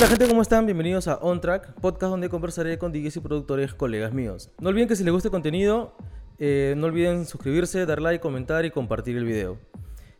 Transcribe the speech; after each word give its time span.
Hola 0.00 0.08
gente, 0.08 0.28
¿cómo 0.28 0.40
están? 0.40 0.64
Bienvenidos 0.64 1.08
a 1.08 1.16
On 1.16 1.42
Track, 1.42 1.74
podcast 1.74 2.10
donde 2.10 2.30
conversaré 2.30 2.78
con 2.78 2.90
DJs 2.90 3.16
y 3.16 3.20
productores 3.20 3.74
colegas 3.74 4.14
míos. 4.14 4.48
No 4.58 4.70
olviden 4.70 4.88
que 4.88 4.96
si 4.96 5.04
les 5.04 5.12
gusta 5.12 5.28
el 5.28 5.30
contenido, 5.30 5.94
eh, 6.38 6.72
no 6.78 6.86
olviden 6.86 7.26
suscribirse, 7.26 7.84
dar 7.84 8.00
like, 8.00 8.22
comentar 8.22 8.64
y 8.64 8.70
compartir 8.70 9.18
el 9.18 9.26
video. 9.26 9.58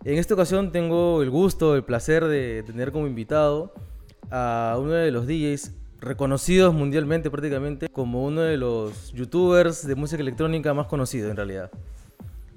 En 0.04 0.18
esta 0.18 0.34
ocasión 0.34 0.70
tengo 0.70 1.22
el 1.22 1.30
gusto, 1.30 1.77
el 1.77 1.82
placer 1.82 2.27
de 2.27 2.62
tener 2.66 2.92
como 2.92 3.06
invitado 3.06 3.72
a 4.30 4.77
uno 4.78 4.90
de 4.90 5.10
los 5.12 5.27
DJs 5.27 5.72
reconocidos 5.98 6.74
mundialmente 6.74 7.30
prácticamente 7.30 7.88
como 7.88 8.22
uno 8.22 8.42
de 8.42 8.58
los 8.58 9.14
youtubers 9.14 9.86
de 9.86 9.94
música 9.94 10.20
electrónica 10.20 10.74
más 10.74 10.88
conocidos 10.88 11.30
en 11.30 11.38
realidad. 11.38 11.70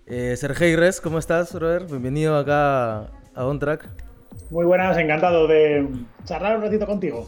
Eh, 0.08 0.36
Sergey 0.36 0.76
Res, 0.76 1.00
¿cómo 1.00 1.20
estás, 1.20 1.54
brother? 1.54 1.86
Bienvenido 1.86 2.36
acá 2.36 3.04
a 3.34 3.46
On 3.46 3.60
Track. 3.60 4.13
Muy 4.54 4.66
buenas, 4.66 4.96
encantado 5.00 5.48
de 5.48 5.84
charlar 6.26 6.58
un 6.58 6.62
ratito 6.62 6.86
contigo. 6.86 7.28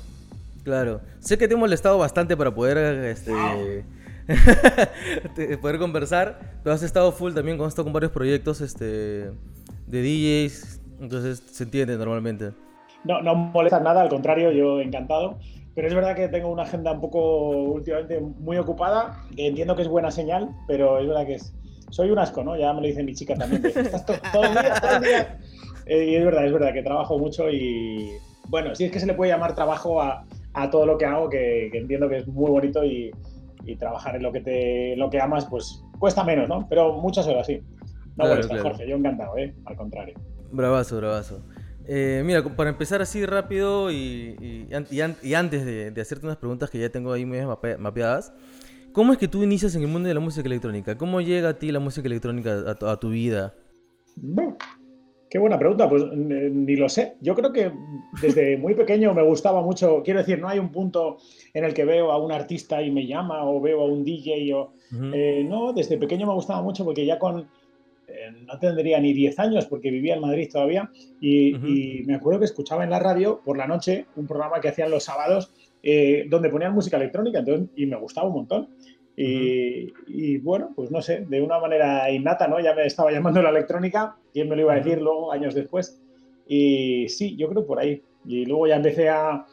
Claro, 0.64 1.02
sé 1.18 1.40
que 1.40 1.48
te 1.48 1.56
hemos 1.56 1.62
molestado 1.62 1.98
bastante 1.98 2.38
para 2.38 2.54
poder, 2.54 2.78
este, 3.04 3.34
poder 5.60 5.80
conversar, 5.80 6.38
pero 6.64 6.76
has 6.76 6.84
estado 6.84 7.12
full 7.12 7.34
también 7.34 7.58
con 7.58 7.68
esto 7.68 7.84
con 7.84 7.92
varios 7.94 8.12
proyectos 8.12 8.62
este, 8.62 9.32
de 9.88 10.04
DJs, 10.04 10.82
entonces 11.02 11.42
se 11.52 11.64
entiende 11.64 11.98
normalmente. 11.98 12.52
No, 13.04 13.24
no 13.24 13.34
molesta 13.34 13.80
nada, 13.80 14.04
al 14.04 14.10
contrario, 14.10 14.52
yo 14.52 14.80
encantado. 14.80 15.40
Pero 15.74 15.88
es 15.88 15.96
verdad 15.96 16.16
que 16.16 16.28
tengo 16.28 16.50
una 16.50 16.62
agenda 16.62 16.92
un 16.92 17.02
poco 17.02 17.50
últimamente 17.50 18.20
muy 18.20 18.58
ocupada, 18.58 19.24
entiendo 19.36 19.76
que 19.76 19.82
es 19.82 19.88
buena 19.88 20.12
señal, 20.12 20.50
pero 20.68 21.00
es 21.00 21.08
verdad 21.08 21.26
que 21.26 21.34
es, 21.34 21.56
soy 21.90 22.12
un 22.12 22.20
asco, 22.20 22.44
¿no? 22.44 22.56
Ya 22.56 22.72
me 22.72 22.82
lo 22.82 22.88
dice 22.88 23.02
mi 23.02 23.16
chica 23.16 23.34
también. 23.34 23.66
estás 23.66 24.06
todo 24.06 24.44
el 24.44 24.52
día, 24.52 24.80
todo 24.80 24.98
el 24.98 25.02
día 25.02 25.40
y 25.88 26.16
es 26.16 26.26
verdad, 26.26 26.46
es 26.46 26.54
verdad 26.54 26.74
que 26.74 26.84
trabajo 26.84 27.18
mucho 27.18 27.50
y 27.50 28.12
bueno, 28.50 28.76
sí 28.76 28.86
es 28.86 28.92
que 28.92 29.00
se 29.00 29.06
le 29.06 29.14
puede 29.14 29.32
llamar 29.32 29.56
trabajo 29.56 30.02
a, 30.02 30.26
a 30.54 30.70
todo 30.70 30.86
lo 30.86 30.98
que 30.98 31.06
hago, 31.06 31.30
que, 31.30 31.68
entiendo 31.74 32.10
que 32.10 32.18
es 32.18 32.28
muy 32.28 32.50
bonito 32.50 32.84
y, 32.84 33.12
y, 33.66 33.76
trabajar 33.76 34.16
en 34.16 34.24
lo 34.24 34.32
que 34.32 34.42
te 34.42 34.96
lo 34.96 35.10
que 35.10 35.20
amas, 35.20 35.46
pues 35.46 35.84
cuesta 36.00 36.24
menos, 36.24 36.48
¿no? 36.48 36.68
Pero 36.70 36.94
muchas 36.94 37.28
horas 37.28 37.48
sí. 37.48 37.62
No 38.16 38.26
claro, 38.26 38.64
Jorge, 38.64 38.88
yo 38.88 38.96
encantado, 38.96 39.38
¿eh? 39.38 39.54
Al 39.66 39.76
contrario. 39.76 40.16
Bravazo, 40.52 40.98
bravazo. 40.98 41.44
Eh, 41.88 42.24
mira, 42.26 42.44
para 42.56 42.70
empezar 42.70 43.02
así 43.02 43.26
rápido 43.26 43.92
y, 43.92 44.68
y, 44.72 45.34
antes 45.34 45.66
de, 45.66 45.92
de, 45.92 46.02
hacerte 46.02 46.26
unas 46.26 46.38
preguntas 46.38 46.70
que 46.70 46.80
ya 46.80 46.90
tengo 46.90 47.12
ahí 47.12 47.26
muy 47.26 47.40
mapeadas, 47.78 48.34
¿cómo 48.94 49.12
es 49.12 49.20
que 49.20 49.28
tú 49.28 49.44
inicias 49.44 49.76
en 49.76 49.82
el 49.82 49.90
mundo 49.90 50.08
de 50.08 50.14
la 50.14 50.22
música 50.22 50.48
electrónica? 50.48 50.98
¿Cómo 50.98 51.20
llega 51.20 51.50
a 51.50 51.60
ti 51.60 51.72
la 51.72 51.80
música 51.80 52.08
electrónica 52.08 52.64
a, 52.82 52.92
a 52.92 53.00
tu 53.00 53.10
vida? 53.10 53.54
Bueno, 54.16 54.58
Qué 55.36 55.40
buena 55.40 55.60
pregunta, 55.60 55.90
pues 55.90 56.02
ni 56.14 56.78
lo 56.78 56.88
sé. 56.88 57.16
Yo 57.20 57.36
creo 57.36 57.52
que 57.52 57.70
desde 58.22 58.56
muy 58.56 58.74
pequeño 58.74 59.14
me 59.14 59.22
gustaba 59.22 59.62
mucho, 59.62 60.02
quiero 60.02 60.22
decir, 60.22 60.40
no 60.40 60.48
hay 60.48 60.60
un 60.60 60.72
punto 60.72 61.18
en 61.54 61.66
el 61.66 61.74
que 61.74 61.84
veo 61.84 62.14
a 62.14 62.18
un 62.18 62.32
artista 62.32 62.82
y 62.82 62.90
me 62.90 63.06
llama 63.06 63.44
o 63.44 63.60
veo 63.60 63.82
a 63.82 63.86
un 63.86 64.06
DJ 64.06 64.54
o... 64.54 64.72
Eh, 65.14 65.46
no, 65.46 65.74
desde 65.74 65.98
pequeño 65.98 66.26
me 66.26 66.34
gustaba 66.34 66.62
mucho 66.62 66.86
porque 66.86 67.06
ya 67.06 67.20
con... 67.20 67.50
Eh, 68.08 68.32
no 68.48 68.58
tendría 68.60 68.98
ni 69.02 69.12
10 69.12 69.38
años 69.40 69.66
porque 69.66 69.92
vivía 69.92 70.16
en 70.16 70.22
Madrid 70.22 70.48
todavía 70.50 70.90
y, 71.20 72.04
me 72.06 72.16
acuerdo 72.16 72.40
que 72.40 72.46
escuchaba 72.46 72.86
en 72.86 72.92
la 72.92 73.00
radio 73.00 73.42
por 73.44 73.58
la 73.58 73.68
noche 73.68 74.06
un 74.16 74.28
programa 74.28 74.62
que 74.62 74.70
hacían 74.70 74.90
los 74.90 75.04
sábados 75.04 75.52
eh, 75.84 76.28
donde 76.30 76.50
ponían 76.50 76.74
música 76.74 76.96
electrónica 76.96 77.40
entonces, 77.40 77.68
y 77.76 77.86
me 77.88 77.98
gustaba 77.98 78.30
un 78.30 78.36
montón. 78.36 78.70
Y, 79.18 80.38
bueno, 80.40 80.72
pues 80.76 80.92
no 80.92 81.02
sé, 81.02 81.26
de 81.28 81.42
una 81.42 81.60
manera 81.60 82.12
innata, 82.12 82.48
¿no? 82.48 82.60
Ya 82.60 82.74
me 82.74 82.86
estaba 82.86 83.12
llamando 83.12 83.42
la 83.42 83.50
electrónica, 83.50 84.18
¿quién 84.34 84.50
me 84.50 84.56
lo 84.56 84.64
iba 84.64 84.74
a 84.74 84.78
decir 84.78 85.02
luego, 85.02 85.32
años 85.32 85.56
después? 85.56 86.02
Y 86.48 87.08
sí, 87.10 87.36
yo 87.38 87.48
creo 87.50 87.66
por 87.66 87.80
ahí. 87.80 88.02
Y 88.26 88.46
luego 88.46 88.68
ya 88.68 88.76
empecé 88.76 89.10
a, 89.10 89.46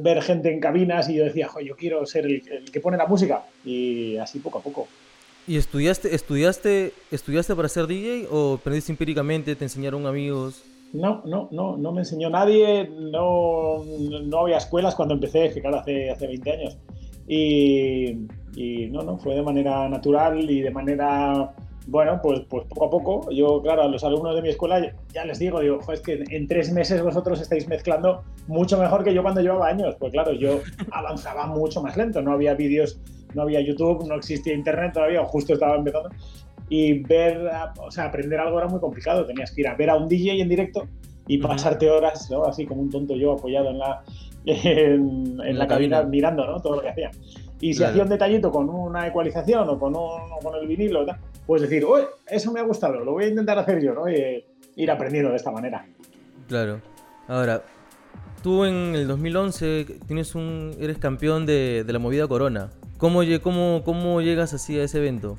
ver 0.00 0.22
gente 0.22 0.52
en 0.52 0.60
cabinas 0.60 1.08
y 1.08 1.16
yo 1.16 1.24
decía, 1.24 1.48
yo 1.64 1.76
quiero 1.76 2.06
ser 2.06 2.26
el, 2.26 2.70
que 2.70 2.80
pone 2.80 2.96
la 2.96 3.06
música. 3.06 3.44
Y 3.64 4.16
así 4.16 4.38
poco 4.38 4.58
a 4.58 4.62
poco. 4.62 4.88
¿Y 5.46 5.56
estudiaste, 5.56 6.14
estudiaste, 6.14 6.92
estudiaste 7.10 7.54
para 7.54 7.68
ser 7.68 7.86
DJ 7.86 8.26
o 8.30 8.54
aprendiste 8.54 8.92
empíricamente, 8.92 9.56
te 9.56 9.64
enseñaron 9.64 10.06
amigos? 10.06 10.62
No, 10.92 11.22
no, 11.26 11.48
no, 11.52 11.76
no 11.76 11.92
me 11.92 12.00
enseñó 12.00 12.30
nadie, 12.30 12.88
no, 12.88 13.84
no 13.84 14.38
había 14.38 14.58
escuelas 14.58 14.94
cuando 14.94 15.14
empecé, 15.14 15.50
que 15.52 15.60
claro, 15.60 15.78
hace, 15.78 16.10
hace 16.10 16.26
20 16.26 16.50
años. 16.52 16.78
Y, 17.28 18.88
no, 18.90 19.02
no, 19.02 19.18
fue 19.18 19.34
de 19.34 19.42
manera 19.42 19.88
natural 19.88 20.50
y 20.50 20.62
de 20.62 20.70
manera, 20.70 21.52
bueno, 21.86 22.18
pues, 22.22 22.40
pues 22.48 22.66
poco 22.66 22.86
a 22.86 22.90
poco. 22.90 23.30
Yo, 23.30 23.62
claro, 23.62 23.82
a 23.82 23.88
los 23.88 24.02
alumnos 24.02 24.34
de 24.34 24.42
mi 24.42 24.48
escuela 24.48 24.92
ya 25.12 25.24
les 25.24 25.38
digo, 25.38 25.60
digo, 25.60 25.80
es 25.92 26.00
que 26.00 26.24
en 26.30 26.46
tres 26.48 26.72
meses 26.72 27.02
vosotros 27.02 27.40
estáis 27.40 27.68
mezclando 27.68 28.24
mucho 28.46 28.78
mejor 28.78 29.04
que 29.04 29.12
yo 29.12 29.22
cuando 29.22 29.42
llevaba 29.42 29.68
años. 29.68 29.94
Pues 29.98 30.12
claro, 30.12 30.32
yo 30.32 30.60
avanzaba 30.90 31.46
mucho 31.46 31.82
más 31.82 31.96
lento, 31.96 32.22
no 32.22 32.32
había 32.32 32.54
vídeos, 32.54 32.98
no 33.34 33.42
había 33.42 33.60
YouTube, 33.60 34.08
no 34.08 34.14
existía 34.14 34.54
Internet 34.54 34.94
todavía, 34.94 35.22
justo 35.24 35.52
estaba 35.52 35.76
empezando. 35.76 36.08
Y 36.70 37.00
ver, 37.04 37.48
o 37.78 37.90
sea, 37.90 38.06
aprender 38.06 38.40
algo 38.40 38.58
era 38.58 38.68
muy 38.68 38.80
complicado. 38.80 39.24
Tenías 39.24 39.52
que 39.52 39.62
ir 39.62 39.68
a 39.68 39.74
ver 39.74 39.90
a 39.90 39.96
un 39.96 40.08
DJ 40.08 40.40
en 40.42 40.48
directo 40.48 40.88
y 41.28 41.38
pasarte 41.38 41.88
horas, 41.90 42.28
¿no? 42.30 42.44
Así 42.44 42.66
como 42.66 42.82
un 42.82 42.90
tonto 42.90 43.14
yo 43.14 43.32
apoyado 43.32 43.70
en 43.70 43.78
la, 43.78 44.02
en, 44.44 45.58
la, 45.58 45.66
cabina, 45.68 46.02
mirando 46.02 46.44
¿no? 46.46 46.60
todo 46.60 46.76
lo 46.76 46.82
que 46.82 46.88
hacía. 46.88 47.10
Y 47.60 47.74
si 47.74 47.84
hacía 47.84 48.02
un 48.02 48.08
detallito 48.08 48.50
con 48.50 48.68
una 48.68 49.06
ecualización 49.06 49.68
o 49.68 49.78
con, 49.78 49.94
un, 49.94 50.40
con 50.42 50.54
el 50.54 50.66
vinilo, 50.66 51.04
pues 51.46 51.62
decir, 51.62 51.84
uy, 51.84 52.02
eso 52.26 52.52
me 52.52 52.60
ha 52.60 52.62
gustado, 52.62 53.04
lo 53.04 53.12
voy 53.12 53.24
a 53.24 53.28
intentar 53.28 53.58
hacer 53.58 53.82
yo, 53.82 53.94
¿no? 53.94 54.08
Y 54.08 54.44
ir 54.76 54.90
aprendiendo 54.90 55.30
de 55.30 55.36
esta 55.36 55.50
manera. 55.50 55.86
Claro. 56.46 56.80
Ahora, 57.26 57.62
tú 58.42 58.64
en 58.64 58.94
el 58.94 59.06
2011 59.06 59.86
tienes 60.06 60.34
un, 60.34 60.74
eres 60.80 60.98
campeón 60.98 61.46
de, 61.46 61.84
de 61.84 61.92
la 61.92 61.98
movida 61.98 62.26
Corona. 62.26 62.70
¿Cómo, 62.96 63.20
cómo, 63.42 63.82
¿Cómo 63.84 64.20
llegas 64.22 64.54
así 64.54 64.78
a 64.78 64.84
ese 64.84 64.98
evento? 64.98 65.36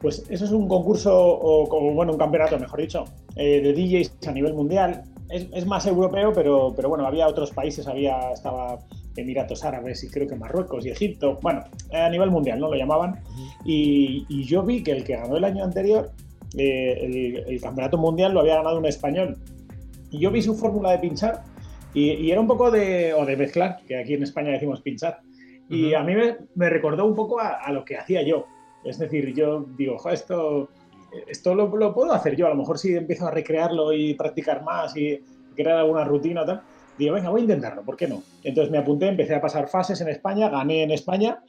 Pues 0.00 0.24
eso 0.30 0.44
es 0.44 0.50
un 0.52 0.68
concurso, 0.68 1.12
o, 1.12 1.94
bueno, 1.94 2.12
un 2.12 2.18
campeonato, 2.18 2.58
mejor 2.58 2.80
dicho, 2.80 3.04
eh, 3.36 3.60
de 3.60 3.72
DJs 3.72 4.28
a 4.28 4.32
nivel 4.32 4.54
mundial 4.54 5.02
es, 5.28 5.66
más 5.66 5.86
europeo, 5.86 6.32
pero, 6.32 6.72
pero 6.74 6.88
bueno, 6.88 7.06
había 7.06 7.26
otros 7.26 7.50
países, 7.50 7.86
había, 7.86 8.32
estaba 8.32 8.78
Emiratos 9.16 9.64
Árabes 9.64 10.02
y 10.04 10.08
creo 10.08 10.26
que 10.26 10.36
Marruecos 10.36 10.86
y 10.86 10.90
Egipto, 10.90 11.38
bueno, 11.42 11.64
a 11.92 12.08
nivel 12.08 12.30
mundial, 12.30 12.60
¿no? 12.60 12.68
Lo 12.68 12.76
llamaban. 12.76 13.20
y, 13.64 14.44
yo 14.44 14.62
vi 14.62 14.82
que 14.82 14.92
el 14.92 15.04
que 15.04 15.16
ganó 15.16 15.36
el 15.36 15.44
año 15.44 15.64
anterior, 15.64 16.12
eh, 16.56 17.44
el, 17.46 17.60
campeonato 17.60 17.98
mundial, 17.98 18.32
lo 18.32 18.40
había 18.40 18.56
ganado 18.56 18.78
un 18.78 18.86
español. 18.86 19.36
Y 20.10 20.20
yo 20.20 20.30
vi 20.30 20.40
su 20.40 20.54
fórmula 20.54 20.92
de 20.92 20.98
pinchar 20.98 21.42
y, 21.92 22.30
era 22.30 22.40
un 22.40 22.46
poco 22.46 22.70
de, 22.70 23.12
o 23.14 23.26
de 23.26 23.36
mezclar, 23.36 23.78
que 23.86 23.98
aquí 23.98 24.14
en 24.14 24.22
España 24.22 24.50
decimos 24.50 24.80
pinchar. 24.80 25.20
Y 25.68 25.92
a 25.92 26.02
mí 26.02 26.14
me, 26.14 26.70
recordó 26.70 27.04
un 27.04 27.14
poco 27.14 27.40
a, 27.40 27.70
lo 27.72 27.84
que 27.84 27.98
hacía 27.98 28.22
yo. 28.22 28.46
Es 28.88 28.98
decir, 28.98 29.34
yo 29.34 29.66
digo, 29.76 29.96
esto 30.10 30.68
esto 31.26 31.54
lo, 31.54 31.70
puedo 31.94 32.12
hacer 32.12 32.36
yo, 32.36 32.46
a 32.46 32.50
lo 32.50 32.56
mejor 32.56 32.78
si 32.78 32.94
empiezo 32.94 33.26
a 33.26 33.30
recrearlo 33.30 33.92
y 33.92 34.14
practicar 34.14 34.62
más 34.62 34.96
y 34.96 35.18
crear 35.54 35.78
alguna 35.78 36.04
rutina 36.04 36.44
tal, 36.44 36.62
digo, 36.98 37.14
venga, 37.14 37.30
voy 37.30 37.40
a 37.40 37.44
intentarlo, 37.44 37.82
¿por 37.82 37.96
qué 37.96 38.06
no? 38.06 38.22
Entonces 38.44 38.70
me 38.70 38.78
apunté, 38.78 39.08
empecé 39.08 39.34
a 39.34 39.40
pasar 39.40 39.68
fases 39.68 40.00
en 40.00 40.08
España, 40.08 40.48
gané 40.48 40.82
en 40.82 40.90
España 40.90 41.42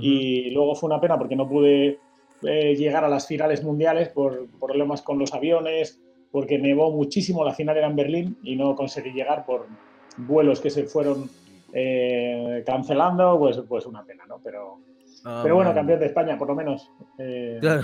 y 0.00 0.50
luego 0.50 0.74
fue 0.74 0.88
una 0.88 1.00
pena 1.00 1.18
porque 1.18 1.36
no 1.36 1.46
pude 1.46 1.98
eh, 2.42 2.74
llegar 2.76 3.04
a 3.04 3.08
las 3.08 3.26
finales 3.26 3.62
mundiales 3.62 4.08
por 4.08 4.46
problemas 4.58 5.02
con 5.02 5.18
los 5.18 5.34
aviones, 5.34 6.00
porque 6.30 6.58
nevó 6.58 6.90
muchísimo, 6.90 7.44
la 7.44 7.52
final 7.52 7.76
era 7.76 7.88
en 7.88 7.96
Berlín 7.96 8.38
y 8.42 8.56
no 8.56 8.74
conseguí 8.74 9.12
llegar 9.12 9.44
por 9.44 9.66
vuelos 10.16 10.60
que 10.60 10.70
se 10.70 10.84
fueron 10.84 11.28
eh, 11.74 12.62
cancelando, 12.64 13.38
pues, 13.38 13.60
pues 13.68 13.84
una 13.84 14.02
pena, 14.02 14.24
¿no? 14.26 14.40
Pero, 14.42 14.78
ah, 15.24 15.40
pero 15.42 15.56
bueno, 15.56 15.74
campeón 15.74 16.00
de 16.00 16.06
España, 16.06 16.38
por 16.38 16.48
lo 16.48 16.54
menos. 16.54 16.90
Eh, 17.18 17.58
claro 17.60 17.82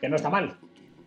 que 0.00 0.08
no 0.08 0.16
está 0.16 0.30
mal. 0.30 0.56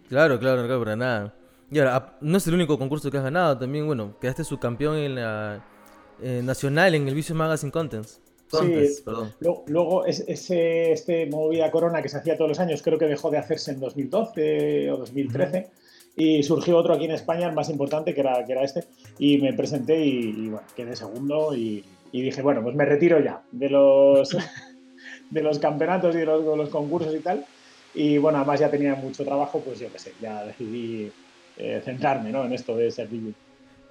Claro, 0.07 0.39
claro, 0.39 0.65
claro, 0.65 0.79
para 0.79 0.95
nada. 0.95 1.33
Y 1.71 1.79
ahora, 1.79 2.17
no 2.21 2.37
es 2.37 2.47
el 2.47 2.55
único 2.55 2.77
concurso 2.79 3.11
que 3.11 3.17
has 3.17 3.23
ganado, 3.23 3.57
también, 3.57 3.85
bueno, 3.85 4.15
quedaste 4.19 4.43
subcampeón 4.43 4.97
en 4.97 5.15
la 5.15 5.63
eh, 6.21 6.41
nacional 6.43 6.95
en 6.95 7.07
el 7.07 7.13
Vicious 7.13 7.37
Magazine 7.37 7.71
Contest. 7.71 8.21
sí, 8.51 9.01
perdón. 9.05 9.33
Luego, 9.67 10.05
ese, 10.05 10.91
este 10.91 11.27
Movida 11.27 11.69
Corona 11.69 12.01
que 12.01 12.09
se 12.09 12.17
hacía 12.17 12.35
todos 12.35 12.49
los 12.49 12.59
años, 12.59 12.81
creo 12.81 12.97
que 12.97 13.05
dejó 13.05 13.29
de 13.29 13.37
hacerse 13.37 13.71
en 13.71 13.79
2012 13.79 14.91
o 14.91 14.97
2013. 14.97 15.67
Y 16.15 16.43
surgió 16.43 16.77
otro 16.77 16.95
aquí 16.95 17.05
en 17.05 17.11
España, 17.11 17.47
el 17.47 17.53
más 17.53 17.69
importante, 17.69 18.13
que 18.13 18.21
era, 18.21 18.43
que 18.43 18.51
era 18.51 18.63
este. 18.63 18.85
Y 19.19 19.37
me 19.37 19.53
presenté 19.53 20.03
y, 20.03 20.49
bueno, 20.49 20.67
quedé 20.75 20.95
segundo. 20.95 21.55
Y, 21.55 21.85
dije, 22.11 22.41
bueno, 22.41 22.63
pues 22.63 22.75
me 22.75 22.83
retiro 22.83 23.19
ya 23.19 23.43
de 23.51 23.69
los, 23.69 24.35
de 25.29 25.41
los 25.41 25.59
campeonatos 25.59 26.15
y 26.15 26.19
de 26.19 26.25
los, 26.25 26.45
de 26.45 26.57
los 26.57 26.69
concursos 26.69 27.13
y 27.15 27.19
tal. 27.19 27.45
Y 27.93 28.17
bueno, 28.17 28.37
además 28.37 28.59
ya 28.59 28.69
tenía 28.69 28.95
mucho 28.95 29.23
trabajo, 29.25 29.61
pues 29.61 29.79
yo 29.79 29.91
qué 29.91 29.99
sé, 29.99 30.13
ya 30.21 30.43
decidí 30.43 31.11
eh, 31.57 31.81
centrarme 31.83 32.31
¿no? 32.31 32.45
en 32.45 32.53
esto 32.53 32.75
de 32.75 32.91
ser 32.91 33.09
DJ. 33.09 33.29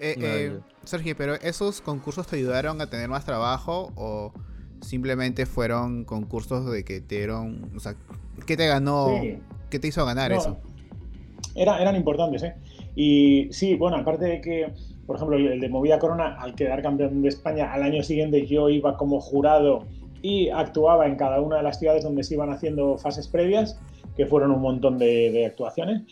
Eh, 0.01 0.15
eh, 0.21 0.59
Sergio, 0.85 1.17
pero 1.17 1.35
¿esos 1.35 1.81
concursos 1.81 2.27
te 2.29 2.37
ayudaron 2.37 2.81
a 2.81 2.89
tener 2.89 3.09
más 3.09 3.25
trabajo 3.25 3.93
o 3.97 4.33
simplemente 4.81 5.45
fueron 5.47 6.05
concursos 6.05 6.71
de 6.71 6.85
que 6.85 7.01
te 7.01 7.17
dieron, 7.17 7.73
o 7.77 7.81
sea, 7.81 7.97
¿qué 8.47 8.57
te 8.57 8.69
ganó, 8.69 9.21
qué 9.71 9.79
te 9.81 9.89
hizo 9.89 10.07
ganar 10.07 10.31
eso? 10.31 10.57
Era, 11.57 11.81
eran 11.81 11.97
importantes, 11.97 12.45
¿eh? 12.45 12.55
Y 12.95 13.49
sí, 13.51 13.75
bueno, 13.75 13.97
aparte 13.97 14.27
de 14.27 14.41
que 14.41 14.73
por 15.09 15.17
ejemplo, 15.17 15.39
el 15.39 15.59
de 15.59 15.71
Movida 15.71 15.99
Corona, 15.99 16.37
al 16.39 16.55
quedar 16.55 16.83
campeón 16.83 17.23
de 17.23 17.31
España, 17.31 17.73
al 17.73 17.83
año 17.83 18.03
siguiente 18.03 18.47
yo 18.47 18.69
iba 18.69 18.99
como 18.99 19.23
jurado 19.23 19.87
y 20.23 20.49
actuaba 20.51 21.07
en 21.07 21.17
cada 21.17 21.41
una 21.41 21.57
de 21.57 21.63
las 21.63 21.79
ciudades 21.79 22.05
donde 22.05 22.23
se 22.23 22.35
iban 22.35 22.51
haciendo 22.51 22.99
fases 22.99 23.29
previas, 23.29 23.79
que 24.17 24.27
fueron 24.27 24.51
un 24.51 24.61
montón 24.61 24.99
de, 24.99 25.47
actuaciones. 25.47 26.03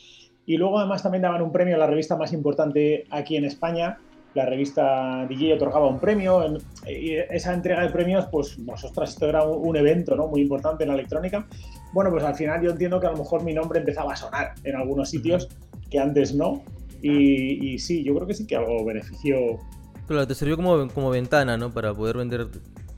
Y 0.47 0.57
luego 0.57 0.79
además 0.79 1.03
también 1.03 1.23
daban 1.23 1.43
un 1.43 1.51
premio 1.51 1.75
a 1.75 1.79
la 1.79 1.87
revista 1.87 2.17
más 2.17 2.33
importante 2.33 3.05
aquí 3.11 3.37
en 3.37 3.45
España, 3.45 3.99
la 4.35 4.45
revista 4.45 5.27
DJ 5.29 5.55
otorgaba 5.55 5.89
un 5.89 5.99
premio 5.99 6.45
y 6.87 7.15
esa 7.15 7.55
entrega 7.55 7.83
de 7.83 7.89
premios, 7.89 8.27
pues, 8.31 8.57
vosotras, 8.59 9.11
esto 9.11 9.27
era 9.27 9.43
un, 9.43 9.77
evento 9.77 10.15
¿no? 10.15 10.29
muy 10.29 10.43
importante 10.43 10.85
en 10.85 10.89
la 10.89 10.95
electrónica. 10.95 11.49
Bueno, 11.95 12.11
pues 12.11 12.23
al 12.23 12.35
final 12.35 12.63
yo 12.63 12.71
entiendo 12.71 13.01
que 13.01 13.07
a 13.07 13.13
lo 13.13 13.17
mejor 13.17 13.43
mi 13.43 13.55
nombre 13.55 13.79
empezaba 13.79 14.13
a 14.13 14.17
sonar 14.17 14.53
en 14.63 14.77
algunos 14.77 15.09
sitios 15.09 15.49
que 15.91 15.99
antes 15.99 16.35
no. 16.35 16.63
Y, 17.01 17.73
y 17.73 17.79
sí, 17.79 18.05
yo 18.05 18.15
creo 18.15 18.27
que 18.27 18.35
sí 18.35 18.47
que 18.47 18.57
algo 18.57 18.85
benefició. 18.85 19.59
Claro, 20.07 20.27
te 20.27 20.35
sirvió 20.35 20.57
como, 20.57 20.87
como 20.89 21.09
ventana, 21.09 21.57
¿no? 21.57 21.73
Para 21.73 21.95
poder 21.95 22.19
vender 22.19 22.49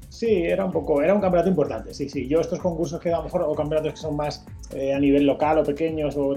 Sí, 0.09 0.43
era 0.45 0.65
un 0.65 0.73
poco, 0.73 1.03
era 1.03 1.15
un 1.15 1.21
campeonato 1.21 1.51
importante, 1.51 1.93
sí, 1.93 2.09
sí. 2.09 2.27
Yo 2.27 2.41
estos 2.41 2.61
concursos 2.61 3.01
que 3.01 3.13
a 3.13 3.19
lo 3.19 3.25
mejor, 3.25 3.43
o 3.43 3.55
campeonatos 3.55 3.93
que 3.93 3.99
son 3.99 4.17
más 4.17 4.45
eh, 4.75 4.95
a 4.95 4.99
nivel 4.99 5.27
local 5.27 5.59
o 5.59 5.65
pequeños, 5.65 6.17
o 6.17 6.35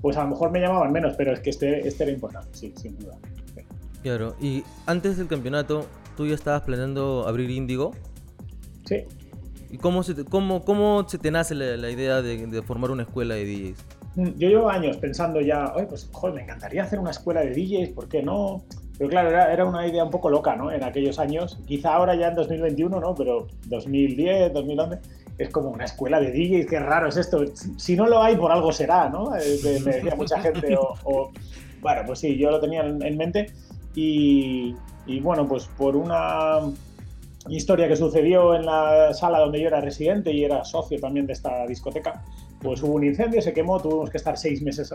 pues 0.00 0.16
a 0.16 0.24
lo 0.24 0.30
mejor 0.30 0.50
me 0.50 0.60
llamaban 0.60 0.92
menos, 0.92 1.14
pero 1.16 1.32
es 1.32 1.40
que 1.40 1.50
este, 1.50 1.86
este 1.86 2.02
era 2.04 2.12
importante, 2.12 2.48
sí, 2.52 2.74
sin 2.76 2.98
duda. 2.98 3.16
Claro, 4.02 4.34
y 4.40 4.64
antes 4.86 5.16
del 5.16 5.28
campeonato, 5.28 5.86
¿tú 6.16 6.26
ya 6.26 6.34
estabas 6.34 6.62
planeando 6.62 7.26
abrir 7.28 7.50
Índigo? 7.50 7.92
Sí. 8.84 9.04
¿Y 9.70 9.78
cómo 9.78 10.02
se 10.02 10.14
te, 10.14 10.24
cómo, 10.24 10.64
cómo 10.64 11.08
se 11.08 11.18
te 11.18 11.30
nace 11.30 11.54
la, 11.54 11.88
idea 11.88 12.20
de, 12.20 12.62
formar 12.62 12.90
una 12.90 13.04
escuela 13.04 13.36
de 13.36 13.44
DJs? 13.44 13.84
Mm, 14.16 14.38
yo 14.38 14.48
llevo 14.48 14.68
años 14.68 14.96
pensando 14.96 15.40
ya, 15.40 15.72
oye, 15.74 15.86
pues 15.86 16.10
joder, 16.12 16.34
me 16.34 16.42
encantaría 16.42 16.82
hacer 16.82 16.98
una 16.98 17.12
escuela 17.12 17.40
de 17.40 17.54
DJs, 17.54 17.90
¿por 17.90 18.08
qué 18.08 18.22
no? 18.22 18.64
Pero 19.02 19.10
claro, 19.10 19.30
era, 19.30 19.64
una 19.64 19.84
idea 19.84 20.04
un 20.04 20.12
poco 20.12 20.30
loca, 20.30 20.54
¿no? 20.54 20.70
En 20.70 20.84
aquellos 20.84 21.18
años, 21.18 21.58
quizá 21.66 21.94
ahora 21.94 22.14
ya 22.14 22.28
en 22.28 22.36
2021, 22.36 23.00
¿no? 23.00 23.16
Pero 23.16 23.48
2010, 23.66 24.52
2011, 24.52 24.98
es 25.38 25.48
como 25.48 25.70
una 25.70 25.86
escuela 25.86 26.20
de 26.20 26.30
DJs, 26.30 26.70
qué 26.70 26.78
raro 26.78 27.08
es 27.08 27.16
esto. 27.16 27.42
Si 27.78 27.96
no 27.96 28.06
lo 28.06 28.22
hay, 28.22 28.36
por 28.36 28.52
algo 28.52 28.70
será, 28.70 29.08
¿no? 29.08 29.34
Eh, 29.34 29.58
me 29.84 29.90
decía 29.90 30.14
mucha 30.14 30.40
gente, 30.40 30.76
o, 30.76 31.32
Bueno, 31.80 32.02
pues 32.06 32.20
sí, 32.20 32.38
yo 32.38 32.52
lo 32.52 32.60
tenía 32.60 32.82
en 32.82 33.16
mente 33.16 33.50
y, 33.96 34.76
bueno, 35.20 35.48
pues 35.48 35.68
por 35.76 35.96
una 35.96 36.60
historia 37.48 37.88
que 37.88 37.96
sucedió 37.96 38.54
en 38.54 38.66
la 38.66 39.12
sala 39.14 39.40
donde 39.40 39.60
yo 39.60 39.66
era 39.66 39.80
residente 39.80 40.32
y 40.32 40.44
era 40.44 40.64
socio 40.64 41.00
también 41.00 41.26
de 41.26 41.32
esta 41.32 41.66
discoteca, 41.66 42.22
pues 42.60 42.80
hubo 42.84 42.92
un 42.92 43.02
incendio, 43.02 43.42
se 43.42 43.52
quemó, 43.52 43.80
tuvimos 43.80 44.10
que 44.10 44.18
estar 44.18 44.38
seis 44.38 44.62
meses, 44.62 44.94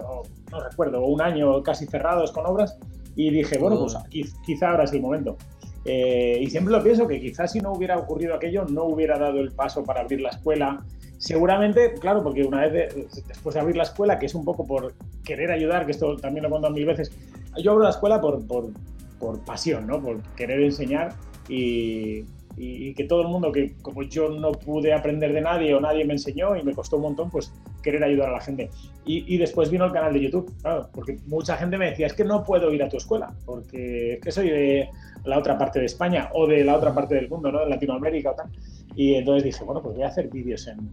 no 0.50 0.62
recuerdo, 0.62 1.04
o 1.04 1.08
un 1.08 1.22
año 1.22 1.62
casi 1.62 1.86
cerrados 1.88 2.32
con 2.32 2.46
obras 2.46 2.80
y 3.18 3.32
dije, 3.32 3.58
bueno, 3.58 3.80
pues 3.80 3.98
quizá 4.46 4.70
ahora 4.70 4.84
es 4.84 4.94
el 4.94 5.02
momento. 5.02 5.38
Eh, 5.86 6.38
y 6.40 6.48
siempre 6.52 6.72
lo 6.72 6.84
pienso 6.84 7.08
que 7.08 7.20
quizás 7.20 7.52
si 7.52 7.60
no 7.60 7.74
hubiera 7.74 7.98
ocurrido 7.98 8.36
aquello, 8.36 8.66
no 8.66 8.84
hubiera 8.84 9.18
dado 9.18 9.40
el 9.40 9.52
paso 9.52 9.84
para 9.84 10.02
abrir 10.02 10.22
la 10.22 10.30
escuela. 10.30 10.86
Seguramente, 11.18 11.96
claro, 11.96 12.22
porque 12.22 12.44
una 12.44 12.68
vez 12.68 12.94
después 13.28 13.56
de 13.56 13.60
abrir 13.60 13.76
la 13.76 13.84
escuela, 13.84 14.20
que 14.20 14.28
es 14.28 14.36
un 14.36 14.46
poco 14.46 14.68
por 14.68 14.94
querer 15.24 15.52
ayudar, 15.52 15.88
que 15.88 15.94
esto 15.94 16.16
también 16.18 16.44
lo 16.44 16.50
he 16.50 16.52
contado 16.52 16.74
mil 16.74 16.86
veces, 16.86 17.12
yo 17.58 17.72
abro 17.72 17.84
la 17.84 17.90
escuela 17.90 18.22
por, 18.22 18.46
por, 18.46 18.70
por 19.18 19.44
pasión, 19.44 19.88
¿no? 19.88 20.00
Por 20.00 20.22
querer 20.36 20.62
enseñar 20.62 21.16
y, 21.50 22.24
y, 22.56 22.94
que 22.94 23.06
todo 23.06 23.22
el 23.22 23.30
mundo 23.30 23.52
que 23.52 23.74
como 23.82 24.04
yo 24.04 24.30
no 24.30 24.52
pude 24.52 24.94
aprender 24.94 25.34
de 25.34 25.42
nadie 25.42 25.74
o 25.74 25.80
nadie 25.80 26.06
me 26.06 26.14
enseñó 26.14 26.56
y 26.56 26.62
me 26.62 26.76
costó 26.76 26.98
un 26.98 27.04
montón, 27.04 27.32
pues 27.32 27.52
querer 27.82 28.04
ayudar 28.04 28.30
a 28.30 28.34
la 28.34 28.42
gente. 28.42 28.70
Y, 29.06 29.34
y 29.34 29.38
después 29.38 29.70
vino 29.70 29.86
el 29.86 29.92
canal 29.92 30.14
de 30.14 30.22
YouTube, 30.22 30.54
claro, 30.62 30.90
porque 30.94 31.18
mucha 31.28 31.56
gente 31.58 31.78
me 31.78 31.92
decía, 31.92 32.08
es 32.08 32.14
que 32.14 32.26
no 32.26 32.44
puedo 32.44 32.72
ir 32.74 32.84
a 32.84 32.90
tu 32.90 32.98
escuela, 32.98 33.34
porque 33.46 34.14
es 34.14 34.22
que 34.22 34.32
soy 34.32 34.50
de 34.50 34.90
la 35.24 35.40
otra 35.40 35.58
parte 35.58 35.80
de 35.80 35.86
España 35.86 36.30
o 36.34 36.48
de 36.48 36.64
la 36.64 36.76
otra 36.76 36.94
parte 36.94 37.16
del 37.16 37.30
mundo, 37.30 37.52
¿no? 37.52 37.62
De 37.62 37.70
Latinoamérica 37.70 38.32
o 38.32 38.36
tal. 38.36 38.48
Y 38.96 39.16
entonces 39.16 39.44
dije, 39.44 39.64
bueno, 39.64 39.82
pues 39.82 39.96
voy 39.96 40.04
a 40.04 40.08
hacer 40.08 40.28
vídeos 40.30 40.68
en, 40.68 40.90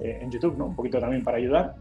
en 0.00 0.30
YouTube, 0.30 0.56
¿no? 0.56 0.66
Un 0.66 0.76
poquito 0.76 1.00
también 1.00 1.22
para 1.22 1.38
ayudar. 1.38 1.74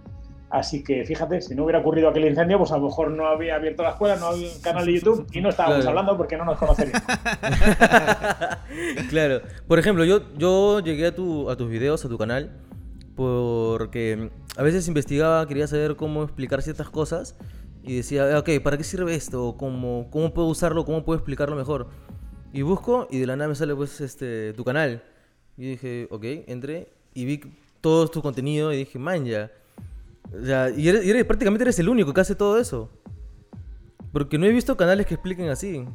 Así 0.54 0.84
que 0.84 1.04
fíjate, 1.04 1.42
si 1.42 1.56
no 1.56 1.64
hubiera 1.64 1.80
ocurrido 1.80 2.10
aquel 2.10 2.26
incendio, 2.26 2.60
pues 2.60 2.72
a 2.72 2.78
lo 2.78 2.86
mejor 2.86 3.10
no 3.10 3.26
había 3.26 3.56
abierto 3.56 3.81
la 3.81 3.90
escuela, 3.90 4.18
no 4.18 4.28
había 4.28 4.54
un 4.54 4.62
canal 4.62 4.86
de 4.86 4.94
YouTube 4.94 5.26
y 5.31 5.42
no 5.42 5.50
estábamos 5.50 5.84
hablando 5.84 6.16
porque 6.16 6.38
no 6.38 6.46
nos 6.46 6.60
conoceríamos. 6.60 7.02
claro. 9.10 9.42
Por 9.68 9.80
ejemplo, 9.80 10.06
yo, 10.06 10.22
yo 10.38 10.80
llegué 10.80 11.08
a, 11.08 11.16
tu, 11.16 11.50
a 11.50 11.58
tus 11.58 11.68
videos, 11.72 12.06
a 12.06 12.08
tu 12.08 12.19
canal, 12.19 12.52
porque 13.15 14.31
a 14.57 14.63
veces 14.63 14.88
investigaba, 14.88 15.48
quería 15.48 15.68
saber 15.68 15.95
cómo 15.95 16.24
explicar 16.24 16.62
ciertas 16.62 16.89
cosas 16.89 17.36
y 17.83 17.98
decía, 17.98 18.38
ok, 18.39 18.50
¿para 18.63 18.77
qué 18.77 18.83
sirve 18.83 19.15
esto? 19.15 19.56
¿Cómo, 19.57 20.10
cómo 20.12 20.33
puedo 20.33 20.48
usarlo? 20.48 20.86
¿Cómo 20.86 21.04
puedo 21.04 21.18
explicarlo 21.18 21.56
mejor? 21.56 21.89
Y 22.51 22.62
busco 22.62 23.07
y 23.12 23.19
de 23.19 23.27
la 23.27 23.36
nada 23.36 23.50
me 23.50 23.56
sale 23.56 23.75
pues 23.75 24.00
este, 24.01 24.54
tu 24.54 24.63
canal. 24.63 25.04
Y 25.57 25.71
dije, 25.71 26.07
ok, 26.10 26.24
entré 26.48 26.94
y 27.13 27.25
vi 27.25 27.42
todo 27.81 28.07
tu 28.07 28.21
contenido 28.21 28.74
y 28.74 28.77
dije, 28.77 28.98
man, 29.00 29.25
ya 29.25 29.51
y, 30.31 30.88
eres, 30.88 31.25
prácticamente 31.25 31.63
eres 31.63 31.80
el 31.80 31.89
único 31.89 32.13
que 32.13 32.21
hace 32.21 32.36
todo 32.36 32.57
eso. 32.57 32.89
Porque 34.12 34.38
no 34.38 34.45
he 34.45 34.51
visto 34.51 34.77
canales 34.77 35.06
que 35.06 35.16
expliquen 35.16 35.50
así. 35.50 35.86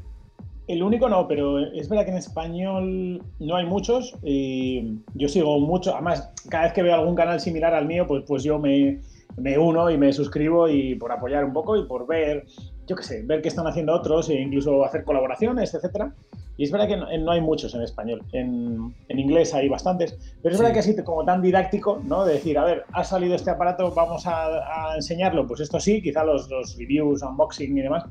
El 0.69 0.83
único 0.83 1.09
no, 1.09 1.27
pero 1.27 1.59
es 1.59 1.89
verdad 1.89 2.05
que 2.05 2.11
en 2.11 2.19
español 2.19 3.23
no 3.41 3.57
hay 3.57 3.65
muchos. 3.65 4.15
Y 4.23 4.99
yo 5.15 5.27
sigo 5.27 5.59
mucho. 5.61 5.95
Además, 5.95 6.31
cada 6.51 6.65
vez 6.65 6.73
que 6.75 6.83
veo 6.83 6.95
algún 6.95 7.15
canal 7.15 7.41
similar 7.41 7.75
al 7.75 7.87
mío, 7.87 8.07
pues, 8.07 8.25
pues 8.27 8.45
yo 8.45 8.59
me, 8.59 9.01
me 9.39 9.59
uno 9.59 9.91
y 9.91 9.97
me 9.97 10.13
suscribo 10.13 10.69
y 10.69 10.95
por 10.97 11.11
apoyar 11.11 11.45
un 11.45 11.55
poco 11.55 11.75
y 11.77 11.87
por 11.87 12.07
ver, 12.07 12.45
yo 12.87 12.97
qué 12.97 13.03
sé, 13.03 13.23
ver 13.23 13.41
qué 13.41 13.49
están 13.49 13.67
haciendo 13.67 13.95
otros 13.95 14.29
e 14.29 14.35
incluso 14.35 14.85
hacer 14.85 15.05
colaboraciones, 15.05 15.73
etcétera. 15.73 16.15
Y 16.59 16.65
es 16.65 16.73
verdad 16.73 16.89
que 16.89 17.19
no, 17.19 17.31
hay 17.31 17.41
muchos 17.41 17.75
en 17.75 17.83
español. 17.83 18.21
En, 18.33 18.95
inglés 19.09 19.55
hay 19.55 19.69
bastantes. 19.69 20.19
Pero 20.43 20.55
es 20.55 20.61
verdad 20.61 20.75
que 20.75 20.81
así 20.81 20.97
como 21.03 21.25
tan 21.25 21.41
didáctico, 21.41 22.03
¿no? 22.05 22.27
De 22.27 22.35
decir, 22.35 22.59
a 22.59 22.65
ver, 22.65 22.83
ha 22.93 23.05
salido 23.05 23.37
este 23.37 23.51
aparato, 23.51 23.93
vamos 23.95 24.25
a, 24.27 24.95
enseñarlo. 24.97 25.47
Pues 25.47 25.61
esto 25.61 25.79
sí, 25.81 26.03
quizá 26.03 26.25
los, 26.25 26.51
los, 26.51 26.77
reviews, 26.77 27.23
unboxing 27.23 27.79
y 27.79 27.81
demás. 27.81 28.05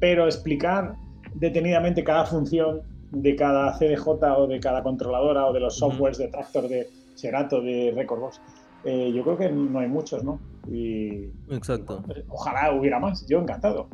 Pero 0.00 0.24
explicar 0.24 0.96
detenidamente 1.34 2.04
cada 2.04 2.24
función 2.26 2.82
de 3.10 3.36
cada 3.36 3.76
CDJ 3.78 4.08
o 4.38 4.46
de 4.46 4.60
cada 4.60 4.82
controladora 4.82 5.46
o 5.46 5.52
de 5.52 5.60
los 5.60 5.76
softwares 5.76 6.18
de 6.18 6.28
Tractor, 6.28 6.68
de 6.68 6.88
Serato, 7.14 7.60
de 7.60 7.92
Recordbox. 7.94 8.40
Eh, 8.84 9.12
yo 9.14 9.22
creo 9.22 9.36
que 9.36 9.48
no 9.50 9.78
hay 9.78 9.88
muchos, 9.88 10.24
¿no? 10.24 10.40
Y, 10.70 11.30
Exacto. 11.50 12.02
ojalá 12.28 12.72
hubiera 12.72 12.98
más. 12.98 13.26
Yo 13.28 13.40
encantado. 13.40 13.88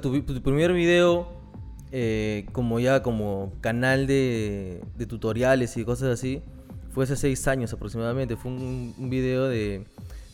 tu, 0.00 0.22
tu 0.22 0.42
primer 0.42 0.72
video 0.72 1.40
eh, 1.92 2.46
como 2.52 2.78
ya 2.78 3.02
como 3.02 3.52
canal 3.60 4.06
de, 4.06 4.80
tutoriales 5.08 5.76
y 5.76 5.84
cosas 5.84 6.10
así, 6.10 6.40
fue 6.90 7.04
hace 7.04 7.16
seis 7.16 7.46
años 7.48 7.72
aproximadamente. 7.72 8.36
Fue 8.36 8.52
un, 8.52 9.10
video 9.10 9.48
de 9.48 9.84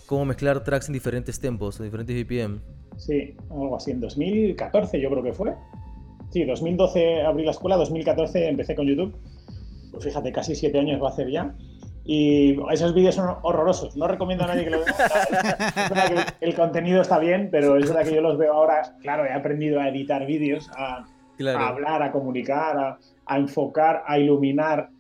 cómo 0.07 0.25
mezclar 0.25 0.63
tracks 0.65 0.89
en 0.89 0.95
diferentes 0.95 1.41
tempos, 1.41 1.81
en 1.81 1.87
diferentes 1.87 2.15
BPM. 2.17 2.61
Sí, 2.99 3.37
algo 3.51 3.77
así. 3.77 3.91
En 3.91 4.01
2014 4.01 5.01
yo 5.01 5.11
creo 5.11 5.23
que 5.23 5.33
fue. 5.33 5.55
Sí, 6.37 6.45
2012 6.45 7.23
abrí 7.23 7.47
la 7.47 7.53
escuela, 7.53 7.79
2014 7.79 8.49
empecé 8.51 8.77
con 8.77 8.87
YouTube. 8.87 9.15
Pues 9.91 10.05
fíjate, 10.05 10.33
casi 10.33 10.55
siete 10.55 10.79
años 10.79 11.03
va 11.03 11.07
a 11.09 11.11
hacer 11.13 11.31
ya. 11.31 11.55
Y 12.05 12.59
esos 12.71 12.93
vídeos 12.93 13.15
son 13.15 13.37
horrorosos. 13.41 13.97
No 13.97 14.07
recomiendo 14.07 14.45
a 14.45 14.49
nadie 14.49 14.65
que 14.65 14.71
lo 14.71 14.81
vea. 14.81 16.27
el, 16.43 16.55
contenido 16.55 17.01
está 17.01 17.19
bien, 17.19 17.49
pero 17.51 17.79
es 17.79 17.89
verdad 17.89 18.05
que 18.05 18.15
yo 18.15 18.21
los 18.21 18.37
veo 18.37 18.53
ahora. 18.53 18.97
Claro, 19.01 19.25
he 19.25 19.33
aprendido 19.33 19.81
a 19.81 19.89
editar 19.89 20.27
vídeos, 20.27 20.71
a, 20.77 21.07
a 21.57 21.69
hablar, 21.69 22.03
a 22.03 22.13
comunicar, 22.13 22.99
a, 23.25 23.39
enfocar, 23.39 24.03
a 24.07 24.19
iluminar 24.19 24.91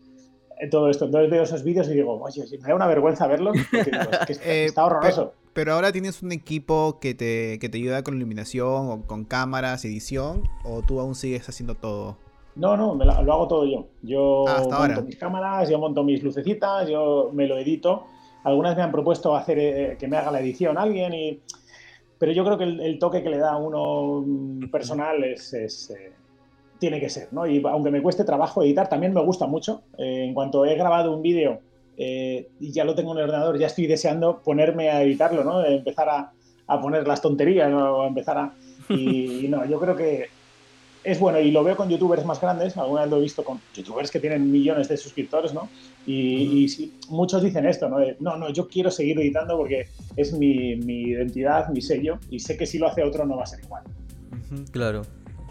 eh, 0.58 0.70
todo 0.70 0.88
esto. 0.88 1.04
Entonces 1.04 1.30
veo 1.30 1.42
esos 1.42 1.62
vídeos 1.62 1.86
y 1.90 1.92
digo, 1.92 2.18
oye, 2.18 2.44
me 2.62 2.66
da 2.66 2.74
una 2.74 2.86
vergüenza 2.86 3.26
verlos 3.26 3.58
porque 3.70 3.90
eh, 4.42 4.64
está, 4.64 4.86
horroroso. 4.86 5.34
Pero, 5.56 5.72
ahora 5.72 5.90
tienes 5.90 6.22
un 6.22 6.32
equipo 6.32 6.98
que 7.00 7.14
te, 7.14 7.58
que 7.58 7.68
te 7.70 7.78
ayuda 7.78 8.02
con 8.02 8.16
iluminación 8.16 8.90
o 8.90 9.06
con 9.06 9.24
cámaras, 9.24 9.84
edición, 9.86 10.42
o 10.64 10.82
tú 10.82 11.00
aún 11.00 11.14
sigues 11.14 11.48
haciendo 11.48 11.74
todo. 11.74 12.18
No, 12.54 12.76
no, 12.76 12.94
lo, 12.94 13.12
hago 13.12 13.48
todo 13.48 13.64
yo. 13.64 13.86
Yo 14.02 14.44
ah, 14.46 14.62
monto 14.68 15.02
mis 15.02 15.16
cámaras, 15.16 15.70
yo 15.70 15.78
monto 15.78 16.04
mis 16.04 16.22
lucecitas, 16.22 16.88
yo 16.88 17.30
me 17.32 17.46
lo 17.46 17.58
edito. 17.58 18.04
Algunas 18.44 18.76
me 18.76 18.82
han 18.82 18.92
propuesto 18.92 19.34
hacer 19.34 19.58
eh, 19.58 19.96
que 19.98 20.06
me 20.06 20.18
haga 20.18 20.30
la 20.30 20.40
edición 20.40 20.78
alguien 20.78 21.14
y 21.14 21.40
pero 22.18 22.32
yo 22.32 22.44
creo 22.44 22.58
que 22.58 22.64
el, 22.64 22.98
toque 22.98 23.22
que 23.22 23.28
le 23.28 23.38
da 23.38 23.52
a 23.52 23.56
uno 23.58 24.22
mm, 24.26 24.68
personal 24.70 25.22
es, 25.24 25.92
tiene 26.78 27.00
que 27.00 27.10
ser, 27.10 27.28
¿no? 27.32 27.46
Y 27.46 27.62
aunque 27.64 27.90
me 27.90 28.02
cueste 28.02 28.24
trabajo 28.24 28.62
editar, 28.62 28.88
también 28.88 29.12
me 29.12 29.22
gusta 29.22 29.46
mucho. 29.46 29.82
Eh, 29.98 30.24
en 30.24 30.34
cuanto 30.34 30.64
he 30.64 30.74
grabado 30.76 31.14
un 31.14 31.22
vídeo 31.22 31.60
eh, 31.96 32.48
y 32.60 32.72
ya 32.72 32.84
lo 32.84 32.94
tengo 32.94 33.12
en 33.12 33.18
el 33.18 33.24
ordenador, 33.24 33.58
ya 33.58 33.66
estoy 33.66 33.86
deseando 33.86 34.42
ponerme 34.42 34.90
a 34.90 35.02
editarlo, 35.02 35.44
¿no? 35.44 35.64
Empezar 35.64 36.08
a, 36.08 36.32
a 36.66 36.80
poner 36.80 37.06
las 37.06 37.20
tonterías 37.22 37.72
o 37.72 38.06
empezar 38.06 38.38
a... 38.38 38.52
Y, 38.88 39.48
no, 39.48 39.64
yo 39.64 39.80
creo 39.80 39.96
que 39.96 40.26
es 41.02 41.18
bueno 41.18 41.40
y 41.40 41.50
lo 41.50 41.64
veo 41.64 41.76
con 41.76 41.88
youtubers 41.88 42.24
más 42.24 42.40
grandes, 42.40 42.76
alguna 42.76 43.00
vez 43.00 43.10
lo 43.10 43.16
he 43.16 43.22
visto 43.22 43.42
con 43.42 43.60
youtubers 43.74 44.12
que 44.12 44.20
tienen 44.20 44.48
millones 44.48 44.88
de 44.88 44.96
suscriptores, 44.96 45.52
¿no? 45.52 45.68
Y, 46.06 46.92
muchos 47.08 47.42
dicen 47.42 47.66
esto, 47.66 47.88
¿no? 47.88 47.98
no, 48.20 48.36
no, 48.36 48.50
yo 48.50 48.68
quiero 48.68 48.92
seguir 48.92 49.18
editando 49.18 49.56
porque 49.56 49.88
es 50.16 50.32
mi, 50.32 50.76
mi, 50.76 51.02
identidad, 51.02 51.68
mi 51.70 51.80
sello 51.80 52.20
y 52.30 52.38
sé 52.38 52.56
que 52.56 52.64
si 52.64 52.78
lo 52.78 52.86
hace 52.86 53.02
otro 53.02 53.26
no 53.26 53.36
va 53.36 53.42
a 53.42 53.46
ser 53.46 53.64
igual. 53.64 53.82
Claro. 54.70 55.02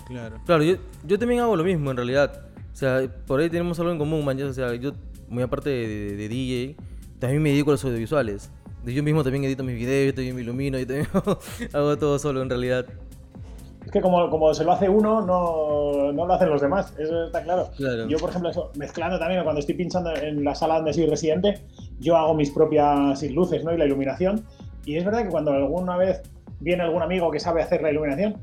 Claro. 0.08 0.40
Claro, 0.46 0.64
yo, 0.64 0.76
yo 1.06 1.20
también 1.20 1.42
hago 1.42 1.56
lo 1.56 1.64
mismo 1.64 1.92
en 1.92 1.98
realidad. 1.98 2.46
O 2.72 2.76
sea, 2.76 3.02
por 3.26 3.40
ahí 3.40 3.50
tenemos 3.50 3.80
algo 3.80 3.92
en 3.92 3.98
común, 3.98 4.24
man. 4.24 4.42
O 4.44 4.54
sea, 4.54 4.76
yo, 4.76 4.94
muy 5.30 5.44
aparte 5.44 5.70
de, 5.70 6.28
DJ, 6.28 6.76
también 7.20 7.42
me 7.42 7.50
dedico 7.50 7.72
a 7.72 7.74
los 7.74 7.84
audiovisuales. 7.84 8.52
Yo 8.86 9.02
mismo 9.02 9.24
también 9.24 9.44
edito 9.44 9.64
mis 9.64 9.76
videos, 9.76 10.08
yo 10.12 10.16
también 10.16 10.36
me 10.36 10.42
ilumino, 10.42 10.78
yo 10.78 10.86
también 10.86 11.08
hago 11.74 11.98
todo 11.98 12.20
solo 12.20 12.42
en 12.42 12.50
realidad. 12.50 12.86
Es 13.86 13.92
que 13.92 14.02
como, 14.02 14.30
como 14.30 14.54
se 14.54 14.64
lo 14.64 14.72
hace 14.72 14.90
uno, 14.90 15.22
no, 15.22 16.12
no, 16.12 16.26
lo 16.26 16.34
hacen 16.34 16.50
los 16.50 16.62
demás, 16.62 16.94
eso 16.98 17.26
está 17.26 17.44
claro. 17.44 17.70
Yo, 18.08 18.18
por 18.18 18.32
ejemplo, 18.32 18.72
mezclando 18.76 19.20
también, 19.20 19.44
cuando 19.44 19.60
estoy 19.60 19.76
pinchando 19.76 20.16
en 20.16 20.44
la 20.44 20.56
sala 20.56 20.78
donde 20.78 20.94
soy 20.94 21.06
residente, 21.06 21.62
yo 22.00 22.18
hago 22.18 22.34
mis 22.34 22.50
propias 22.50 23.22
luces 23.32 23.64
¿no? 23.64 23.74
y 23.74 23.78
la 23.78 23.86
iluminación. 23.86 24.44
Y 24.86 24.98
es 24.98 25.06
verdad 25.06 25.24
que 25.24 25.30
cuando 25.30 25.52
alguna 25.52 25.98
vez 25.98 26.24
viene 26.60 26.84
algún 26.84 27.04
amigo 27.04 27.30
que 27.32 27.40
sabe 27.40 27.62
hacer 27.62 27.82
la 27.84 27.92
iluminación, 27.92 28.38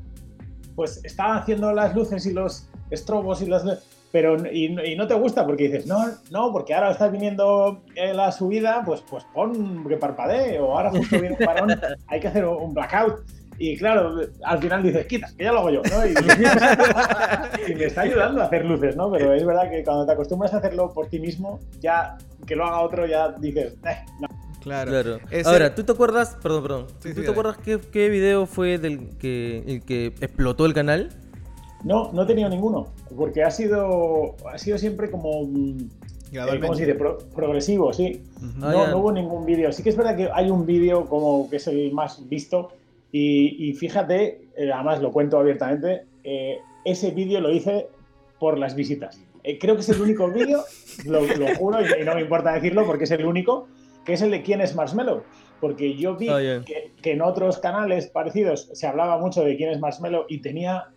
pues 0.75 1.03
está 1.03 1.35
haciendo 1.35 1.71
las 1.73 1.93
luces 1.93 2.25
y 2.25 2.33
los 2.33 2.69
estrobos 2.89 3.41
y 3.41 3.47
las... 3.47 3.63
Pero, 4.13 4.37
y, 4.45 4.69
no 4.95 5.07
te 5.07 5.15
gusta 5.15 5.43
porque 5.43 5.63
dices, 5.63 5.87
no, 5.87 6.05
no, 6.29 6.51
porque 6.51 6.75
ahora 6.75 6.91
está 6.91 7.07
viniendo 7.07 7.81
la 7.95 8.31
subida, 8.31 8.83
pues, 8.85 9.01
pues 9.09 9.25
pon 9.33 9.83
que 9.87 9.97
parpadee, 9.97 10.59
o 10.59 10.77
ahora 10.77 10.91
justo 10.91 11.19
viene 11.19 11.35
un 11.39 11.43
parón, 11.43 11.71
hay 12.07 12.19
que 12.19 12.27
hacer 12.27 12.45
un 12.45 12.75
blackout. 12.75 13.21
Y 13.57 13.75
claro, 13.75 14.21
al 14.43 14.59
final 14.59 14.83
dices, 14.83 15.07
quita, 15.07 15.29
que 15.35 15.45
ya 15.45 15.51
lo 15.51 15.61
hago 15.61 15.71
yo, 15.71 15.81
¿no? 15.89 16.05
Y, 17.67 17.73
me 17.73 17.85
está 17.85 18.01
ayudando 18.01 18.43
a 18.43 18.45
hacer 18.45 18.65
luces, 18.65 18.95
¿no? 18.95 19.11
Pero 19.11 19.33
es 19.33 19.43
verdad 19.43 19.67
que 19.71 19.83
cuando 19.83 20.05
te 20.05 20.11
acostumbras 20.11 20.53
a 20.53 20.57
hacerlo 20.57 20.93
por 20.93 21.07
ti 21.07 21.19
mismo, 21.19 21.59
ya 21.81 22.15
que 22.45 22.55
lo 22.55 22.65
haga 22.65 22.81
otro, 22.81 23.07
ya 23.07 23.31
dices, 23.31 23.73
eh, 23.83 23.97
no. 24.21 24.27
Claro. 24.61 24.91
claro. 24.91 25.19
Ahora, 25.45 25.73
¿tú 25.73 25.83
te 25.83 25.91
acuerdas, 25.91 26.37
perdón, 26.39 26.61
perdón, 26.61 26.87
¿tú 27.01 27.21
te 27.23 27.31
acuerdas 27.31 27.57
qué, 27.57 27.79
qué, 27.91 28.09
video 28.09 28.45
fue 28.45 28.77
del 28.77 29.17
que, 29.17 29.63
el 29.65 29.81
que 29.81 30.13
explotó 30.21 30.67
el 30.67 30.75
canal? 30.75 31.09
No, 31.83 32.11
no 32.13 32.23
he 32.23 32.25
tenido 32.25 32.49
ninguno, 32.49 32.87
porque 33.15 33.43
ha 33.43 33.51
sido, 33.51 34.35
ha 34.51 34.57
sido 34.57 34.77
siempre 34.77 35.11
como... 35.11 35.41
Eh, 36.31 36.59
¿Cómo 36.59 36.73
se 36.73 36.85
dice? 36.85 36.97
progresivo, 37.35 37.93
sí. 37.93 38.23
no, 38.57 38.87
no, 38.87 38.97
hubo 38.97 39.11
ningún 39.11 39.45
vídeo. 39.45 39.71
Sí 39.71 39.83
que 39.83 39.89
es 39.89 39.97
verdad 39.97 40.15
que 40.15 40.29
hay 40.33 40.49
un 40.49 40.65
vídeo 40.65 41.05
como 41.05 41.47
que 41.47 41.57
es 41.57 41.67
el 41.67 41.91
más 41.93 42.27
visto, 42.27 42.71
y, 43.15 43.73
fíjate, 43.73 44.41
eh, 44.57 44.71
además 44.73 44.99
lo 44.99 45.11
cuento 45.11 45.37
abiertamente, 45.37 46.05
eh, 46.23 46.57
ese 46.83 47.11
vídeo 47.11 47.39
lo 47.41 47.51
hice 47.51 47.87
por 48.39 48.57
las 48.57 48.73
visitas. 48.73 49.21
Eh, 49.43 49.59
creo 49.59 49.75
que 49.75 49.81
es 49.81 49.89
el 49.89 50.01
único 50.01 50.27
vídeo, 50.29 50.63
lo, 51.05 51.21
juro, 51.55 51.77
y, 51.81 52.03
no 52.03 52.15
me 52.15 52.21
importa 52.21 52.53
decirlo 52.53 52.87
porque 52.87 53.03
es 53.03 53.11
el 53.11 53.23
único, 53.23 53.67
que 54.03 54.13
es 54.13 54.21
el 54.23 54.31
de 54.31 54.41
quién 54.41 54.61
es 54.61 54.73
Marshmello. 54.73 55.23
Porque 55.59 55.95
yo 55.95 56.15
vi 56.15 56.27
ah, 56.29 56.63
que, 56.65 57.11
en 57.11 57.21
otros 57.21 57.59
canales 57.59 58.07
parecidos 58.07 58.67
se 58.73 58.87
hablaba 58.87 59.19
mucho 59.19 59.43
de 59.43 59.55
quién 59.57 59.69
es 59.69 59.79
Marshmello 59.79 60.25
y 60.27 60.39
tenía 60.39 60.87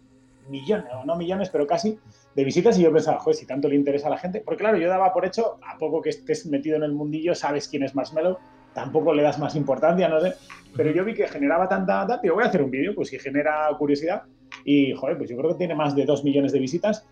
millones, 0.49 0.87
o 0.95 1.05
no 1.05 1.17
millones, 1.17 1.51
pero 1.51 1.67
casi, 1.67 1.99
de 2.35 2.45
visitas 2.45 2.79
y 2.79 2.83
yo 2.83 2.93
pensaba, 2.93 3.19
joder, 3.19 3.37
si 3.37 3.47
tanto 3.47 3.69
le 3.69 3.77
interesa 3.77 4.09
a 4.09 4.11
la 4.11 4.19
gente. 4.19 4.41
Porque 4.41 4.61
claro, 4.61 4.79
yo 4.79 4.89
daba 4.89 5.13
por 5.13 5.25
hecho, 5.25 5.59
a 5.67 5.79
poco 5.79 6.03
que 6.03 6.11
estés 6.11 6.47
metido 6.47 6.77
en 6.77 6.83
el 6.83 6.93
mundillo, 6.93 7.35
sabes 7.35 7.69
quién 7.69 7.83
es 7.83 7.95
Marshmello, 7.95 8.39
tampoco 8.75 9.15
le 9.15 9.23
das 9.23 9.39
más 9.39 9.57
importancia, 9.57 10.09
no 10.09 10.21
sé. 10.21 10.35
Pero 10.77 10.91
yo 10.91 11.05
vi 11.05 11.15
que 11.15 11.27
generaba 11.27 11.69
tanta 11.69 12.05
data, 12.05 12.21
digo, 12.23 12.35
voy 12.35 12.45
a 12.45 12.49
hacer 12.49 12.63
un 12.63 12.71
vídeo, 12.71 12.95
pues 12.95 13.09
si 13.09 13.19
genera 13.19 13.69
curiosidad. 13.79 14.25
Y, 14.65 14.93
joder, 14.93 15.17
pues 15.17 15.31
yo 15.31 15.37
creo 15.37 15.51
que 15.51 15.57
tiene 15.57 15.75
más 15.75 15.97
de 15.97 16.05
dos 16.05 16.25
millones 16.25 16.53
de 16.53 16.59
visitas. 16.59 17.07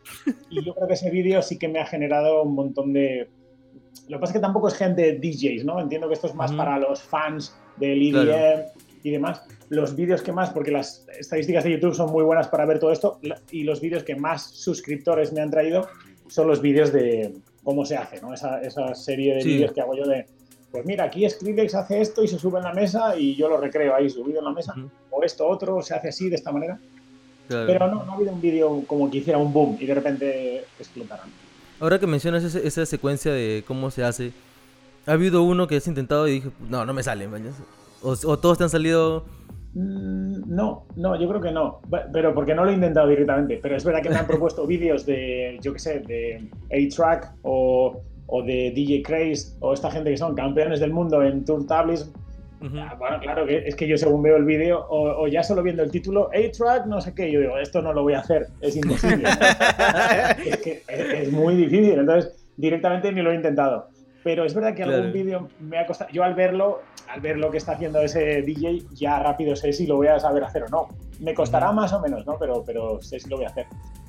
Y 0.50 0.62
yo 0.62 0.74
creo 0.74 0.86
que 0.86 0.94
ese 0.94 1.10
vídeo 1.10 1.40
sí 1.40 1.58
que 1.58 1.68
me 1.68 1.80
ha 1.80 1.86
generado 1.86 2.42
un 2.42 2.54
montón 2.54 2.92
de... 2.92 3.30
Lo 4.08 4.18
que 4.18 4.20
pasa 4.20 4.32
es 4.32 4.36
que 4.38 4.42
tampoco 4.42 4.68
es 4.68 4.74
gente 4.74 5.18
DJs, 5.18 5.64
¿no? 5.64 5.80
Entiendo 5.80 6.08
que 6.08 6.14
esto 6.14 6.26
es 6.26 6.34
más 6.34 6.52
para 6.52 6.78
los 6.78 7.02
fans 7.02 7.56
del 7.78 8.14
EDM 8.14 8.64
y 9.02 9.10
demás. 9.10 9.42
Los 9.74 9.96
vídeos 9.96 10.22
que 10.22 10.32
más, 10.32 10.50
porque 10.50 10.70
las 10.70 11.06
estadísticas 11.18 11.64
de 11.64 11.72
YouTube 11.72 11.94
son 11.94 12.10
muy 12.10 12.22
buenas 12.22 12.48
para 12.48 12.64
ver 12.64 12.78
todo 12.78 12.92
esto, 12.92 13.18
y 13.50 13.64
los 13.64 13.80
vídeos 13.80 14.04
que 14.04 14.14
más 14.14 14.42
suscriptores 14.42 15.32
me 15.32 15.40
han 15.40 15.50
traído 15.50 15.88
son 16.28 16.48
los 16.48 16.60
vídeos 16.60 16.92
de 16.92 17.34
cómo 17.62 17.84
se 17.84 17.96
hace, 17.96 18.20
¿no? 18.20 18.32
Esa, 18.32 18.60
esa 18.60 18.94
serie 18.94 19.34
de 19.36 19.44
vídeos 19.44 19.72
que 19.72 19.80
hago 19.80 19.96
yo 19.96 20.06
de 20.06 20.26
pues 20.74 20.84
mira, 20.86 21.04
aquí 21.04 21.28
Skrillex 21.30 21.72
hace 21.76 22.00
esto 22.00 22.24
y 22.24 22.26
se 22.26 22.36
sube 22.36 22.58
en 22.58 22.64
la 22.64 22.72
mesa 22.72 23.16
y 23.16 23.36
yo 23.36 23.48
lo 23.48 23.58
recreo 23.58 23.94
ahí 23.94 24.10
subido 24.10 24.40
en 24.40 24.44
la 24.44 24.50
mesa, 24.50 24.74
o 25.08 25.22
esto 25.22 25.46
otro 25.46 25.80
se 25.82 25.94
hace 25.94 26.08
así, 26.08 26.28
de 26.28 26.34
esta 26.34 26.50
manera. 26.50 26.80
Pero 27.46 27.86
no, 27.86 28.04
no 28.04 28.10
ha 28.10 28.14
habido 28.16 28.32
un 28.32 28.40
vídeo 28.40 28.82
como 28.88 29.08
que 29.08 29.18
hiciera 29.18 29.38
un 29.38 29.52
boom 29.52 29.76
y 29.78 29.86
de 29.86 29.94
repente 29.94 30.64
explotaran. 30.80 31.28
Ahora 31.78 32.00
que 32.00 32.08
mencionas 32.08 32.42
esa, 32.42 32.86
secuencia 32.86 33.32
de 33.32 33.62
cómo 33.64 33.92
se 33.92 34.02
hace, 34.02 34.32
¿ha 35.06 35.12
habido 35.12 35.44
uno 35.44 35.68
que 35.68 35.76
has 35.76 35.86
intentado 35.86 36.26
y 36.26 36.32
dije, 36.32 36.50
no, 36.68 36.84
no 36.84 36.92
me 36.92 37.04
sale, 37.04 37.28
o, 38.02 38.10
o 38.10 38.38
todos 38.40 38.58
te 38.58 38.64
han 38.64 38.70
salido 38.70 39.22
no, 39.74 40.86
no, 40.96 41.20
yo 41.20 41.28
creo 41.28 41.40
que 41.40 41.52
no. 41.52 41.80
Pero 42.12 42.34
porque 42.34 42.54
no 42.54 42.64
lo 42.64 42.70
he 42.70 42.74
intentado 42.74 43.08
directamente. 43.08 43.58
Pero 43.62 43.76
es 43.76 43.84
verdad 43.84 44.02
que 44.02 44.10
me 44.10 44.16
han 44.16 44.26
propuesto 44.28 44.66
vídeos 44.66 45.04
de, 45.04 45.58
yo 45.60 45.72
qué 45.72 45.78
sé, 45.78 46.00
de 46.00 46.48
A-Track 46.70 47.32
o 47.42 48.00
o 48.26 48.42
de 48.42 48.72
DJ 48.74 49.02
Craze 49.02 49.56
o 49.60 49.74
esta 49.74 49.90
gente 49.90 50.10
que 50.10 50.16
son 50.16 50.34
campeones 50.34 50.80
del 50.80 50.92
mundo 50.92 51.22
en 51.22 51.44
Tour 51.44 51.66
Tablets. 51.66 52.10
Ah, 52.78 52.96
bueno, 52.98 53.20
claro, 53.20 53.44
que 53.44 53.58
es 53.58 53.76
que 53.76 53.86
yo 53.86 53.98
según 53.98 54.22
veo 54.22 54.36
el 54.36 54.44
vídeo 54.46 54.86
o, 54.88 55.28
ya 55.28 55.42
solo 55.42 55.62
viendo 55.62 55.82
el 55.82 55.90
título, 55.90 56.30
A-Track, 56.32 56.86
no 56.86 56.98
sé 56.98 57.14
qué, 57.14 57.30
yo 57.30 57.40
digo, 57.40 57.58
esto 57.58 57.82
no 57.82 57.92
lo 57.92 58.02
voy 58.02 58.14
a 58.14 58.20
hacer, 58.20 58.46
es 58.62 58.74
imposible. 58.76 59.28
es 60.46 60.56
que 60.58 60.82
es, 60.88 61.30
muy 61.30 61.56
difícil, 61.56 61.98
entonces 61.98 62.34
directamente 62.56 63.12
ni 63.12 63.20
lo 63.20 63.32
he 63.32 63.34
intentado. 63.34 63.88
Pero 64.24 64.46
es 64.46 64.54
verdad 64.54 64.74
que 64.74 64.82
algún 64.82 65.12
vídeo 65.12 65.48
me 65.60 65.78
ha 65.78 65.86
costado, 65.86 66.10
yo 66.10 66.24
al 66.24 66.34
verlo, 66.34 66.80
al 67.08 67.20
ver 67.20 67.36
lo 67.36 67.50
que 67.50 67.58
está 67.58 67.72
haciendo 67.72 68.00
ese 68.00 68.40
DJ, 68.40 68.82
ya 68.94 69.18
rápido 69.18 69.54
sé 69.54 69.72
si 69.74 69.86
lo 69.86 69.96
voy 69.96 70.06
a 70.06 70.18
saber 70.18 70.42
hacer 70.42 70.64
o 70.64 70.68
no. 70.68 70.88
Me 71.20 71.34
costará 71.34 71.70
más 71.72 71.92
o 71.92 72.00
menos, 72.00 72.26
¿no? 72.26 72.38
Pero, 72.38 72.64
pero 72.64 73.00
sé 73.02 73.20
si 73.20 73.28
lo 73.28 73.36
voy 73.36 73.44
a 73.44 73.48
hacer. 73.48 73.66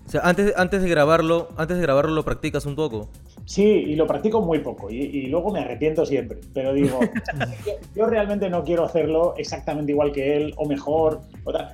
O 0.07 0.10
sea, 0.10 0.22
antes, 0.22 0.53
antes 0.55 0.84
de 0.84 0.89
grabarlo, 0.89 1.50
antes 1.57 1.77
de 1.77 1.84
grabarlo 1.84 2.13
lo 2.13 2.24
practicas 2.24 2.65
un 2.65 2.75
poco. 2.75 3.10
Sí, 3.45 3.63
y 3.63 3.95
lo 3.95 4.07
practico 4.07 4.41
muy 4.41 4.60
poco 4.60 4.89
y, 4.89 5.27
luego 5.27 5.51
me 5.51 5.60
arrepiento 5.60 6.05
siempre. 6.05 6.39
Pero 6.53 6.74
digo, 6.74 7.00
yo, 7.95 8.05
realmente 8.05 8.50
no 8.50 8.63
quiero 8.63 8.86
hacerlo 8.86 9.34
exactamente 9.36 9.91
igual 9.91 10.13
que 10.13 10.38
él 10.38 10.53
o 10.57 10.65
mejor. 10.65 11.22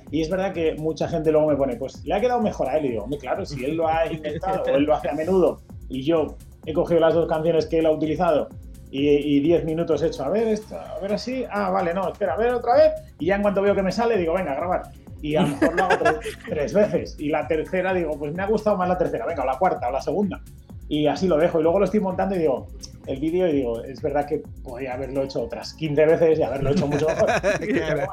Y 0.09 0.21
es 0.21 0.29
verdad 0.29 0.51
que 0.51 0.75
mucha 0.75 1.07
gente 1.07 1.31
luego 1.31 1.47
me 1.47 1.55
pone, 1.55 1.75
pues 1.75 2.03
le 2.05 2.15
ha 2.15 2.21
quedado 2.21 2.41
mejor 2.41 2.69
a 2.69 2.77
él. 2.77 2.85
Y 2.85 2.89
digo, 2.89 3.07
claro, 3.19 3.45
si 3.45 3.63
él 3.63 3.75
lo 3.75 3.87
ha 3.87 4.05
inventado 4.11 4.63
o 4.63 4.75
él 4.75 4.83
lo 4.83 4.95
hace 4.95 5.09
a 5.09 5.13
menudo 5.13 5.61
y 5.89 6.03
yo 6.03 6.37
he 6.65 6.73
cogido 6.73 6.99
las 6.99 7.13
dos 7.13 7.27
canciones 7.27 7.65
que 7.65 7.79
él 7.79 7.85
ha 7.85 7.91
utilizado 7.91 8.49
y 8.93 9.39
10 9.39 9.63
minutos 9.63 10.03
he 10.03 10.07
hecho, 10.07 10.25
a 10.25 10.29
ver, 10.29 10.49
esto, 10.49 10.77
a 10.77 10.99
ver 10.99 11.13
así, 11.13 11.45
ah, 11.49 11.69
vale, 11.69 11.93
no, 11.93 12.09
espera, 12.09 12.33
a 12.33 12.37
ver 12.37 12.53
otra 12.53 12.75
vez. 12.75 12.91
Y 13.19 13.27
ya 13.27 13.35
en 13.37 13.41
cuanto 13.41 13.61
veo 13.61 13.73
que 13.73 13.81
me 13.81 13.91
sale, 13.91 14.17
digo, 14.17 14.33
venga, 14.33 14.51
a 14.51 14.55
grabar 14.55 14.81
y 15.21 15.35
a 15.35 15.41
lo 15.41 15.47
mejor 15.49 15.75
lo 15.75 15.83
hago 15.83 16.19
tres, 16.49 16.73
veces. 16.73 17.15
Y 17.19 17.29
la 17.29 17.47
tercera 17.47 17.93
digo, 17.93 18.17
pues 18.17 18.33
me 18.33 18.43
ha 18.43 18.47
gustado 18.47 18.77
más 18.77 18.89
la 18.89 18.97
tercera, 18.97 19.25
venga, 19.25 19.43
o 19.43 19.45
la 19.45 19.57
cuarta, 19.57 19.87
o 19.87 19.91
la 19.91 20.01
segunda. 20.01 20.41
Y 20.89 21.07
así 21.07 21.27
lo 21.27 21.37
dejo. 21.37 21.59
Y 21.59 21.63
luego 21.63 21.79
lo 21.79 21.85
estoy 21.85 21.99
montando 21.99 22.35
y 22.35 22.39
digo, 22.39 22.67
el 23.05 23.19
vídeo 23.19 23.47
y 23.47 23.53
digo, 23.53 23.83
es 23.83 24.01
verdad 24.01 24.25
que 24.25 24.43
podría 24.63 24.93
haberlo 24.93 25.23
hecho 25.23 25.41
otras 25.43 25.73
15 25.73 26.05
veces 26.05 26.39
y 26.39 26.43
haberlo 26.43 26.71
hecho 26.71 26.87
mucho 26.87 27.07
mejor. 27.07 27.29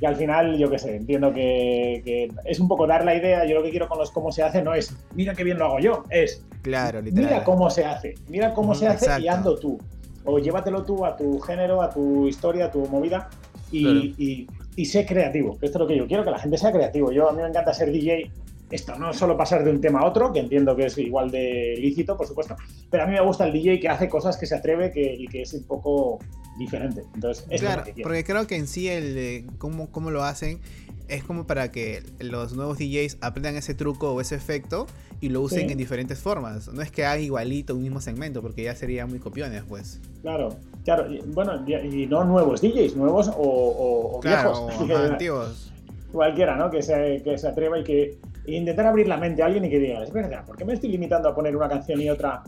y 0.00 0.06
al 0.06 0.16
final, 0.16 0.56
yo 0.56 0.70
qué 0.70 0.78
sé, 0.78 0.96
entiendo 0.96 1.32
que, 1.32 2.30
es 2.44 2.60
un 2.60 2.68
poco 2.68 2.86
dar 2.86 3.04
la 3.04 3.14
idea. 3.14 3.44
Yo 3.44 3.56
lo 3.56 3.62
que 3.62 3.70
quiero 3.70 3.88
con 3.88 3.98
los 3.98 4.10
cómo 4.10 4.32
se 4.32 4.42
hace 4.42 4.62
no 4.62 4.74
es, 4.74 4.94
mira 5.14 5.34
qué 5.34 5.44
bien 5.44 5.58
lo 5.58 5.66
hago 5.66 5.78
yo, 5.78 6.04
es, 6.08 6.44
claro, 6.62 7.02
mira 7.02 7.44
cómo 7.44 7.68
se 7.70 7.84
hace, 7.84 8.14
mira 8.28 8.54
cómo 8.54 8.74
se 8.74 8.86
hace 8.86 9.20
y 9.20 9.28
ando 9.28 9.58
tú. 9.58 9.78
O 10.24 10.38
llévatelo 10.38 10.84
tú 10.84 11.04
a 11.04 11.16
tu 11.16 11.38
género, 11.40 11.82
a 11.82 11.90
tu 11.90 12.28
historia, 12.28 12.66
a 12.66 12.70
tu 12.70 12.86
movida 12.86 13.28
y, 13.72 14.46
y 14.76 14.84
sé 14.86 15.04
creativo, 15.04 15.54
esto 15.60 15.66
es 15.66 15.76
lo 15.76 15.86
que 15.86 15.96
yo 15.96 16.06
quiero, 16.06 16.24
que 16.24 16.30
la 16.30 16.38
gente 16.38 16.56
sea 16.56 16.72
creativo. 16.72 17.12
Yo 17.12 17.28
a 17.28 17.32
mí 17.32 17.42
me 17.42 17.48
encanta 17.48 17.74
ser 17.74 17.90
DJ, 17.92 18.30
esto 18.70 18.94
no 18.96 19.12
solo 19.12 19.36
pasar 19.36 19.64
de 19.64 19.70
un 19.70 19.80
tema 19.80 20.00
a 20.00 20.06
otro, 20.06 20.32
que 20.32 20.40
entiendo 20.40 20.74
que 20.76 20.86
es 20.86 20.96
igual 20.96 21.30
de 21.30 21.74
lícito, 21.78 22.16
por 22.16 22.26
supuesto, 22.26 22.56
pero 22.90 23.02
a 23.02 23.06
mí 23.06 23.12
me 23.12 23.20
gusta 23.20 23.44
el 23.44 23.52
DJ 23.52 23.80
que 23.80 23.88
hace 23.88 24.08
cosas 24.08 24.38
que 24.38 24.46
se 24.46 24.54
atreve 24.54 24.90
que, 24.90 25.14
y 25.14 25.26
que 25.26 25.42
es 25.42 25.52
un 25.52 25.64
poco 25.64 26.18
diferente. 26.60 27.02
Entonces, 27.14 27.44
claro, 27.58 27.82
porque 28.02 28.22
creo 28.22 28.46
que 28.46 28.54
en 28.54 28.68
sí 28.68 28.88
el 28.88 29.46
cómo, 29.58 29.90
cómo 29.90 30.10
lo 30.10 30.22
hacen 30.22 30.60
es 31.08 31.24
como 31.24 31.46
para 31.46 31.72
que 31.72 32.04
los 32.20 32.52
nuevos 32.52 32.78
DJs 32.78 33.18
aprendan 33.20 33.56
ese 33.56 33.74
truco 33.74 34.12
o 34.12 34.20
ese 34.20 34.36
efecto 34.36 34.86
y 35.20 35.28
lo 35.28 35.40
usen 35.40 35.68
en 35.68 35.76
diferentes 35.76 36.20
formas. 36.20 36.68
No 36.68 36.80
es 36.82 36.90
que 36.90 37.04
haga 37.04 37.18
igualito 37.18 37.74
un 37.74 37.82
mismo 37.82 38.00
segmento, 38.00 38.40
porque 38.40 38.62
ya 38.62 38.74
sería 38.74 39.06
muy 39.06 39.18
copiones, 39.18 39.64
pues. 39.68 40.00
Claro, 40.22 40.56
claro. 40.84 41.12
Y, 41.12 41.20
bueno, 41.20 41.64
y, 41.66 42.06
no 42.06 42.24
nuevos 42.24 42.60
DJs, 42.60 42.96
nuevos 42.96 43.28
o, 43.28 43.32
o, 43.36 44.20
claro, 44.20 44.68
viejos. 44.86 45.10
antiguos. 45.10 45.72
Cualquiera, 46.12 46.56
¿no? 46.56 46.70
Que 46.70 46.82
se, 46.82 47.22
que 47.24 47.36
se 47.36 47.48
atreva 47.48 47.78
y 47.78 47.84
que 47.84 48.18
intentar 48.46 48.86
abrir 48.86 49.08
la 49.08 49.16
mente 49.16 49.42
a 49.42 49.46
alguien 49.46 49.64
y 49.64 49.70
que 49.70 49.78
diga, 49.78 50.02
es 50.02 50.12
verdad, 50.12 50.44
¿por 50.44 50.56
qué 50.56 50.64
me 50.64 50.74
estoy 50.74 50.90
limitando 50.90 51.28
a 51.28 51.34
poner 51.34 51.56
una 51.56 51.68
canción 51.68 52.00
y 52.00 52.08
otra? 52.08 52.42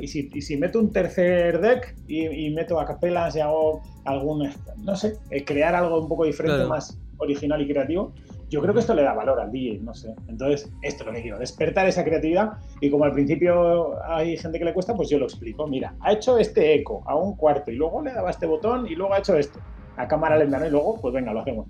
Y, 0.00 0.06
si, 0.08 0.30
y 0.32 0.40
si, 0.42 0.56
meto 0.56 0.78
un 0.78 0.92
tercer 0.92 1.60
deck 1.60 1.94
y, 2.06 2.50
meto 2.50 2.80
a 2.80 2.86
capelas 2.86 3.36
y 3.36 3.40
hago 3.40 3.82
algún, 4.04 4.48
no 4.78 4.96
sé, 4.96 5.14
eh, 5.30 5.44
crear 5.44 5.74
algo 5.74 6.00
un 6.00 6.08
poco 6.08 6.24
diferente, 6.24 6.66
más 6.66 6.98
original 7.18 7.60
y 7.62 7.68
creativo, 7.68 8.12
yo 8.50 8.60
creo 8.60 8.74
que 8.74 8.80
esto 8.80 8.94
le 8.94 9.02
da 9.02 9.14
valor 9.14 9.40
al 9.40 9.50
DJ, 9.50 9.80
no 9.80 9.94
sé. 9.94 10.14
Entonces, 10.28 10.70
esto 10.82 11.02
es 11.02 11.06
lo 11.06 11.12
que 11.12 11.22
quiero, 11.22 11.38
despertar 11.38 11.86
esa 11.86 12.04
creatividad 12.04 12.52
y 12.80 12.90
como 12.90 13.04
al 13.04 13.12
principio 13.12 14.02
hay 14.04 14.36
gente 14.36 14.58
que 14.58 14.64
le 14.64 14.74
cuesta, 14.74 14.94
pues 14.94 15.08
yo 15.08 15.18
lo 15.18 15.24
explico. 15.24 15.66
Mira, 15.66 15.94
ha 16.00 16.12
hecho 16.12 16.38
este 16.38 16.74
eco 16.74 17.02
a 17.06 17.16
un 17.16 17.36
cuarto 17.36 17.70
y 17.70 17.76
luego 17.76 18.02
le 18.02 18.12
daba 18.12 18.30
este 18.30 18.46
botón 18.46 18.86
y 18.86 18.94
luego 18.94 19.14
ha 19.14 19.18
hecho 19.18 19.36
esto 19.36 19.58
a 19.96 20.08
cámara 20.08 20.36
lenta, 20.36 20.58
¿no? 20.58 20.66
Y 20.66 20.70
luego, 20.70 21.00
pues 21.00 21.14
venga, 21.14 21.32
lo 21.32 21.40
hacemos. 21.40 21.66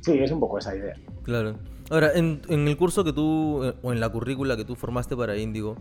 Sí, 0.00 0.18
es 0.18 0.30
un 0.30 0.40
poco 0.40 0.58
esa 0.58 0.74
idea. 0.76 0.94
Claro. 1.22 1.54
Ahora, 1.90 2.12
en, 2.14 2.40
el 2.48 2.76
curso 2.76 3.04
que 3.04 3.12
tú, 3.12 3.64
eh, 3.64 3.74
o 3.82 3.92
en 3.92 4.00
la 4.00 4.08
currícula 4.08 4.56
que 4.56 4.64
tú 4.64 4.74
formaste 4.74 5.16
para 5.16 5.36
Índigo, 5.36 5.76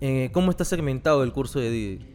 eh, 0.00 0.30
¿cómo 0.32 0.50
está 0.50 0.64
segmentado 0.64 1.22
el 1.22 1.32
curso 1.32 1.60
de 1.60 1.70
DJ? 1.70 2.06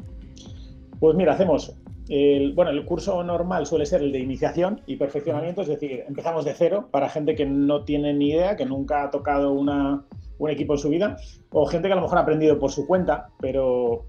Pues 1.00 1.16
mira, 1.16 1.34
hacemos 1.34 1.76
el, 2.10 2.54
bueno, 2.54 2.72
el 2.72 2.86
curso 2.86 3.24
normal 3.24 3.66
suele 3.66 3.86
ser 3.86 4.02
el 4.02 4.12
de 4.12 4.20
iniciación 4.20 4.82
y 4.86 4.98
perfeccionamiento, 4.98 5.62
es 5.62 5.68
decir, 5.68 6.04
empezamos 6.08 6.46
de 6.46 6.54
cero 6.54 6.90
para 6.92 7.10
gente 7.10 7.36
que 7.36 7.46
no 7.46 7.84
tiene 7.84 8.14
ni 8.14 8.32
idea, 8.32 8.56
que 8.56 8.66
nunca 8.66 9.04
ha 9.04 9.12
tocado 9.12 9.52
una, 9.52 10.06
un 10.38 10.50
equipo 10.50 10.74
en 10.74 10.80
su 10.80 10.90
vida, 10.90 11.18
o 11.52 11.66
gente 11.66 11.88
que 11.88 11.94
a 11.94 11.96
lo 11.96 12.02
mejor 12.02 12.18
ha 12.18 12.22
aprendido 12.22 12.60
por 12.60 12.72
su 12.72 12.86
cuenta, 12.86 13.30
pero 13.40 14.06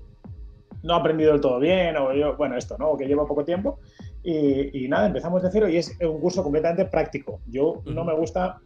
no 0.82 0.94
ha 0.94 0.98
aprendido 0.98 1.32
del 1.32 1.40
todo 1.40 1.58
bien, 1.60 1.96
o 1.96 2.12
yo, 2.12 2.36
bueno, 2.36 2.56
esto, 2.56 2.76
¿no? 2.78 2.90
O 2.90 2.96
que 2.96 3.06
lleva 3.06 3.26
poco 3.26 3.44
tiempo. 3.44 3.78
Y, 4.22 4.88
nada, 4.88 5.06
empezamos 5.06 5.42
de 5.42 5.50
cero 5.50 5.68
y 5.68 5.76
es 5.76 5.98
un 6.00 6.18
curso 6.18 6.42
completamente 6.42 6.86
práctico. 6.86 7.40
Yo 7.46 7.82
no 7.84 8.04
me 8.04 8.14
gusta 8.14 8.58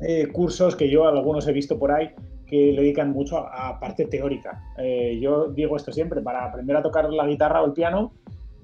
eh, 0.00 0.28
cursos 0.30 0.76
que 0.76 0.90
yo 0.90 1.06
algunos 1.06 1.48
he 1.48 1.52
visto 1.52 1.78
por 1.78 1.92
ahí 1.92 2.10
que 2.52 2.70
le 2.70 2.82
dedican 2.82 3.12
mucho 3.12 3.38
a, 3.38 3.80
parte 3.80 4.04
teórica. 4.04 4.62
Eh, 4.76 5.18
yo 5.18 5.48
digo 5.48 5.74
esto 5.74 5.90
siempre, 5.90 6.20
para 6.20 6.44
aprender 6.44 6.76
a 6.76 6.82
tocar 6.82 7.10
la 7.10 7.26
guitarra 7.26 7.62
o 7.62 7.64
el 7.64 7.72
piano, 7.72 8.12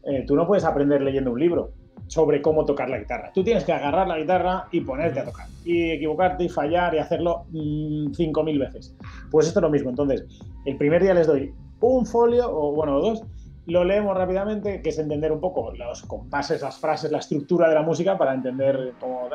eh, 0.04 0.25
tú 0.26 0.37
no 0.37 0.47
puedes 0.47 0.64
aprender 0.64 1.00
leyendo 1.00 1.33
un 1.33 1.40
libro 1.40 1.71
sobre 2.07 2.42
cómo 2.42 2.66
tocar 2.66 2.90
la 2.90 2.99
guitarra. 2.99 3.33
Tú 3.33 3.42
tienes 3.42 3.64
que 3.64 3.73
agarrar 3.73 4.07
la 4.07 4.18
guitarra 4.18 4.66
y 4.73 4.83
ponerte 4.83 5.21
a 5.21 5.25
tocar. 5.25 5.47
Y 5.64 5.92
equivocarte 5.92 6.45
y 6.45 6.49
fallar 6.50 6.95
y 6.95 6.99
hacerlo 6.99 7.47
5.000 7.50 8.54
mm, 8.54 8.59
veces. 8.59 8.95
Pues 9.30 9.47
esto 9.47 9.61
es 9.61 9.62
lo 9.62 9.71
mismo. 9.71 9.88
Entonces, 9.88 10.26
el 10.66 10.76
primer 10.76 11.02
día 11.02 11.14
les 11.14 11.26
doy 11.26 11.54
un 11.80 12.04
folio, 12.04 12.45
o 12.47 12.75
bueno, 12.75 13.00
dos, 13.00 13.23
lo 13.64 13.85
leemos 13.85 14.14
rápidamente, 14.14 14.83
que 14.83 14.90
es 14.90 14.99
entender 14.99 15.33
un 15.33 15.40
poco 15.40 15.73
los 15.73 16.02
compases, 16.02 16.61
las 16.61 16.78
frases, 16.78 17.11
la 17.11 17.21
estructura 17.21 17.71
de 17.71 17.75
la 17.75 17.83
música 17.83 18.18
para 18.18 18.35
entender 18.35 18.92
cómo... 19.00 19.30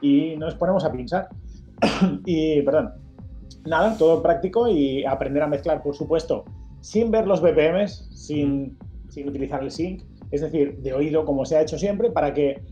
Y 0.00 0.36
nos 0.36 0.54
ponemos 0.54 0.86
a 0.86 0.90
pinchar. 0.90 1.28
y, 2.24 2.62
perdón, 2.62 2.94
nada, 3.64 3.96
todo 3.96 4.22
práctico 4.22 4.68
y 4.68 5.04
aprender 5.04 5.42
a 5.42 5.46
mezclar, 5.46 5.82
por 5.82 5.94
supuesto, 5.94 6.44
sin 6.80 7.10
ver 7.10 7.26
los 7.26 7.40
BPMs, 7.40 8.10
sin 8.14 8.76
sin 9.10 9.28
utilizar 9.28 9.62
el 9.62 9.70
sync, 9.70 10.02
es 10.30 10.40
decir, 10.40 10.78
de 10.78 10.94
oído 10.94 11.24
como 11.24 11.44
se 11.44 11.56
ha 11.56 11.62
hecho 11.62 11.78
siempre, 11.78 12.10
para 12.10 12.32
que 12.32 12.62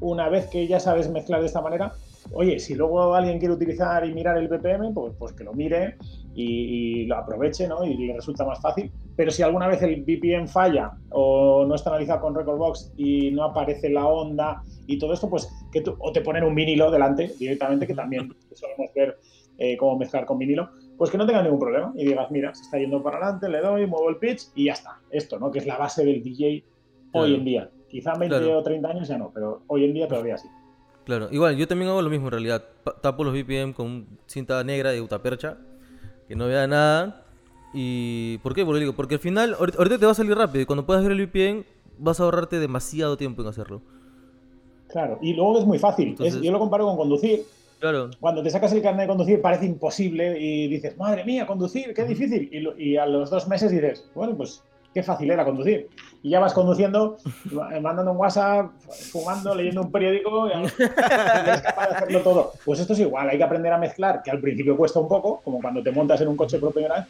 una 0.00 0.28
vez 0.28 0.46
que 0.46 0.66
ya 0.66 0.78
sabes 0.78 1.10
mezclar 1.10 1.40
de 1.40 1.46
esta 1.46 1.60
manera, 1.60 1.92
oye, 2.32 2.60
si 2.60 2.74
luego 2.74 3.14
alguien 3.14 3.38
quiere 3.38 3.54
utilizar 3.54 4.06
y 4.06 4.14
mirar 4.14 4.38
el 4.38 4.48
BPM, 4.48 4.94
pues, 4.94 5.12
pues 5.18 5.32
que 5.32 5.42
lo 5.42 5.52
mire 5.52 5.96
y, 6.34 7.04
lo 7.06 7.16
aproveche, 7.16 7.66
¿no? 7.66 7.84
Y 7.84 7.96
le 7.96 8.14
resulta 8.14 8.44
más 8.44 8.60
fácil. 8.60 8.92
Pero 9.16 9.32
si 9.32 9.42
alguna 9.42 9.66
vez 9.66 9.82
el 9.82 10.02
BPM 10.02 10.46
falla 10.46 10.92
o 11.10 11.64
no 11.66 11.74
está 11.74 11.90
analizado 11.90 12.20
con 12.20 12.34
Recordbox 12.36 12.92
y 12.96 13.32
no 13.32 13.42
aparece 13.42 13.90
la 13.90 14.06
onda 14.06 14.62
y 14.86 14.98
todo 14.98 15.14
esto, 15.14 15.28
pues 15.28 15.48
que 15.72 15.80
tú, 15.80 15.96
o 15.98 16.12
te 16.12 16.20
ponen 16.20 16.44
un 16.44 16.54
vinilo 16.54 16.92
delante 16.92 17.32
directamente, 17.40 17.88
que 17.88 17.94
también 17.94 18.32
solemos 18.54 18.88
ver 18.94 19.18
eh, 19.58 19.76
cómo 19.76 19.98
mezclar 19.98 20.24
con 20.24 20.38
vinilo, 20.38 20.70
pues 20.96 21.10
que 21.10 21.18
no 21.18 21.26
tenga 21.26 21.42
ningún 21.42 21.58
problema 21.58 21.92
y 21.96 22.06
digas, 22.06 22.30
mira, 22.30 22.54
se 22.54 22.62
está 22.62 22.78
yendo 22.78 23.02
para 23.02 23.18
adelante, 23.18 23.48
le 23.48 23.60
doy, 23.60 23.86
muevo 23.86 24.08
el 24.08 24.16
pitch 24.16 24.48
y 24.54 24.66
ya 24.66 24.72
está. 24.72 25.00
Esto, 25.10 25.38
¿no? 25.38 25.50
Que 25.50 25.58
es 25.58 25.66
la 25.66 25.76
base 25.76 26.04
del 26.04 26.22
DJ 26.22 26.64
hoy 27.12 27.34
en 27.34 27.44
día. 27.44 27.70
Quizá 27.88 28.14
20 28.14 28.54
o 28.54 28.62
30 28.62 28.88
años 28.88 29.08
ya 29.08 29.18
no, 29.18 29.30
pero 29.32 29.62
hoy 29.66 29.84
en 29.84 29.94
día 29.94 30.06
todavía 30.08 30.38
sí. 30.38 30.48
Claro, 31.04 31.28
igual, 31.30 31.56
yo 31.56 31.66
también 31.66 31.90
hago 31.90 32.02
lo 32.02 32.10
mismo 32.10 32.26
en 32.26 32.32
realidad. 32.32 32.64
Tapo 33.00 33.24
los 33.24 33.32
BPM 33.32 33.72
con 33.72 34.06
cinta 34.26 34.62
negra 34.62 34.90
de 34.90 35.00
utapercha, 35.00 35.56
que 36.28 36.36
no 36.36 36.46
vea 36.46 36.66
nada. 36.66 37.24
¿Y 37.72 38.38
por 38.38 38.54
qué? 38.54 38.64
Porque, 38.64 38.80
digo, 38.80 38.92
porque 38.92 39.14
al 39.14 39.20
final, 39.20 39.54
ahorita 39.58 39.98
te 39.98 40.06
va 40.06 40.12
a 40.12 40.14
salir 40.14 40.36
rápido 40.36 40.62
y 40.62 40.66
cuando 40.66 40.84
puedas 40.84 41.02
ver 41.02 41.12
el 41.12 41.26
VPN 41.26 41.64
vas 41.98 42.20
a 42.20 42.24
ahorrarte 42.24 42.58
demasiado 42.58 43.16
tiempo 43.16 43.42
en 43.42 43.48
hacerlo. 43.48 43.82
Claro, 44.88 45.18
y 45.20 45.34
luego 45.34 45.58
es 45.58 45.66
muy 45.66 45.78
fácil. 45.78 46.16
yo 46.16 46.52
lo 46.52 46.58
comparo 46.58 46.86
con 46.86 46.96
conducir. 46.96 47.44
Claro. 47.78 48.10
Cuando 48.18 48.42
te 48.42 48.50
sacas 48.50 48.72
el 48.72 48.82
carnet 48.82 49.02
de 49.02 49.08
conducir 49.08 49.40
parece 49.40 49.66
imposible 49.66 50.38
y 50.38 50.68
dices, 50.68 50.96
madre 50.96 51.24
mía, 51.24 51.46
conducir, 51.46 51.94
qué 51.94 52.04
difícil. 52.04 52.74
Y, 52.76 52.96
a 52.96 53.06
los 53.06 53.30
dos 53.30 53.46
meses 53.46 53.70
dices, 53.70 54.10
bueno, 54.14 54.36
pues 54.36 54.62
qué 54.92 55.02
fácil 55.02 55.30
era 55.30 55.44
conducir. 55.44 55.88
Y 56.22 56.30
ya 56.30 56.40
vas 56.40 56.52
conduciendo, 56.52 57.18
mandando 57.80 58.10
un 58.10 58.18
WhatsApp, 58.18 58.72
fumando, 59.12 59.54
leyendo 59.54 59.82
un 59.82 59.92
periódico 59.92 60.48
y 60.48 60.52
eres 60.52 61.62
capaz 61.62 61.88
de 61.88 61.96
hacerlo 61.96 62.20
todo. 62.22 62.52
Pues 62.64 62.80
esto 62.80 62.94
es 62.94 63.00
igual, 63.00 63.28
hay 63.28 63.38
que 63.38 63.44
aprender 63.44 63.72
a 63.72 63.78
mezclar, 63.78 64.22
que 64.24 64.30
al 64.30 64.40
principio 64.40 64.76
cuesta 64.76 64.98
un 64.98 65.08
poco, 65.08 65.40
como 65.44 65.60
cuando 65.60 65.82
te 65.82 65.92
montas 65.92 66.20
en 66.20 66.28
un 66.28 66.36
coche 66.36 66.58
por 66.58 66.72
primera 66.72 66.96
vez, 66.96 67.04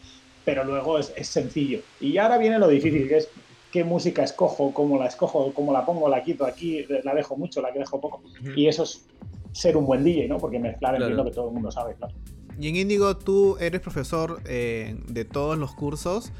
pero 0.44 0.64
luego 0.64 0.98
es, 0.98 1.12
sencillo. 1.22 1.80
Y 2.00 2.18
ahora 2.18 2.36
viene 2.36 2.58
lo 2.58 2.68
difícil, 2.68 3.08
que 3.08 3.18
es 3.18 3.28
qué 3.72 3.84
música 3.84 4.22
escojo, 4.22 4.72
cómo 4.74 4.98
la 4.98 5.06
escojo, 5.06 5.52
cómo 5.54 5.72
la 5.72 5.86
pongo, 5.86 6.08
la 6.08 6.22
quito 6.22 6.44
aquí, 6.44 6.84
la 7.04 7.14
dejo 7.14 7.36
mucho, 7.36 7.62
la 7.62 7.72
que 7.72 7.78
dejo 7.78 8.00
poco. 8.00 8.22
Y 8.54 8.66
eso 8.66 8.82
es 8.82 9.06
ser 9.58 9.76
un 9.76 9.86
buen 9.86 10.04
DJ, 10.04 10.28
¿no? 10.28 10.38
Porque 10.38 10.58
mezclar 10.60 10.92
claro. 10.92 11.06
entiendo 11.06 11.24
que 11.24 11.34
todo 11.34 11.48
el 11.48 11.54
mundo 11.54 11.70
sabe, 11.72 11.94
claro. 11.94 12.14
Y 12.60 12.68
en 12.68 12.76
Indigo, 12.76 13.16
¿tú 13.16 13.56
eres 13.60 13.80
profesor 13.80 14.40
eh, 14.46 14.96
de 15.08 15.24
todos 15.24 15.58
los 15.58 15.74
cursos? 15.74 16.32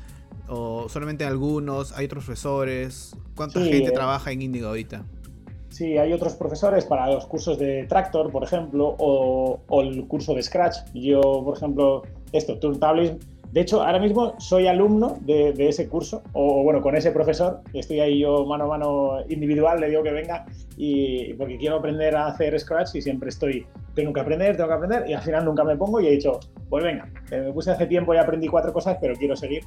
¿O 0.49 0.89
solamente 0.89 1.25
algunos? 1.25 1.93
¿Hay 1.93 2.07
otros 2.07 2.25
profesores? 2.25 3.17
¿Cuánta 3.35 3.61
gente 3.61 3.89
eh, 3.89 3.93
trabaja 3.93 4.31
en 4.31 4.43
Indigo 4.43 4.69
ahorita? 4.69 5.05
Sí, 5.69 5.99
hay 5.99 6.13
otros 6.13 6.35
profesores 6.35 6.85
para 6.85 7.09
los 7.09 7.27
cursos 7.27 7.59
de 7.59 7.85
Tractor, 7.89 8.31
por 8.31 8.45
ejemplo, 8.45 8.95
o, 8.99 9.61
el 9.83 10.07
curso 10.07 10.35
de 10.35 10.43
Scratch. 10.43 10.77
Yo, 10.95 11.21
por 11.21 11.57
ejemplo, 11.57 12.03
esto, 12.33 12.59
Turntables 12.59 13.17
de 13.53 13.63
hecho, 13.63 13.83
ahora 13.83 13.99
mismo 13.99 14.35
soy 14.39 14.67
alumno 14.67 15.19
de, 15.23 15.55
ese 15.69 15.89
curso, 15.89 16.23
o 16.35 16.63
bueno, 16.63 16.83
con 16.83 16.97
ese 16.97 17.13
profesor, 17.13 17.63
estoy 17.73 18.01
ahí 18.01 18.19
yo 18.19 18.45
mano 18.45 18.65
a 18.65 18.69
mano 18.69 19.21
individual, 19.29 19.81
le 19.81 19.89
digo 19.89 20.03
que 20.03 20.13
venga, 20.13 20.45
y 20.77 21.33
porque 21.35 21.57
quiero 21.57 21.77
aprender 21.77 22.15
a 22.15 22.27
hacer 22.27 22.59
Scratch 22.61 22.95
y 22.97 23.03
siempre 23.03 23.31
estoy, 23.31 23.67
tengo 23.95 24.13
que 24.13 24.21
aprender, 24.21 24.57
tengo 24.57 24.69
que 24.69 24.75
aprender, 24.75 25.09
y 25.09 25.15
al 25.15 25.23
final 25.23 25.47
nunca 25.47 25.65
me 25.65 25.77
pongo 25.77 26.01
y 26.01 26.09
he 26.09 26.11
dicho, 26.11 26.41
pues 26.69 26.85
venga, 26.85 27.11
me 27.31 27.53
puse 27.53 27.71
hace 27.71 27.87
tiempo 27.87 28.13
y 28.13 28.19
aprendí 28.19 28.49
cuatro 28.49 28.73
cosas, 28.73 28.99
pero 29.01 29.15
quiero 29.15 29.35
seguir. 29.35 29.65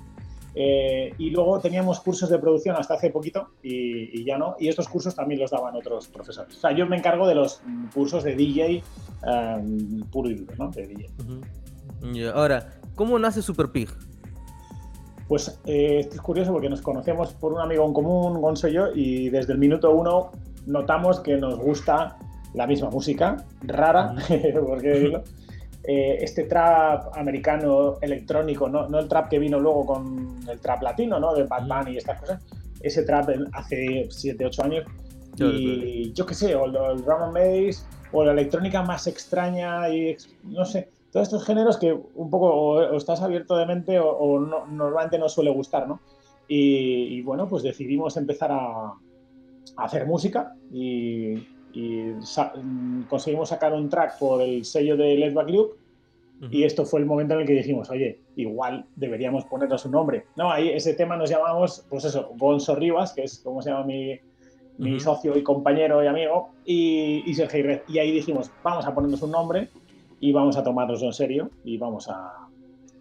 Eh, 0.54 1.14
y 1.18 1.30
luego 1.30 1.60
teníamos 1.60 2.02
cursos 2.02 2.30
de 2.30 2.38
producción 2.38 2.76
hasta 2.76 2.96
hace 2.96 3.10
poquito 3.10 3.52
y, 3.64 4.24
ya 4.26 4.38
no. 4.38 4.58
Y 4.60 4.68
estos 4.68 4.88
cursos 4.90 5.16
también 5.16 5.40
los 5.40 5.52
daban 5.52 5.76
otros 5.76 6.08
profesores. 6.08 6.58
O 6.58 6.60
sea, 6.60 6.74
yo 6.74 6.86
me 6.88 6.98
encargo 6.98 7.26
de 7.26 7.36
los 7.36 7.62
cursos 7.94 8.24
de 8.26 8.36
DJ 8.36 8.84
um, 9.26 10.02
puro 10.12 10.30
y 10.30 10.36
duro, 10.36 10.54
¿no? 10.58 10.70
De 10.70 10.88
DJ. 10.88 12.32
Ahora, 12.34 12.81
¿Cómo 12.96 13.18
nace 13.20 13.42
Super 13.42 13.70
Pig? 13.72 13.90
Pues 15.28 15.60
eh, 15.66 16.08
es 16.12 16.22
curioso 16.22 16.52
porque 16.52 16.70
nos 16.70 16.82
conocemos 16.82 17.34
por 17.34 17.54
un 17.54 17.62
amigo 17.62 17.86
en 17.86 17.94
común, 17.94 18.42
Gonzo 18.42 18.68
y 18.68 18.74
yo, 18.74 18.88
y 18.94 19.30
desde 19.30 19.54
el 19.54 19.60
minuto 19.60 19.92
uno 19.92 20.32
notamos 20.66 21.22
que 21.22 21.38
nos 21.38 21.58
gusta 21.58 22.18
la 22.54 22.68
misma 22.68 22.90
música, 22.90 23.46
rara, 23.62 24.14
porque 24.68 25.22
eh, 25.84 26.18
este 26.20 26.44
trap 26.44 27.18
americano 27.18 27.98
electrónico, 28.02 28.68
no, 28.68 29.00
el 29.00 29.08
trap 29.08 29.30
que 29.30 29.40
vino 29.40 29.58
luego 29.58 29.86
con 29.86 30.40
el 30.50 30.60
trap 30.60 30.82
latino, 30.82 31.18
¿no? 31.20 31.34
De 31.34 31.44
Batman 31.44 31.88
y 31.88 31.98
estas 31.98 32.20
cosas, 32.20 32.42
ese 32.82 33.04
trap 33.04 33.30
hace 33.54 34.08
7, 34.10 34.46
8 34.46 34.64
años. 34.64 34.86
y 35.38 36.12
yo 36.12 36.26
qué 36.26 36.34
sé, 36.34 36.56
o 36.56 36.66
el, 36.66 36.76
el 36.76 37.06
drum 37.06 37.22
and 37.22 37.34
bass, 37.34 37.86
o 38.12 38.26
la 38.26 38.34
electrónica 38.34 38.84
más 38.84 39.08
extraña 39.08 39.88
y 39.90 40.18
no 40.44 40.66
sé, 40.66 40.90
todos 41.12 41.28
estos 41.28 41.46
géneros 41.46 41.78
que 41.78 41.94
un 41.94 42.30
poco 42.30 42.48
o, 42.48 42.96
estás 42.96 43.22
abierto 43.22 43.56
de 43.58 43.66
mente 43.66 44.00
o, 44.00 44.40
normalmente 44.40 45.20
no 45.20 45.28
suele 45.30 45.52
gustar, 45.52 45.88
¿no? 45.88 46.00
Y, 46.48 47.22
bueno, 47.22 47.48
pues 47.48 47.64
decidimos 47.64 48.18
empezar 48.18 48.52
a, 48.52 48.94
hacer 49.78 50.06
música 50.06 50.56
y, 50.72 51.36
conseguimos 53.10 53.50
sacar 53.50 53.74
un 53.74 53.88
track 53.88 54.20
por 54.20 54.42
el 54.42 54.66
sello 54.66 54.98
de 54.98 55.16
Let's 55.16 55.34
Back 55.34 55.50
Luke 55.50 55.76
y 56.50 56.64
esto 56.64 56.86
fue 56.86 57.00
el 57.00 57.06
momento 57.06 57.36
en 57.36 57.42
el 57.42 57.48
que 57.48 57.54
dijimos, 57.54 57.90
oye, 57.90 58.20
igual 58.36 58.86
deberíamos 58.96 59.46
ponernos 59.46 59.86
un 59.86 59.92
nombre. 59.92 60.26
No, 60.36 60.52
ahí 60.52 60.70
ese 60.70 60.96
tema 60.96 61.16
nos 61.16 61.30
llamamos, 61.30 61.86
pues 61.88 62.04
eso, 62.04 62.32
Gonzo 62.38 62.76
Rivas, 62.76 63.14
que 63.14 63.24
es 63.24 63.40
como 63.40 63.62
se 63.62 63.70
llama 63.70 63.86
mi, 63.86 64.20
mi 64.80 65.00
socio 65.00 65.38
y 65.38 65.44
compañero 65.44 66.04
y 66.04 66.08
amigo, 66.08 66.50
y, 66.66 67.24
y 67.26 67.34
Sergio 67.36 67.64
Red. 67.64 67.82
Y 67.88 68.00
ahí 68.00 68.12
dijimos, 68.12 68.52
vamos 68.64 68.86
a 68.86 68.94
ponernos 68.94 69.22
un 69.22 69.32
nombre 69.32 69.70
y 70.22 70.32
vamos 70.32 70.56
a 70.56 70.64
tomárnoslo 70.64 71.08
en 71.08 71.14
serio 71.14 71.52
y 71.66 71.78
vamos 71.78 72.08
a 72.08 72.48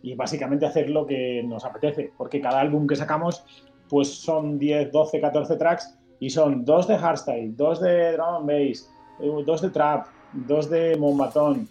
y 0.02 0.14
básicamente 0.14 0.64
hacer 0.64 0.88
lo 0.88 1.06
que 1.06 1.42
nos 1.44 1.64
apetece, 1.64 2.10
porque 2.16 2.40
cada 2.40 2.58
álbum 2.58 2.86
que 2.86 2.96
sacamos 2.96 3.44
pues 3.88 4.08
son 4.08 4.58
10, 4.58 4.90
12, 4.90 5.20
14 5.20 5.56
tracks 5.56 5.98
y 6.18 6.30
son 6.30 6.64
dos 6.64 6.88
de 6.88 6.96
hardstyle, 6.96 7.54
dos 7.54 7.80
de 7.80 8.12
drum 8.12 8.36
and 8.36 8.46
bass, 8.46 8.90
eh, 9.20 9.30
dos 9.44 9.60
de 9.60 9.70
trap, 9.70 10.06
dos 10.32 10.70
de 10.70 10.96
mombatón, 10.96 11.68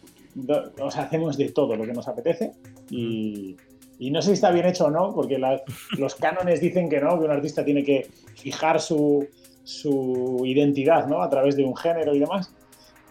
o 0.79 0.91
sea, 0.91 1.03
hacemos 1.03 1.38
de 1.38 1.49
todo 1.49 1.75
lo 1.75 1.85
que 1.85 1.93
nos 1.93 2.07
apetece 2.07 2.51
y, 2.91 3.57
y 3.97 4.12
no 4.12 4.21
sé 4.21 4.27
si 4.27 4.33
está 4.33 4.51
bien 4.51 4.67
hecho 4.67 4.85
o 4.85 4.91
no, 4.91 5.13
porque 5.13 5.39
los 5.97 6.15
cánones 6.15 6.62
dicen 6.62 6.89
que 6.89 7.01
no, 7.01 7.17
que 7.17 7.25
un 7.25 7.31
artista 7.31 7.65
tiene 7.65 7.83
que 7.83 8.07
fijar 8.35 8.79
su, 8.79 9.27
su 9.63 10.43
identidad 10.45 11.07
¿no? 11.07 11.23
a 11.23 11.29
través 11.29 11.55
de 11.55 11.63
un 11.63 11.75
género 11.75 12.13
y 12.13 12.19
demás. 12.19 12.53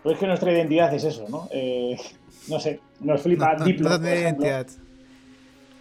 Pues 0.02 0.14
es 0.14 0.20
que 0.20 0.26
nuestra 0.26 0.52
identidad 0.52 0.94
es 0.94 1.04
eso, 1.04 1.26
¿no? 1.28 1.48
Eh, 1.50 1.96
no 2.48 2.60
sé, 2.60 2.80
nos 3.00 3.22
flipa 3.22 3.54
no, 3.54 3.64
Diplo. 3.64 3.90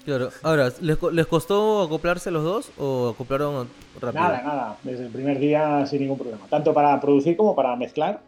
Claro, 0.07 0.29
ahora, 0.41 0.71
¿les, 0.79 1.27
costó 1.27 1.81
acoplarse 1.81 2.31
los 2.31 2.41
dos 2.41 2.71
o 2.77 3.09
acoplaron 3.09 3.67
rápido? 3.99 4.23
Nada, 4.23 4.41
nada, 4.41 4.77
desde 4.83 5.05
el 5.05 5.11
primer 5.11 5.37
día 5.37 5.85
sin 5.85 5.99
ningún 5.99 6.17
problema, 6.17 6.45
tanto 6.49 6.73
para 6.73 6.97
producir 7.01 7.35
como 7.35 7.53
para 7.53 7.75
mezclar. 7.75 8.21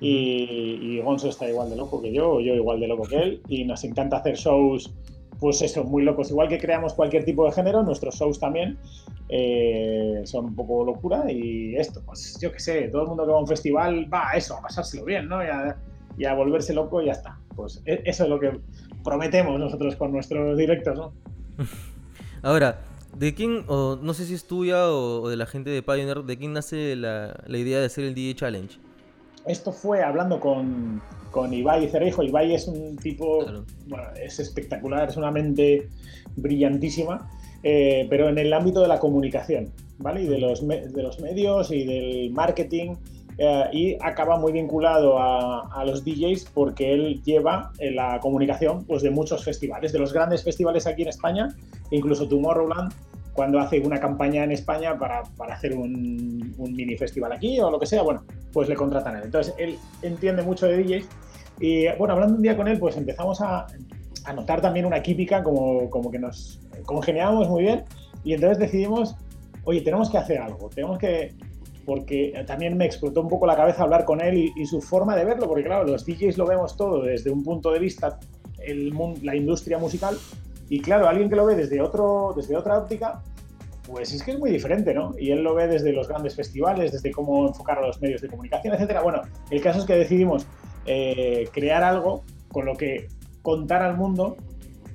Y, 0.00 0.78
y 0.80 1.00
Gonzo 1.02 1.28
está 1.28 1.46
igual 1.46 1.68
de 1.68 1.76
loco 1.76 2.00
que 2.00 2.10
yo, 2.10 2.30
o 2.30 2.40
yo 2.40 2.54
igual 2.54 2.80
de 2.80 2.88
loco 2.88 3.02
que 3.02 3.18
él, 3.18 3.42
y 3.48 3.64
nos 3.64 3.84
encanta 3.84 4.16
hacer 4.16 4.36
shows, 4.36 4.90
pues 5.38 5.60
eso, 5.60 5.84
muy 5.84 6.04
locos. 6.04 6.30
Igual 6.30 6.48
que 6.48 6.58
creamos 6.58 6.94
cualquier 6.94 7.26
tipo 7.26 7.44
de 7.44 7.52
género, 7.52 7.82
nuestros 7.82 8.14
shows 8.14 8.40
también 8.40 8.78
eh, 9.28 10.22
son 10.24 10.46
un 10.46 10.54
poco 10.54 10.84
locura. 10.84 11.30
Y 11.30 11.76
esto, 11.76 12.00
pues 12.06 12.38
yo 12.40 12.50
qué 12.50 12.60
sé, 12.60 12.88
todo 12.88 13.02
el 13.02 13.08
mundo 13.08 13.26
que 13.26 13.32
va 13.32 13.36
a 13.36 13.40
un 13.40 13.46
festival 13.46 14.10
va 14.10 14.30
a 14.30 14.36
eso, 14.38 14.56
a 14.56 14.62
pasárselo 14.62 15.04
bien, 15.04 15.28
¿no? 15.28 15.44
Y 15.44 15.48
a, 15.48 15.76
y 16.18 16.24
a 16.24 16.34
volverse 16.34 16.72
loco 16.74 17.02
y 17.02 17.06
ya 17.06 17.12
está. 17.12 17.38
Pues 17.56 17.82
e, 17.86 18.02
eso 18.04 18.24
es 18.24 18.30
lo 18.30 18.38
que 18.40 18.58
prometemos 19.04 19.58
nosotros 19.58 19.96
con 19.96 20.12
nuestros 20.12 20.56
directos, 20.56 20.96
¿no? 20.96 21.12
Ahora, 22.42 22.80
¿de 23.16 23.34
quién, 23.34 23.64
o 23.66 23.98
no 24.00 24.14
sé 24.14 24.24
si 24.24 24.34
es 24.34 24.46
tuya 24.46 24.90
o, 24.90 25.28
de 25.28 25.36
la 25.36 25.46
gente 25.46 25.70
de 25.70 25.82
Pioneer, 25.82 26.22
de 26.24 26.38
quién 26.38 26.52
nace 26.52 26.96
la, 26.96 27.38
la 27.46 27.58
idea 27.58 27.80
de 27.80 27.86
hacer 27.86 28.04
el 28.04 28.14
DJ 28.14 28.34
Challenge? 28.34 28.78
Esto 29.46 29.72
fue 29.72 30.02
hablando 30.02 30.38
con, 30.38 31.00
con 31.30 31.52
Ibai 31.52 31.88
Cerejo. 31.88 32.22
Ibai 32.22 32.54
es 32.54 32.66
un 32.68 32.96
tipo, 32.96 33.44
bueno, 33.86 34.04
es 34.20 34.38
espectacular, 34.38 35.08
es 35.08 35.16
una 35.16 35.30
mente 35.30 35.88
brillantísima, 36.36 37.30
eh, 37.62 38.06
pero 38.10 38.28
en 38.28 38.38
el 38.38 38.52
ámbito 38.52 38.80
de 38.80 38.88
la 38.88 38.98
comunicación, 38.98 39.72
¿vale? 39.98 40.22
Y 40.22 40.26
de 40.26 40.38
los, 40.38 40.66
de 40.66 41.02
los 41.02 41.20
medios 41.20 41.70
y 41.70 41.84
del 41.84 42.30
marketing. 42.30 42.96
Eh, 43.42 43.64
y 43.72 43.96
acaba 44.02 44.36
muy 44.36 44.52
vinculado 44.52 45.18
a, 45.18 45.66
a, 45.72 45.82
los 45.86 46.04
DJs 46.04 46.50
porque 46.52 46.92
él 46.92 47.22
lleva 47.24 47.72
en 47.78 47.96
la 47.96 48.20
comunicación 48.20 48.84
pues, 48.84 49.02
de 49.02 49.08
muchos 49.08 49.42
festivales, 49.42 49.92
de 49.94 49.98
los 49.98 50.12
grandes 50.12 50.44
festivales 50.44 50.86
aquí 50.86 51.00
en 51.02 51.08
España, 51.08 51.48
incluso 51.90 52.28
Tomorrowland, 52.28 52.92
cuando 53.32 53.58
hace 53.58 53.80
una 53.80 53.98
campaña 53.98 54.44
en 54.44 54.52
España 54.52 54.98
para, 54.98 55.22
para 55.38 55.54
hacer 55.54 55.72
un, 55.72 56.54
un, 56.58 56.76
mini 56.76 56.98
festival 56.98 57.32
aquí 57.32 57.58
o 57.60 57.70
lo 57.70 57.80
que 57.80 57.86
sea, 57.86 58.02
bueno, 58.02 58.24
pues 58.52 58.68
le 58.68 58.74
contratan 58.74 59.14
a 59.14 59.18
él. 59.20 59.24
Entonces, 59.24 59.54
él 59.56 59.78
entiende 60.02 60.42
mucho 60.42 60.66
de 60.66 60.76
DJs 60.76 61.08
y, 61.60 61.86
bueno, 61.96 62.12
hablando 62.12 62.36
un 62.36 62.42
día 62.42 62.58
con 62.58 62.68
él, 62.68 62.78
pues 62.78 62.98
empezamos 62.98 63.40
a, 63.40 63.66
a 64.26 64.32
notar 64.34 64.60
también 64.60 64.84
una 64.84 65.00
química, 65.00 65.42
como, 65.42 65.88
como 65.88 66.10
que 66.10 66.18
nos 66.18 66.60
congeniábamos 66.84 67.48
muy 67.48 67.62
bien 67.62 67.84
y 68.22 68.34
entonces 68.34 68.58
decidimos, 68.58 69.16
oye, 69.64 69.80
tenemos 69.80 70.10
que 70.10 70.18
hacer 70.18 70.40
algo, 70.40 70.68
tenemos 70.68 70.98
que... 70.98 71.32
Porque 71.90 72.32
también 72.46 72.76
me 72.76 72.84
explotó 72.84 73.20
un 73.20 73.28
poco 73.28 73.48
la 73.48 73.56
cabeza 73.56 73.82
hablar 73.82 74.04
con 74.04 74.20
él 74.20 74.38
y, 74.38 74.52
y 74.54 74.64
su 74.64 74.80
forma 74.80 75.16
de 75.16 75.24
verlo, 75.24 75.48
porque 75.48 75.64
claro, 75.64 75.82
los 75.82 76.06
DJs 76.06 76.38
lo 76.38 76.46
vemos 76.46 76.76
todo 76.76 77.02
desde 77.02 77.30
un 77.30 77.42
punto 77.42 77.72
de 77.72 77.80
vista, 77.80 78.20
el, 78.64 78.94
la 79.22 79.34
industria 79.34 79.76
musical, 79.76 80.16
y 80.68 80.80
claro, 80.80 81.08
alguien 81.08 81.28
que 81.28 81.34
lo 81.34 81.44
ve 81.46 81.56
desde, 81.56 81.80
otro, 81.80 82.32
desde 82.36 82.56
otra 82.56 82.78
óptica, 82.78 83.24
pues 83.88 84.14
es 84.14 84.22
que 84.22 84.30
es 84.30 84.38
muy 84.38 84.52
diferente, 84.52 84.94
¿no? 84.94 85.16
Y 85.18 85.32
él 85.32 85.42
lo 85.42 85.52
ve 85.52 85.66
desde 85.66 85.92
los 85.92 86.06
grandes 86.06 86.36
festivales, 86.36 86.92
desde 86.92 87.10
cómo 87.10 87.48
enfocar 87.48 87.78
a 87.78 87.88
los 87.88 88.00
medios 88.00 88.20
de 88.20 88.28
comunicación, 88.28 88.74
etcétera. 88.74 89.02
Bueno, 89.02 89.22
el 89.50 89.60
caso 89.60 89.80
es 89.80 89.84
que 89.84 89.96
decidimos 89.96 90.46
eh, 90.86 91.48
crear 91.52 91.82
algo 91.82 92.22
con 92.52 92.66
lo 92.66 92.76
que 92.76 93.08
contar 93.42 93.82
al 93.82 93.96
mundo 93.96 94.36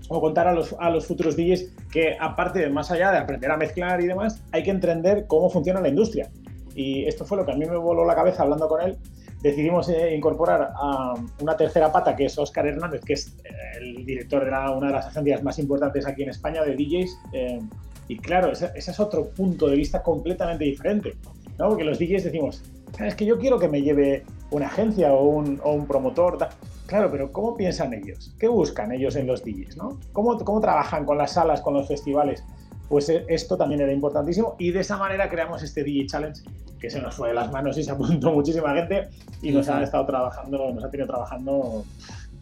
o 0.08 0.21
contar 0.21 0.47
a 0.47 0.53
los, 0.53 0.73
a 0.79 0.89
los 0.89 1.05
futuros 1.05 1.36
DJs 1.36 1.73
que, 1.91 2.15
aparte 2.21 2.60
de 2.60 2.69
más 2.69 2.89
allá 2.89 3.12
de 3.12 3.17
aprender 3.17 3.51
a 3.51 3.58
mezclar 3.58 3.99
y 3.99 4.08
demás, 4.08 4.41
hay 4.53 4.63
que 4.63 4.71
entender 4.71 5.25
cómo 5.27 5.49
funciona 5.49 5.81
la 5.81 5.89
industria. 5.89 6.29
Y 6.75 7.05
esto 7.05 7.25
fue 7.25 7.38
lo 7.38 7.45
que 7.45 7.53
a 7.53 7.55
mí 7.55 7.65
me 7.65 7.77
voló 7.77 8.05
la 8.05 8.13
cabeza 8.13 8.43
hablando 8.43 8.67
con 8.67 8.81
él. 8.81 8.97
Decidimos 9.41 9.88
eh, 9.89 10.13
incorporar 10.15 10.73
a 10.75 11.13
una 11.39 11.55
tercera 11.55 11.91
pata, 11.91 12.15
que 12.15 12.25
es 12.25 12.38
Óscar 12.38 12.67
Hernández, 12.67 13.01
que 13.01 13.13
es 13.13 13.35
eh, 13.43 13.49
el 13.79 14.05
director 14.05 14.43
de 14.43 14.49
una 14.49 14.88
de 14.88 14.93
las 14.93 15.07
agencias 15.07 15.41
más 15.41 15.57
importantes 15.57 16.05
aquí 16.05 16.23
en 16.23 16.29
España 16.29 16.63
de 16.63 16.75
DJs. 16.75 17.19
Eh, 17.31 17.59
y 18.07 18.17
claro, 18.17 18.51
ese, 18.51 18.71
es 18.75 18.99
otro 18.99 19.29
punto 19.29 19.67
de 19.67 19.77
vista 19.77 20.03
completamente 20.03 20.65
diferente, 20.65 21.15
¿no? 21.57 21.69
Porque 21.69 21.83
los 21.83 21.97
DJs 21.97 22.25
decimos, 22.25 22.63
es 22.99 23.15
que 23.15 23.25
yo 23.25 23.39
quiero 23.39 23.57
que 23.57 23.67
me 23.67 23.81
lleve 23.81 24.23
una 24.51 24.67
agencia 24.67 25.13
o 25.13 25.23
un, 25.27 25.61
o 25.63 25.71
un 25.71 25.88
promotor. 25.88 26.38
Claro, 26.85 27.09
pero 27.09 27.31
¿cómo 27.31 27.55
piensan 27.55 27.93
ellos? 27.93 28.35
¿Qué 28.39 28.47
buscan 28.47 28.91
ellos 28.91 29.15
en 29.15 29.27
los 29.27 29.43
DJs? 29.43 29.77
¿no? 29.77 29.99
¿Cómo, 30.11 30.38
¿Cómo 30.39 30.59
trabajan 30.59 31.05
con 31.05 31.17
las 31.17 31.33
salas, 31.33 31.61
con 31.61 31.73
los 31.73 31.88
festivales? 31.88 32.43
Pues 32.89 33.10
esto 33.10 33.58
también 33.58 33.82
era 33.82 33.91
importantísimo 33.91 34.56
y 34.60 34.71
de 34.71 34.82
esa 34.82 34.98
manera 34.98 35.30
creamos 35.30 35.63
este 35.63 35.84
DJ 35.84 36.06
Challenge 36.08 36.41
que 36.80 36.89
se 36.89 37.02
nos 37.02 37.15
fue 37.15 37.30
de 37.30 37.34
las 37.34 37.52
manos 37.52 37.78
y 37.78 37.84
se 37.84 37.91
apuntó 37.91 38.32
muchísima 38.34 38.74
gente 38.76 39.10
y 39.41 39.52
nos 39.52 39.67
han 39.69 39.84
estado 39.84 40.06
trabajando, 40.06 40.71
nos 40.74 40.84
ha 40.84 40.89
tenido 40.91 41.08
trabajando 41.08 41.84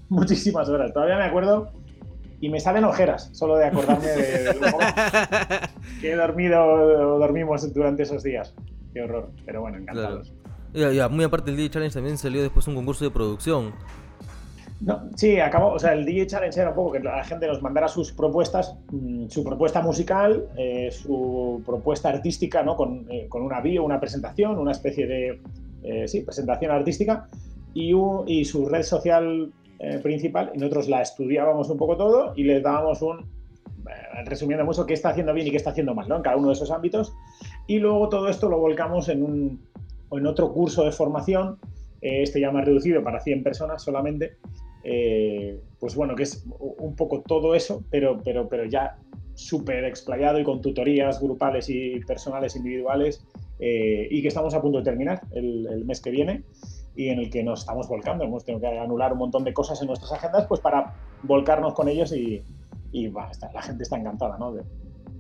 muchísimas 0.10 0.68
horas. 0.68 0.94
Todavía 0.94 1.18
me 1.18 1.24
acuerdo 1.24 1.72
y 2.42 2.50
me 2.50 2.60
salen 2.60 2.84
ojeras 2.84 3.30
solo 3.32 3.56
de 3.56 3.66
acordarme 3.66 4.08
de, 4.08 4.44
de 4.44 4.54
lo 4.56 4.78
que 6.02 6.12
he 6.12 6.16
dormido 6.16 6.62
o 6.62 7.20
dormimos 7.20 7.74
durante 7.74 8.04
esos 8.04 8.22
días. 8.22 8.54
Qué 8.94 9.02
horror, 9.02 9.32
pero 9.46 9.62
bueno, 9.62 9.78
encantados. 9.78 10.30
Claro. 10.30 10.44
Ya, 10.74 10.92
ya, 10.92 11.08
muy 11.08 11.24
aparte 11.24 11.52
del 11.52 11.58
DJ 11.58 11.70
Challenge 11.70 11.94
también 11.94 12.18
salió 12.18 12.42
después 12.42 12.68
un 12.68 12.76
concurso 12.76 13.06
de 13.06 13.12
producción. 13.12 13.74
No, 14.86 15.10
sí, 15.16 15.40
acabó, 15.40 15.72
o 15.72 15.80
sea, 15.80 15.94
el 15.94 16.04
DJ 16.04 16.28
Challenge 16.28 16.60
era 16.60 16.70
un 16.72 16.76
poco 16.76 16.92
que 16.92 17.00
la 17.00 17.24
gente 17.24 17.48
nos 17.48 17.62
mandara 17.62 17.88
sus 17.88 18.12
propuestas, 18.12 18.76
mmm, 18.92 19.28
su 19.30 19.42
propuesta 19.42 19.82
musical, 19.82 20.50
eh, 20.58 20.92
su 20.92 21.64
propuesta 21.66 22.10
artística, 22.10 22.64
¿no? 22.64 22.76
Con, 22.76 23.08
eh, 23.10 23.28
con, 23.30 23.44
una 23.44 23.62
bio, 23.62 23.86
una 23.86 24.02
presentación, 24.02 24.60
una 24.60 24.74
especie 24.74 25.08
de, 25.08 25.42
eh, 25.84 26.08
sí, 26.10 26.20
presentación 26.22 26.72
artística 26.72 27.30
y, 27.74 27.94
su 28.44 28.68
red 28.68 28.84
social 28.84 29.54
principal 30.02 30.52
y 30.54 30.60
nosotros 30.60 30.88
la 30.88 31.02
estudiábamos 31.02 31.70
un 31.70 31.78
poco 31.78 31.98
todo 31.98 32.34
y 32.38 32.44
les 32.46 32.64
dábamos 32.64 33.02
un, 33.02 33.26
resumiendo 34.26 34.64
mucho, 34.64 34.86
qué 34.86 34.94
está 34.94 35.10
haciendo 35.10 35.34
bien 35.34 35.48
y 35.48 35.52
qué 35.52 35.58
está 35.58 35.72
haciendo 35.72 35.94
mal, 35.94 36.08
¿no? 36.08 36.18
En 36.18 36.22
cada 36.22 36.38
uno 36.38 36.48
de 36.48 36.54
esos 36.54 36.72
ámbitos. 36.72 37.14
Y 37.68 37.80
luego 37.80 38.08
todo 38.08 38.30
esto 38.30 38.48
lo 38.50 38.60
volcamos 38.60 39.10
en, 39.10 39.24
un, 39.24 39.62
en 40.12 40.26
otro 40.26 40.54
curso 40.54 40.86
de 40.86 40.92
formación, 40.92 41.58
este 42.02 42.40
ya 42.40 42.52
más 42.52 42.66
reducido 42.66 43.04
para 43.04 43.20
100 43.20 43.44
personas 43.44 43.82
solamente, 43.82 44.38
eh, 44.84 45.60
pues 45.80 45.96
bueno, 45.96 46.16
que 46.16 46.24
es 46.24 46.46
un 46.60 46.96
poco 46.96 47.22
todo 47.22 47.56
eso, 47.56 47.84
pero, 47.90 48.20
pero, 48.24 48.48
pero 48.50 48.66
ya 48.66 48.98
súper 49.36 49.86
explayado 49.86 50.40
y 50.40 50.44
con 50.44 50.62
tutorías 50.62 51.22
grupales 51.22 51.70
y 51.70 52.00
personales 52.02 52.56
individuales 52.56 53.26
eh, 53.60 54.08
y 54.10 54.22
que 54.22 54.28
estamos 54.28 54.54
a 54.54 54.62
punto 54.62 54.80
de 54.80 54.84
terminar 54.84 55.22
el, 55.32 55.68
el, 55.68 55.86
mes 55.86 56.02
que 56.02 56.12
viene 56.12 56.44
y 56.96 57.10
en 57.10 57.20
el 57.20 57.30
que 57.30 57.44
nos 57.44 57.62
estamos 57.62 57.88
volcando. 57.88 58.24
Hemos 58.24 58.46
tenido 58.46 58.62
que 58.62 58.78
anular 58.78 59.14
un 59.14 59.20
montón 59.20 59.44
de 59.44 59.54
cosas 59.54 59.82
en 59.82 59.88
nuestras 59.88 60.12
agendas 60.12 60.46
pues 60.48 60.62
para 60.62 60.94
volcarnos 61.24 61.74
con 61.74 61.88
ellos 61.88 62.14
y, 62.14 62.44
y 62.92 63.08
bah, 63.08 63.30
está, 63.32 63.52
la 63.52 63.62
gente 63.62 63.84
está 63.84 63.98
encantada, 63.98 64.38
¿no? 64.38 64.54
De, 64.54 64.64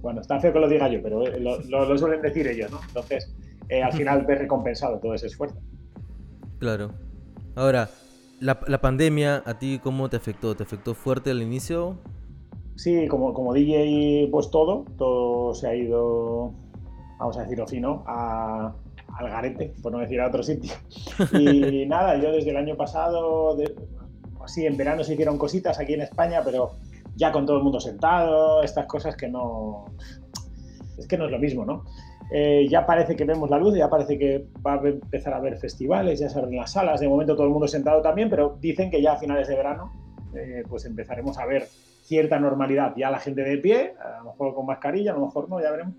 bueno, 0.01 0.21
está 0.21 0.39
feo 0.39 0.53
que 0.53 0.59
lo 0.59 0.67
diga 0.67 0.89
yo, 0.89 1.01
pero 1.01 1.25
lo, 1.25 1.59
lo, 1.61 1.85
lo 1.85 1.97
suelen 1.97 2.21
decir 2.21 2.45
ellos, 2.47 2.69
¿no? 2.69 2.79
Entonces, 2.87 3.33
eh, 3.69 3.81
al 3.81 3.93
final 3.93 4.25
ves 4.27 4.39
recompensado 4.39 4.99
todo 4.99 5.13
ese 5.13 5.27
esfuerzo. 5.27 5.57
Claro. 6.59 6.91
Ahora, 7.55 7.89
la, 8.43 8.59
la, 8.67 8.81
pandemia, 8.81 9.41
¿a 9.45 9.57
ti 9.57 9.79
cómo 9.81 10.09
te 10.09 10.17
afectó? 10.17 10.55
¿Te 10.55 10.63
afectó 10.63 10.93
fuerte 10.93 11.31
al 11.31 11.41
inicio? 11.41 11.97
Sí, 12.75 13.07
como, 13.07 13.33
como 13.33 13.53
DJ, 13.53 14.27
pues 14.31 14.51
todo, 14.51 14.85
todo 14.97 15.53
se 15.53 15.67
ha 15.67 15.75
ido, 15.75 16.51
vamos 17.19 17.37
a 17.37 17.43
decirlo 17.43 17.65
fino, 17.67 18.03
a, 18.05 18.73
al 19.17 19.29
garete, 19.29 19.73
por 19.81 19.93
no 19.93 19.99
decir 19.99 20.19
a 20.19 20.27
otro 20.27 20.43
sitio. 20.43 20.73
Y 21.39 21.85
nada, 21.85 22.17
yo 22.17 22.31
desde 22.31 22.49
el 22.49 22.57
año 22.57 22.75
pasado, 22.75 23.55
de, 23.55 23.73
así 24.43 24.65
en 24.65 24.75
verano 24.75 25.03
se 25.03 25.13
hicieron 25.13 25.37
cositas 25.37 25.79
aquí 25.79 25.93
en 25.93 26.01
España, 26.01 26.41
pero 26.43 26.71
ya 27.15 27.31
con 27.31 27.45
todo 27.45 27.57
el 27.57 27.63
mundo 27.63 27.79
sentado, 27.79 28.61
estas 28.61 28.87
cosas 28.87 29.15
que 29.15 29.29
no... 29.29 29.85
Es 30.97 31.07
que 31.07 31.17
no 31.17 31.25
es 31.25 31.31
lo 31.31 31.39
mismo, 31.39 31.65
¿no? 31.65 31.85
Eh, 32.35 32.67
ya 32.67 32.83
parece 32.83 33.15
que 33.15 33.25
vemos 33.25 33.47
la 33.47 33.59
luz, 33.59 33.75
ya 33.75 33.91
parece 33.91 34.17
que 34.17 34.47
va 34.65 34.73
a 34.73 34.87
empezar 34.87 35.35
a 35.35 35.37
haber 35.37 35.55
festivales, 35.57 36.19
ya 36.19 36.29
se 36.29 36.39
abren 36.39 36.55
las 36.55 36.71
salas, 36.71 36.99
de 36.99 37.07
momento 37.07 37.35
todo 37.35 37.45
el 37.45 37.53
mundo 37.53 37.67
sentado 37.67 38.01
también, 38.01 38.27
pero 38.27 38.57
dicen 38.59 38.89
que 38.89 38.99
ya 39.03 39.13
a 39.13 39.17
finales 39.17 39.47
de 39.47 39.55
verano 39.55 39.91
eh, 40.35 40.63
pues 40.67 40.83
empezaremos 40.85 41.37
a 41.37 41.45
ver 41.45 41.67
cierta 42.01 42.39
normalidad, 42.39 42.95
ya 42.97 43.11
la 43.11 43.19
gente 43.19 43.43
de 43.43 43.59
pie, 43.59 43.93
a 44.03 44.17
lo 44.17 44.31
mejor 44.31 44.55
con 44.55 44.65
mascarilla, 44.65 45.11
a 45.11 45.13
lo 45.13 45.27
mejor 45.27 45.47
no, 45.47 45.61
ya 45.61 45.69
veremos, 45.69 45.93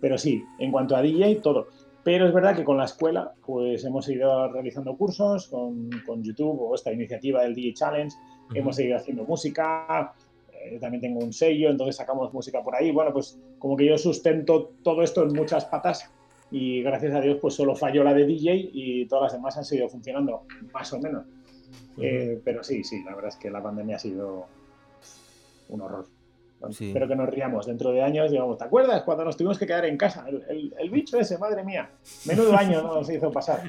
pero 0.00 0.16
sí, 0.16 0.42
en 0.58 0.72
cuanto 0.72 0.96
a 0.96 1.02
DJ, 1.02 1.36
todo. 1.42 1.66
Pero 2.02 2.26
es 2.26 2.32
verdad 2.32 2.56
que 2.56 2.64
con 2.64 2.78
la 2.78 2.84
escuela 2.84 3.34
pues 3.44 3.84
hemos 3.84 4.08
ido 4.08 4.50
realizando 4.50 4.96
cursos 4.96 5.48
con, 5.48 5.90
con 6.06 6.22
YouTube 6.22 6.58
o 6.58 6.74
esta 6.74 6.90
iniciativa 6.90 7.42
del 7.42 7.54
DJ 7.54 7.74
Challenge, 7.74 8.16
uh 8.16 8.52
-huh. 8.52 8.58
hemos 8.58 8.76
seguido 8.76 8.96
haciendo 8.96 9.24
música, 9.24 10.14
yo 10.72 10.80
también 10.80 11.00
tengo 11.00 11.20
un 11.20 11.32
sello, 11.32 11.70
entonces 11.70 11.96
sacamos 11.96 12.32
música 12.32 12.62
por 12.62 12.74
ahí. 12.74 12.90
Bueno, 12.92 13.12
pues 13.12 13.38
como 13.58 13.76
que 13.76 13.86
yo 13.86 13.98
sustento 13.98 14.72
todo 14.82 15.02
esto 15.02 15.22
en 15.22 15.32
muchas 15.32 15.64
patas 15.66 16.10
y 16.50 16.82
gracias 16.82 17.14
a 17.14 17.20
Dios 17.20 17.38
pues 17.40 17.54
solo 17.54 17.74
falló 17.74 18.04
la 18.04 18.14
de 18.14 18.24
DJ 18.24 18.70
y 18.72 19.06
todas 19.06 19.24
las 19.24 19.32
demás 19.32 19.56
han 19.56 19.64
seguido 19.64 19.88
funcionando, 19.88 20.42
más 20.72 20.92
o 20.92 21.00
menos. 21.00 21.24
Uh 21.26 22.00
-huh. 22.00 22.04
eh, 22.04 22.40
pero 22.44 22.62
sí, 22.62 22.84
sí, 22.84 23.02
la 23.04 23.14
verdad 23.14 23.28
es 23.28 23.36
que 23.36 23.50
la 23.50 23.62
pandemia 23.62 23.96
ha 23.96 24.00
sido 24.00 24.46
un 25.68 25.80
horror. 25.80 26.06
Sí. 26.70 26.88
Espero 26.88 27.06
que 27.06 27.16
nos 27.16 27.28
riamos 27.28 27.66
dentro 27.66 27.92
de 27.92 28.02
años. 28.02 28.30
Digamos, 28.30 28.58
¿te 28.58 28.64
acuerdas 28.64 29.02
cuando 29.02 29.24
nos 29.24 29.36
tuvimos 29.36 29.58
que 29.58 29.66
quedar 29.66 29.84
en 29.84 29.96
casa? 29.96 30.24
El, 30.28 30.42
el, 30.48 30.74
el 30.78 30.90
bicho 30.90 31.18
ese, 31.18 31.38
madre 31.38 31.62
mía. 31.62 31.90
Menudo 32.26 32.56
año 32.56 32.82
¿no? 32.82 32.94
nos 32.94 33.10
hizo 33.10 33.30
pasar. 33.30 33.62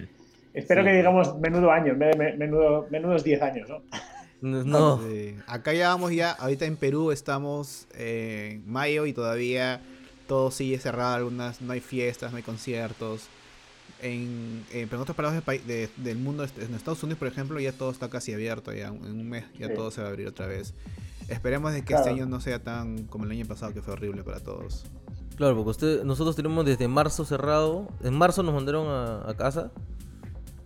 Espero 0.53 0.81
sí. 0.81 0.87
que 0.87 0.95
digamos 0.95 1.37
menudo 1.37 1.71
año, 1.71 1.93
menudo, 1.95 2.87
menudos 2.89 3.23
10 3.23 3.41
años, 3.41 3.69
¿no? 3.69 3.81
No. 4.41 5.01
Sí. 5.01 5.35
Acá 5.47 5.73
ya 5.73 5.89
vamos 5.89 6.11
ya, 6.11 6.31
ahorita 6.31 6.65
en 6.65 6.75
Perú 6.75 7.11
estamos 7.11 7.87
en 7.95 8.69
mayo 8.69 9.05
y 9.05 9.13
todavía 9.13 9.81
todo 10.27 10.51
sigue 10.51 10.77
cerrado, 10.77 11.15
algunas, 11.15 11.61
no 11.61 11.73
hay 11.73 11.81
fiestas, 11.81 12.31
no 12.31 12.37
hay 12.37 12.43
conciertos. 12.43 13.27
en, 14.01 14.63
eh, 14.71 14.85
pero 14.89 14.97
en 14.97 15.09
otros 15.09 15.43
países 15.43 15.67
de, 15.67 15.89
del 15.97 16.17
mundo, 16.17 16.43
este, 16.43 16.65
en 16.65 16.75
Estados 16.75 17.01
Unidos, 17.03 17.17
por 17.17 17.27
ejemplo, 17.27 17.59
ya 17.59 17.71
todo 17.71 17.89
está 17.89 18.09
casi 18.09 18.33
abierto, 18.33 18.73
ya 18.73 18.87
en 18.87 19.03
un 19.03 19.29
mes 19.29 19.45
ya 19.57 19.73
todo 19.73 19.89
se 19.89 20.01
va 20.01 20.07
a 20.07 20.09
abrir 20.11 20.27
otra 20.27 20.45
vez. 20.45 20.73
Esperemos 21.27 21.73
de 21.73 21.83
que 21.83 21.93
este 21.93 22.09
año 22.09 22.25
no 22.25 22.39
sea 22.39 22.63
tan 22.63 23.03
como 23.05 23.25
el 23.25 23.31
año 23.31 23.45
pasado, 23.45 23.73
que 23.73 23.81
fue 23.81 23.93
horrible 23.93 24.23
para 24.23 24.39
todos. 24.39 24.85
Claro, 25.35 25.55
porque 25.55 25.69
usted, 25.69 26.03
nosotros 26.03 26.35
tenemos 26.35 26.65
desde 26.65 26.87
marzo 26.87 27.25
cerrado. 27.25 27.87
En 28.01 28.15
marzo 28.15 28.43
nos 28.43 28.55
mandaron 28.55 28.87
a, 28.87 29.33
casa. 29.35 29.71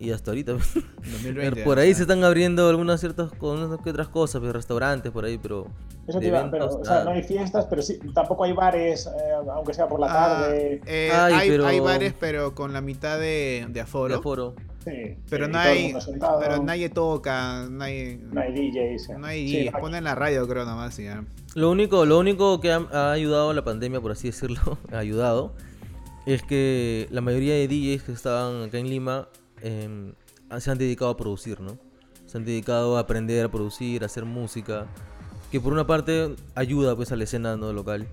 Y 0.01 0.11
hasta 0.11 0.31
ahorita. 0.31 0.53
2020, 0.53 1.63
por 1.63 1.79
ahí 1.79 1.93
se 1.93 2.01
están 2.01 2.23
abriendo 2.23 2.67
algunas 2.67 2.99
ciertas 2.99 3.31
que 3.31 3.89
otras 3.89 4.07
cosas, 4.07 4.41
pero 4.41 4.53
restaurantes 4.53 5.11
por 5.11 5.25
ahí, 5.25 5.37
pero. 5.37 5.67
Eso 6.07 6.19
te 6.19 6.27
iba, 6.27 6.49
pero, 6.49 6.67
o 6.67 6.83
sea, 6.83 7.03
no 7.03 7.11
hay 7.11 7.23
fiestas, 7.23 7.67
pero 7.69 7.81
sí, 7.81 7.99
tampoco 8.13 8.43
hay 8.43 8.53
bares, 8.53 9.05
eh, 9.05 9.33
aunque 9.53 9.73
sea 9.73 9.87
por 9.87 9.99
la 9.99 10.07
ah, 10.07 10.13
tarde. 10.13 10.81
Eh, 10.87 11.11
hay, 11.13 11.79
bares, 11.79 12.13
pero 12.19 12.55
con 12.55 12.73
la 12.73 12.81
mitad 12.81 13.19
de, 13.19 13.67
de 13.69 13.81
aforo. 13.81 14.13
De 14.13 14.19
aforo 14.19 14.55
pero 15.29 15.47
no 15.47 15.59
hay, 15.59 15.93
pero 16.39 16.63
nadie 16.63 16.89
toca, 16.89 17.67
no 17.69 17.83
hay, 17.83 18.19
no 18.31 18.41
hay 18.41 18.51
DJs. 18.51 19.09
No 19.19 19.27
hay 19.27 19.65
DJs, 19.65 19.79
ponen 19.79 20.03
la 20.03 20.15
radio 20.15 20.47
creo 20.47 20.65
nomás 20.65 20.97
ya. 20.97 21.23
Lo 21.55 21.69
único, 21.69 22.05
lo 22.05 22.17
único 22.17 22.59
que 22.59 22.71
ha, 22.71 23.11
ayudado 23.11 23.51
a 23.51 23.53
la 23.53 23.63
pandemia, 23.63 24.01
por 24.01 24.11
así 24.11 24.27
decirlo, 24.27 24.77
ha 24.91 24.97
ayudado, 24.97 25.53
es 26.25 26.41
que 26.43 27.07
la 27.11 27.21
mayoría 27.21 27.53
de 27.53 27.67
DJs 27.67 28.03
que 28.03 28.11
estaban 28.11 28.63
acá 28.63 28.79
en 28.79 28.89
Lima 28.89 29.27
em, 29.61 30.13
se 30.59 30.71
han 30.71 30.77
dedicado 30.77 31.11
a 31.11 31.17
producir, 31.17 31.59
¿no? 31.59 31.77
Se 32.25 32.37
han 32.37 32.45
dedicado 32.45 32.97
a 32.97 33.01
aprender 33.01 33.45
a 33.45 33.49
producir, 33.49 34.03
a 34.03 34.05
hacer 34.05 34.25
música, 34.25 34.87
que 35.51 35.59
por 35.59 35.73
una 35.73 35.85
parte 35.85 36.35
ayuda 36.55 36.95
pues 36.95 37.11
a 37.11 37.15
la 37.15 37.23
escena 37.25 37.57
¿no? 37.57 37.73
local 37.73 38.07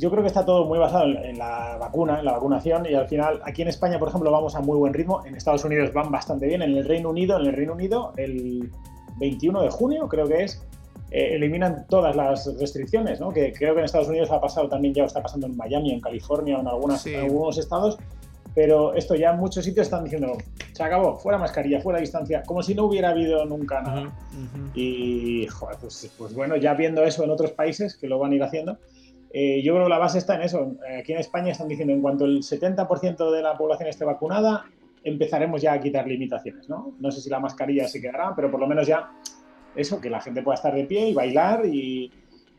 yo 0.00 0.10
creo 0.10 0.22
que 0.22 0.28
está 0.28 0.46
todo 0.46 0.64
muy 0.64 0.78
basado 0.78 1.04
en, 1.04 1.38
la 1.38 1.76
vacuna, 1.78 2.18
en 2.18 2.24
la 2.24 2.32
vacunación, 2.32 2.86
y 2.86 2.94
al 2.94 3.06
final, 3.06 3.40
aquí 3.44 3.60
en 3.60 3.68
España, 3.68 3.98
por 3.98 4.08
ejemplo, 4.08 4.30
vamos 4.30 4.54
a 4.54 4.60
muy 4.60 4.78
buen 4.78 4.94
ritmo, 4.94 5.22
en 5.26 5.36
Estados 5.36 5.62
Unidos 5.64 5.92
van 5.92 6.10
bastante 6.10 6.46
bien, 6.46 6.62
en 6.62 6.74
el 6.74 6.86
Reino 6.86 7.10
Unido, 7.10 7.38
en 7.38 7.46
el 7.46 7.52
Reino 7.52 7.74
Unido, 7.74 8.14
el 8.16 8.70
21 9.18 9.62
de 9.62 9.68
junio, 9.68 10.08
creo 10.08 10.26
que 10.26 10.44
es, 10.44 10.62
eh, 11.10 11.34
eliminan 11.34 11.86
todas 11.88 12.16
las 12.16 12.46
restricciones, 12.58 13.20
¿no? 13.20 13.30
que 13.30 13.52
creo 13.52 13.74
que 13.74 13.80
en 13.80 13.84
Estados 13.84 14.08
Unidos 14.08 14.30
ha 14.30 14.40
pasado 14.40 14.70
también, 14.70 14.94
ya 14.94 15.04
está 15.04 15.22
pasando 15.22 15.46
en 15.46 15.56
Miami, 15.56 15.92
en 15.92 16.00
California, 16.00 16.58
en, 16.58 16.66
algunas, 16.66 17.06
algunos 17.06 17.58
estados, 17.58 17.98
pero 18.54 18.94
esto 18.94 19.14
ya 19.14 19.30
en 19.30 19.38
muchos 19.38 19.64
sitios 19.64 19.86
están 19.86 20.04
diciendo, 20.04 20.36
se 20.72 20.82
acabó, 20.82 21.16
fuera 21.18 21.38
mascarilla, 21.38 21.80
fuera 21.80 22.00
distancia, 22.00 22.42
como 22.42 22.62
si 22.62 22.74
no 22.74 22.84
hubiera 22.84 23.10
habido 23.10 23.44
nunca 23.44 23.80
nada. 23.80 24.12
Y, 24.74 25.46
joder, 25.46 25.76
pues, 25.80 26.12
pues 26.16 26.34
bueno, 26.34 26.56
ya 26.56 26.74
viendo 26.74 27.02
eso 27.04 27.24
en 27.24 27.30
otros 27.30 27.52
países 27.52 27.96
que 27.96 28.08
lo 28.08 28.18
van 28.18 28.32
a 28.32 28.34
ir 28.34 28.42
haciendo, 28.42 28.78
eh, 29.32 29.62
yo 29.62 29.74
creo 29.74 29.84
que 29.84 29.90
la 29.90 29.98
base 29.98 30.18
está 30.18 30.34
en 30.34 30.42
eso. 30.42 30.76
Aquí 30.98 31.12
en 31.12 31.18
España 31.18 31.52
están 31.52 31.68
diciendo, 31.68 31.94
en 31.94 32.02
cuanto 32.02 32.24
el 32.24 32.38
70% 32.42 33.30
de 33.30 33.42
la 33.42 33.56
población 33.56 33.88
esté 33.88 34.04
vacunada, 34.04 34.64
empezaremos 35.04 35.62
ya 35.62 35.72
a 35.72 35.80
quitar 35.80 36.06
limitaciones, 36.06 36.68
¿no? 36.68 36.94
No 36.98 37.10
sé 37.10 37.20
si 37.20 37.30
la 37.30 37.40
mascarilla 37.40 37.88
se 37.88 38.00
quedará, 38.00 38.34
pero 38.34 38.50
por 38.50 38.60
lo 38.60 38.66
menos 38.66 38.86
ya 38.86 39.12
eso, 39.74 40.00
que 40.00 40.10
la 40.10 40.20
gente 40.20 40.42
pueda 40.42 40.56
estar 40.56 40.74
de 40.74 40.84
pie 40.84 41.08
y 41.08 41.14
bailar 41.14 41.64
y, 41.64 42.10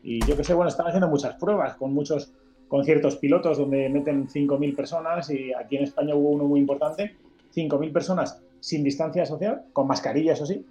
yo 0.02 0.36
que 0.36 0.42
sé, 0.42 0.54
bueno, 0.54 0.68
están 0.68 0.86
haciendo 0.86 1.08
muchas 1.08 1.36
pruebas 1.36 1.76
con 1.76 1.92
muchos 1.92 2.32
conciertos 2.72 3.16
pilotos 3.16 3.58
donde 3.58 3.86
meten 3.90 4.28
5.000 4.28 4.74
personas 4.74 5.28
y 5.28 5.52
aquí 5.52 5.76
en 5.76 5.82
España 5.82 6.14
hubo 6.14 6.30
uno 6.30 6.44
muy 6.44 6.58
importante, 6.58 7.16
5.000 7.54 7.92
personas 7.92 8.42
sin 8.60 8.82
distancia 8.82 9.26
social, 9.26 9.64
con 9.74 9.86
mascarilla, 9.86 10.32
eso 10.32 10.46
sí, 10.46 10.64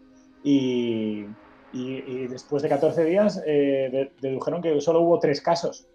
y, 0.43 1.27
después 2.27 2.63
de 2.63 2.69
14 2.69 3.05
días 3.05 3.43
eh, 3.45 4.09
dedujeron 4.19 4.63
que 4.63 4.81
solo 4.81 5.01
hubo 5.01 5.19
tres 5.19 5.41
casos 5.41 5.87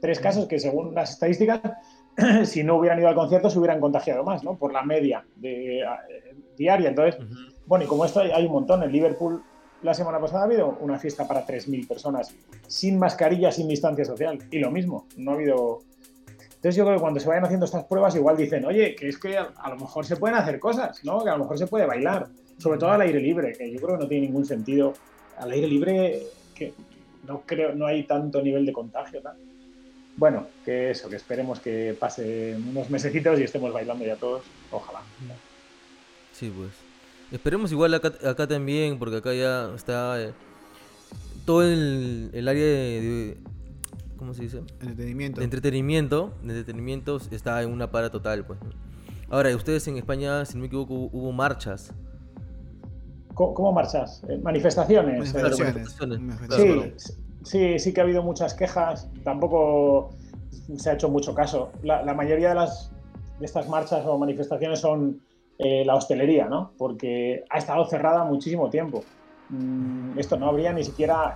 tres 0.00 0.18
casos 0.18 0.46
que 0.46 0.58
según 0.58 0.94
las 0.94 1.12
estadísticas, 1.12 1.60
si 2.44 2.64
no 2.64 2.76
hubieran 2.76 2.98
ido 2.98 3.08
al 3.08 3.14
concierto 3.14 3.48
se 3.48 3.58
hubieran 3.58 3.80
contagiado 3.80 4.24
más, 4.24 4.42
¿no? 4.42 4.56
Por 4.56 4.72
la 4.72 4.82
media 4.82 5.24
de, 5.36 5.80
eh, 5.80 5.84
diaria. 6.56 6.88
Entonces, 6.88 7.20
bueno, 7.66 7.84
y 7.84 7.88
como 7.88 8.04
esto 8.04 8.20
hay, 8.20 8.46
un 8.46 8.52
montón, 8.52 8.82
en 8.82 8.90
Liverpool 8.92 9.42
la 9.82 9.94
semana 9.94 10.20
pasada 10.20 10.42
ha 10.42 10.44
habido 10.44 10.76
una 10.80 10.98
fiesta 10.98 11.26
para 11.26 11.46
3.000 11.46 11.86
personas 11.86 12.34
sin 12.66 12.98
mascarilla, 12.98 13.52
sin 13.52 13.68
distancia 13.68 14.04
social. 14.04 14.38
Y 14.50 14.58
lo 14.58 14.70
mismo, 14.70 15.06
no 15.16 15.32
ha 15.32 15.34
habido... 15.34 15.82
Entonces 16.56 16.76
yo 16.76 16.84
creo 16.84 16.96
que 16.96 17.02
cuando 17.02 17.20
se 17.20 17.28
vayan 17.28 17.44
haciendo 17.44 17.66
estas 17.66 17.84
pruebas 17.84 18.16
igual 18.16 18.36
dicen, 18.36 18.64
oye, 18.64 18.94
que 18.96 19.08
es 19.08 19.18
que 19.18 19.36
a, 19.36 19.68
lo 19.68 19.76
mejor 19.76 20.04
se 20.06 20.16
pueden 20.16 20.36
hacer 20.36 20.58
cosas, 20.58 21.04
¿no? 21.04 21.22
Que 21.22 21.30
a 21.30 21.34
lo 21.34 21.44
mejor 21.44 21.58
se 21.58 21.66
puede 21.66 21.86
bailar, 21.86 22.28
sobre 22.58 22.78
todo 22.78 22.90
al 22.90 23.02
aire 23.02 23.20
libre, 23.20 23.52
que 23.52 23.70
yo 23.70 23.78
creo 23.78 23.96
que 23.96 24.04
no 24.04 24.08
tiene 24.08 24.26
ningún 24.26 24.46
sentido. 24.46 24.94
Al 25.38 25.50
aire 25.52 25.68
libre, 25.68 26.22
que 26.54 26.72
no 27.28 27.42
creo, 27.44 27.74
no 27.74 27.86
hay 27.86 28.04
tanto 28.04 28.42
nivel 28.42 28.64
de 28.66 28.72
contagio, 28.72 29.20
¿no? 29.22 29.30
bueno, 30.16 30.46
que 30.64 30.90
eso, 30.90 31.08
que 31.08 31.16
esperemos 31.16 31.60
que 31.60 31.94
pase 31.98 32.56
unos 32.56 32.88
mesecitos 32.90 33.38
y 33.38 33.44
estemos 33.44 33.72
bailando 33.72 34.04
ya 34.04 34.16
todos, 34.16 34.42
ojalá. 34.70 35.00
Sí, 36.32 36.50
pues. 36.56 36.85
Esperemos 37.32 37.72
igual 37.72 37.94
acá, 37.94 38.46
también, 38.46 38.98
porque 38.98 39.16
acá 39.16 39.34
ya 39.34 39.74
está 39.74 40.22
eh, 40.22 40.32
todo 41.44 41.62
el, 41.62 42.30
el 42.32 42.48
área 42.48 42.64
de, 42.64 43.36
¿Cómo 44.16 44.32
se 44.32 44.42
dice? 44.42 44.58
Entretenimiento. 44.80 45.40
De 45.40 45.44
entretenimiento, 45.44 46.32
de 46.42 46.58
entretenimiento 46.58 47.20
está 47.30 47.62
en 47.62 47.70
una 47.70 47.90
para 47.90 48.10
total, 48.10 48.46
pues. 48.46 48.58
Ahora, 49.28 49.54
ustedes 49.54 49.86
en 49.88 49.96
España, 49.96 50.44
si 50.44 50.54
no 50.54 50.60
me 50.60 50.66
equivoco, 50.68 50.94
hubo 51.12 51.32
marchas. 51.32 51.92
¿Cómo, 53.34 53.72
marchas? 53.72 54.22
Eh, 54.28 54.38
manifestaciones. 54.38 55.34
Manifestaciones. 55.34 57.02
Sí, 57.02 57.16
Sí, 57.46 57.78
sí 57.78 57.92
que 57.92 58.00
ha 58.00 58.02
habido 58.02 58.24
muchas 58.24 58.54
quejas, 58.54 59.08
tampoco 59.22 60.10
se 60.78 60.90
ha 60.90 60.94
hecho 60.94 61.08
mucho 61.08 61.32
caso. 61.32 61.70
La, 61.84 62.12
mayoría 62.12 62.48
de, 62.48 62.54
las, 62.56 62.90
de 63.38 63.46
estas 63.46 63.68
marchas 63.68 64.04
o 64.04 64.18
manifestaciones 64.18 64.80
son 64.80 65.20
eh, 65.58 65.84
la 65.84 65.94
hostelería, 65.94 66.46
¿no? 66.46 66.72
Porque 66.76 67.44
ha 67.48 67.58
estado 67.58 67.84
cerrada 67.86 68.24
muchísimo 68.24 68.68
tiempo. 68.70 69.04
Mm, 69.48 70.18
esto 70.18 70.36
no 70.36 70.48
habría 70.48 70.72
ni 70.72 70.84
siquiera 70.84 71.34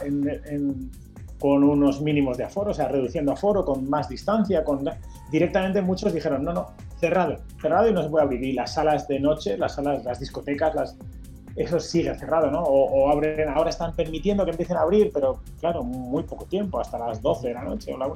con 1.39 1.65
unos 1.65 2.03
mínimos 2.03 2.37
de 2.37 2.45
aforo, 2.45 2.73
o 2.73 2.75
sea, 2.75 2.89
reduciendo 2.89 3.33
aforo, 3.33 3.65
con 3.65 3.89
más 3.89 4.09
distancia, 4.09 4.63
con 4.63 4.85
directamente 5.31 5.81
muchos 5.81 6.13
dijeron, 6.13 6.45
no, 6.45 6.53
no, 6.53 6.67
cerrado, 6.99 7.39
cerrado 7.61 7.89
y 7.89 7.95
no 7.95 8.03
se 8.03 8.11
puede 8.11 8.25
abrir. 8.25 8.45
Y 8.45 8.53
las 8.53 8.75
salas 8.75 9.09
de 9.09 9.19
noche, 9.21 9.57
las 9.57 9.75
salas, 9.75 10.05
las 10.05 10.21
discotecas, 10.21 10.75
las, 10.75 10.97
eso 11.57 11.81
sigue 11.81 12.15
cerrado, 12.15 12.51
¿no? 12.51 12.63
O, 12.63 13.11
abren, 13.11 13.49
ahora 13.49 13.71
están 13.71 13.95
permitiendo 13.95 14.45
que 14.45 14.53
empiecen 14.53 14.77
a 14.77 14.83
abrir, 14.83 15.11
pero 15.13 15.41
claro, 15.59 15.83
muy 15.83 16.23
poco 16.23 16.45
tiempo, 16.45 16.81
hasta 16.81 16.99
las 16.99 17.21
12 17.21 17.49
de 17.49 17.55
la 17.55 17.65
noche 17.65 17.93
o 17.93 17.99
la 17.99 18.13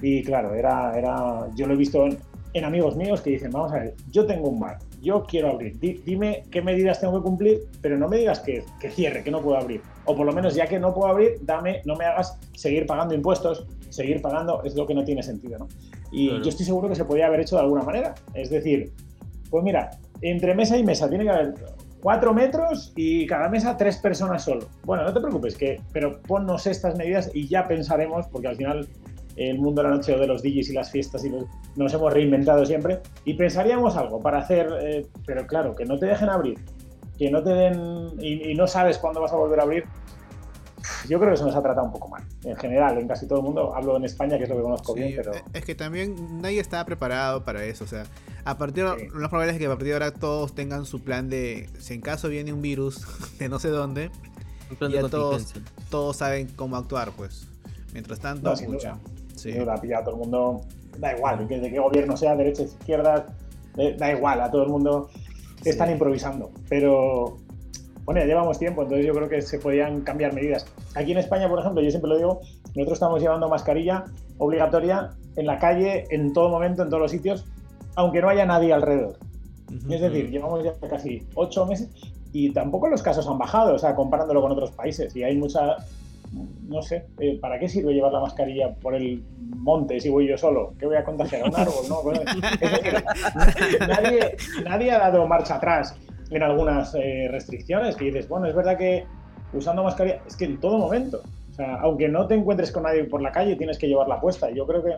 Y 0.00 0.22
claro, 0.22 0.54
era, 0.54 0.96
era, 0.96 1.48
yo 1.54 1.66
lo 1.66 1.74
he 1.74 1.76
visto 1.76 2.06
en, 2.52 2.64
amigos 2.64 2.96
míos 2.96 3.20
que 3.20 3.30
dicen, 3.30 3.50
vamos 3.50 3.72
a 3.72 3.76
ver, 3.76 3.94
yo 4.10 4.26
tengo 4.26 4.48
un 4.48 4.60
bar, 4.60 4.78
yo 5.02 5.24
quiero 5.24 5.50
abrir, 5.50 5.78
dime 5.80 6.44
qué 6.50 6.62
medidas 6.62 7.00
tengo 7.00 7.18
que 7.18 7.24
cumplir, 7.24 7.62
pero 7.80 7.98
no 7.98 8.08
me 8.08 8.18
digas 8.18 8.40
que, 8.40 8.64
que, 8.80 8.90
cierre, 8.90 9.22
que 9.22 9.30
no 9.30 9.42
puedo 9.42 9.58
abrir. 9.58 9.82
O 10.04 10.16
por 10.16 10.24
lo 10.24 10.32
menos 10.32 10.54
ya 10.54 10.66
que 10.66 10.78
no 10.78 10.94
puedo 10.94 11.08
abrir, 11.08 11.38
dame, 11.42 11.82
no 11.84 11.96
me 11.96 12.04
hagas 12.04 12.38
seguir 12.54 12.86
pagando 12.86 13.14
impuestos, 13.14 13.66
seguir 13.90 14.22
pagando, 14.22 14.62
es 14.64 14.74
lo 14.74 14.86
que 14.86 14.94
no 14.94 15.04
tiene 15.04 15.22
sentido, 15.22 15.58
¿no? 15.58 15.68
Y 16.12 16.28
yo 16.42 16.48
estoy 16.50 16.66
seguro 16.66 16.88
que 16.88 16.94
se 16.94 17.04
podría 17.04 17.26
haber 17.26 17.40
hecho 17.40 17.56
de 17.56 17.62
alguna 17.62 17.82
manera. 17.82 18.14
Es 18.34 18.50
decir, 18.50 18.92
pues 19.50 19.64
mira, 19.64 19.90
entre 20.20 20.54
mesa 20.54 20.76
y 20.76 20.84
mesa 20.84 21.08
tiene 21.08 21.24
que 21.24 21.30
haber 21.30 21.54
cuatro 22.02 22.34
metros 22.34 22.92
y 22.96 23.26
cada 23.26 23.48
mesa 23.48 23.76
tres 23.76 23.96
personas 23.96 24.44
solo. 24.44 24.68
Bueno, 24.84 25.04
no 25.04 25.12
te 25.12 25.20
preocupes, 25.20 25.56
que, 25.56 25.80
pero 25.92 26.20
ponnos 26.22 26.66
estas 26.66 26.96
medidas 26.96 27.30
y 27.32 27.48
ya 27.48 27.66
pensaremos, 27.66 28.26
porque 28.28 28.48
al 28.48 28.56
final 28.56 28.88
el 29.36 29.58
mundo 29.58 29.82
de 29.82 29.88
la 29.88 29.94
noche 29.94 30.14
o 30.14 30.18
de 30.18 30.26
los 30.26 30.42
DJs 30.42 30.70
y 30.70 30.72
las 30.72 30.90
fiestas 30.90 31.24
y 31.24 31.32
nos 31.76 31.94
hemos 31.94 32.12
reinventado 32.12 32.64
siempre 32.66 33.00
y 33.24 33.34
pensaríamos 33.34 33.96
algo 33.96 34.20
para 34.20 34.38
hacer, 34.38 34.68
eh, 34.80 35.06
pero 35.26 35.46
claro, 35.46 35.74
que 35.74 35.84
no 35.84 35.98
te 35.98 36.06
dejen 36.06 36.28
abrir, 36.28 36.58
que 37.18 37.30
no 37.30 37.42
te 37.42 37.50
den 37.50 38.12
y, 38.20 38.54
no 38.54 38.66
sabes 38.66 38.98
cuándo 38.98 39.20
vas 39.20 39.32
a 39.32 39.36
volver 39.36 39.60
a 39.60 39.62
abrir. 39.62 39.84
Yo 41.08 41.18
creo 41.18 41.30
que 41.30 41.36
se 41.36 41.44
nos 41.44 41.54
ha 41.54 41.62
tratado 41.62 41.86
un 41.86 41.92
poco 41.92 42.08
mal. 42.08 42.22
En 42.44 42.56
general, 42.56 42.98
en 42.98 43.06
casi 43.06 43.26
todo 43.26 43.38
el 43.38 43.44
mundo, 43.44 43.74
hablo 43.74 43.96
en 43.96 44.04
España, 44.04 44.36
que 44.36 44.44
es 44.44 44.50
lo 44.50 44.56
que 44.56 44.62
conozco 44.62 44.94
bien, 44.94 45.14
pero... 45.16 45.32
Es 45.52 45.64
que 45.64 45.74
también 45.74 46.40
nadie 46.40 46.60
estaba 46.60 46.84
preparado 46.84 47.44
para 47.44 47.64
eso. 47.64 47.84
O 47.84 47.86
sea, 47.86 48.04
a 48.44 48.58
partir 48.58 48.84
lo 48.84 48.96
más 48.96 49.28
probable 49.28 49.52
es 49.52 49.58
que 49.58 49.66
a 49.66 49.68
partir 49.68 49.88
de 49.88 49.92
ahora 49.92 50.12
todos 50.12 50.54
tengan 50.54 50.84
su 50.84 51.02
plan 51.02 51.28
de 51.28 51.68
si 51.78 51.94
en 51.94 52.00
caso 52.00 52.28
viene 52.28 52.52
un 52.52 52.62
virus 52.62 53.06
de 53.38 53.48
no 53.48 53.60
sé 53.60 53.68
dónde, 53.68 54.10
ya 54.80 55.08
todos, 55.08 55.54
todos 55.90 56.16
saben 56.16 56.48
cómo 56.48 56.76
actuar, 56.76 57.12
pues. 57.12 57.46
Mientras 57.92 58.20
tanto, 58.20 58.54
no, 58.54 58.68
mucha. 58.68 58.98
Sí. 59.34 59.52
todo 59.54 60.10
el 60.10 60.16
mundo, 60.16 60.60
da 60.98 61.16
igual, 61.16 61.46
de 61.48 61.70
qué 61.70 61.78
gobierno 61.78 62.16
sea, 62.16 62.36
derecha, 62.36 62.62
izquierda, 62.62 63.26
eh, 63.76 63.96
da 63.98 64.12
igual, 64.12 64.40
a 64.40 64.50
todo 64.50 64.64
el 64.64 64.68
mundo 64.68 65.08
están 65.64 65.90
improvisando. 65.90 66.50
Pero 66.68 67.38
bueno, 68.04 68.20
ya 68.20 68.26
llevamos 68.26 68.58
tiempo, 68.58 68.82
entonces 68.82 69.06
yo 69.06 69.14
creo 69.14 69.28
que 69.28 69.42
se 69.42 69.58
podían 69.58 70.00
cambiar 70.00 70.32
medidas. 70.32 70.66
Aquí 70.94 71.12
en 71.12 71.18
España, 71.18 71.48
por 71.48 71.60
ejemplo, 71.60 71.82
yo 71.82 71.90
siempre 71.90 72.10
lo 72.10 72.16
digo, 72.16 72.40
nosotros 72.74 72.94
estamos 72.94 73.20
llevando 73.20 73.48
mascarilla 73.48 74.04
obligatoria 74.38 75.10
en 75.36 75.46
la 75.46 75.58
calle, 75.58 76.04
en 76.10 76.32
todo 76.32 76.48
momento, 76.48 76.82
en 76.82 76.88
todos 76.88 77.02
los 77.02 77.10
sitios, 77.10 77.44
aunque 77.94 78.20
no 78.20 78.28
haya 78.28 78.44
nadie 78.44 78.72
alrededor. 78.72 79.18
es 79.88 80.00
decir, 80.00 80.30
llevamos 80.30 80.64
ya 80.64 80.74
casi 80.88 81.26
ocho 81.34 81.64
meses 81.66 81.88
y 82.32 82.50
tampoco 82.50 82.88
los 82.88 83.02
casos 83.02 83.26
han 83.28 83.38
bajado, 83.38 83.74
o 83.74 83.78
sea, 83.78 83.94
comparándolo 83.94 84.40
con 84.42 84.52
otros 84.52 84.70
países. 84.72 85.14
Y 85.14 85.22
hay 85.22 85.36
mucha, 85.36 85.76
no 86.32 86.82
sé, 86.82 87.06
eh, 87.18 87.38
¿para 87.40 87.58
qué 87.58 87.68
sirve 87.68 87.92
llevar 87.92 88.12
la 88.12 88.20
mascarilla 88.20 88.74
por 88.74 88.94
el 88.94 89.22
monte 89.38 90.00
si 90.00 90.08
voy 90.08 90.26
yo 90.28 90.38
solo? 90.38 90.74
¿Qué 90.78 90.86
voy 90.86 90.96
a 90.96 91.04
contagiar 91.04 91.42
a 91.42 91.44
un 91.46 91.56
árbol? 91.56 91.88
No, 91.88 92.02
Bueno, 92.02 92.20
es 92.22 92.60
decir, 92.60 93.80
nadie, 93.86 94.36
nadie 94.64 94.90
ha 94.90 94.98
dado 94.98 95.26
marcha 95.26 95.56
atrás 95.56 95.94
en 96.30 96.42
algunas 96.42 96.94
eh, 96.94 97.28
restricciones 97.30 97.96
que 97.96 98.06
dices, 98.06 98.28
bueno, 98.28 98.46
es 98.46 98.54
verdad 98.54 98.78
que 98.78 99.04
usando 99.52 99.84
mascarilla, 99.84 100.22
es 100.26 100.36
que 100.36 100.46
en 100.46 100.58
todo 100.58 100.78
momento, 100.78 101.22
o 101.50 101.54
sea, 101.54 101.76
aunque 101.76 102.08
no 102.08 102.26
te 102.26 102.34
encuentres 102.34 102.72
con 102.72 102.84
nadie 102.84 103.04
por 103.04 103.20
la 103.20 103.30
calle, 103.30 103.56
tienes 103.56 103.78
que 103.78 103.86
llevarla 103.86 104.20
puesta. 104.20 104.50
Yo 104.50 104.66
creo 104.66 104.82
que 104.82 104.96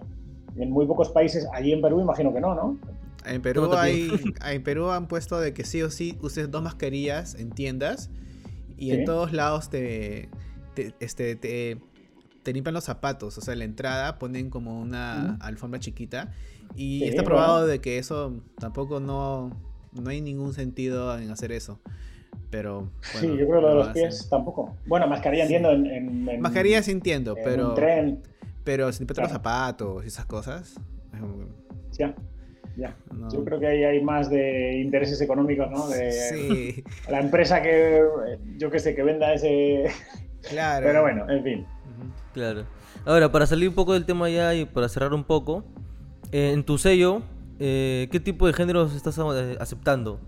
en 0.57 0.71
muy 0.71 0.87
pocos 0.87 1.11
países, 1.11 1.49
allí 1.53 1.73
en 1.73 1.83
Perú 1.83 2.01
imagino 2.01 2.33
que 2.33 2.41
no, 2.41 2.55
¿no? 2.55 2.79
En 3.27 3.43
Perú, 3.43 3.73
hay, 3.73 4.09
en 4.47 4.63
Perú 4.63 4.91
han 4.91 5.09
puesto 5.09 5.41
de 5.41 5.53
que 5.53 5.65
sí 5.65 5.83
o 5.83 5.91
sí 5.91 6.17
uses 6.23 6.51
dos 6.51 6.63
mascarillas 6.63 7.35
en 7.35 7.51
tiendas 7.51 8.11
y 8.77 8.93
en 8.93 9.05
todos 9.05 9.33
lados 9.33 9.71
te, 9.71 10.29
este, 11.01 11.37
te, 11.37 11.79
te, 12.43 12.53
limpian 12.53 12.75
los 12.75 12.85
zapatos. 12.85 13.39
O 13.39 13.41
sea, 13.41 13.53
en 13.53 13.61
la 13.61 13.65
entrada 13.65 14.19
ponen 14.19 14.51
como 14.51 14.81
una 14.81 15.37
alfombra 15.41 15.81
chiquita 15.81 16.33
y 16.77 17.05
está 17.05 17.23
probado 17.23 17.67
de 17.67 17.81
que 17.81 17.99
eso 17.99 18.41
tampoco 18.59 19.01
no, 19.01 19.51
no 19.93 20.11
hay 20.11 20.21
ningún 20.21 20.53
sentido 20.53 21.17
en 21.19 21.31
hacer 21.31 21.53
eso. 21.53 21.81
Pero. 22.51 22.91
sí, 23.01 23.27
yo 23.27 23.47
creo 23.47 23.49
que 23.49 23.61
lo 23.61 23.69
de 23.69 23.75
los 23.75 23.89
pies 23.89 24.29
tampoco. 24.29 24.77
Bueno, 24.87 25.07
mascarilla 25.07 25.43
entiendo 25.45 25.71
en. 25.71 25.87
en, 26.29 26.41
mascarilla 26.41 26.83
sí 26.83 26.91
entiendo, 26.91 27.37
pero. 27.43 27.75
Tren. 27.75 28.23
Pero 28.65 28.91
si 28.93 29.05
te 29.05 29.21
los 29.21 29.31
zapatos 29.31 30.05
y 30.05 30.09
esas 30.09 30.27
cosas. 30.27 30.75
Ya. 31.93 32.15
Ya. 32.77 32.97
Yo 33.33 33.45
creo 33.45 33.61
que 33.61 33.67
ahí 33.69 33.85
hay 33.85 34.03
más 34.03 34.31
de 34.31 34.81
intereses 34.81 35.21
económicos, 35.21 35.71
¿no? 35.71 35.89
De 35.89 36.11
sí. 36.11 36.85
la 37.09 37.21
empresa 37.21 37.63
que, 37.63 38.03
yo 38.57 38.71
qué 38.71 38.79
sé, 38.81 38.95
que 38.95 39.03
venda 39.03 39.33
ese. 39.33 39.85
Claro. 40.49 40.87
Pero 40.87 41.03
bueno, 41.03 41.31
en 41.31 41.43
fin. 41.43 41.67
Claro. 42.33 42.65
Ahora, 43.05 43.31
para 43.31 43.47
salir 43.47 43.69
un 43.69 43.75
poco 43.75 43.93
del 43.93 44.05
tema 44.05 44.29
ya 44.29 44.55
y 44.55 44.65
para 44.65 44.89
cerrar 44.89 45.13
un 45.15 45.25
poco, 45.25 45.65
eh, 46.33 46.53
en 46.53 46.65
tu 46.65 46.79
sello, 46.79 47.23
eh, 47.59 48.09
¿qué 48.11 48.21
tipo 48.21 48.47
de 48.47 48.53
géneros 48.53 48.95
estás 48.95 49.19
eh, 49.19 49.57
aceptando? 49.61 50.19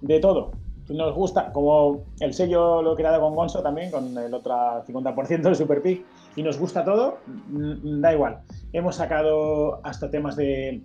De 0.00 0.20
todo. 0.20 0.52
Nos 0.88 1.14
gusta, 1.14 1.52
como 1.52 2.04
el 2.20 2.32
sello 2.32 2.80
lo 2.80 2.94
he 2.94 2.96
creado 2.96 3.20
con 3.20 3.34
Gonzo 3.34 3.62
también, 3.62 3.90
con 3.90 4.16
el 4.16 4.32
otro 4.32 4.54
50% 4.86 5.42
de 5.42 5.54
Super 5.54 5.82
Pig, 5.82 6.04
y 6.34 6.42
nos 6.42 6.58
gusta 6.58 6.82
todo, 6.84 7.18
mm, 7.26 8.00
da 8.00 8.14
igual. 8.14 8.38
Hemos 8.72 8.96
sacado 8.96 9.80
hasta 9.84 10.10
temas 10.10 10.36
de, 10.36 10.80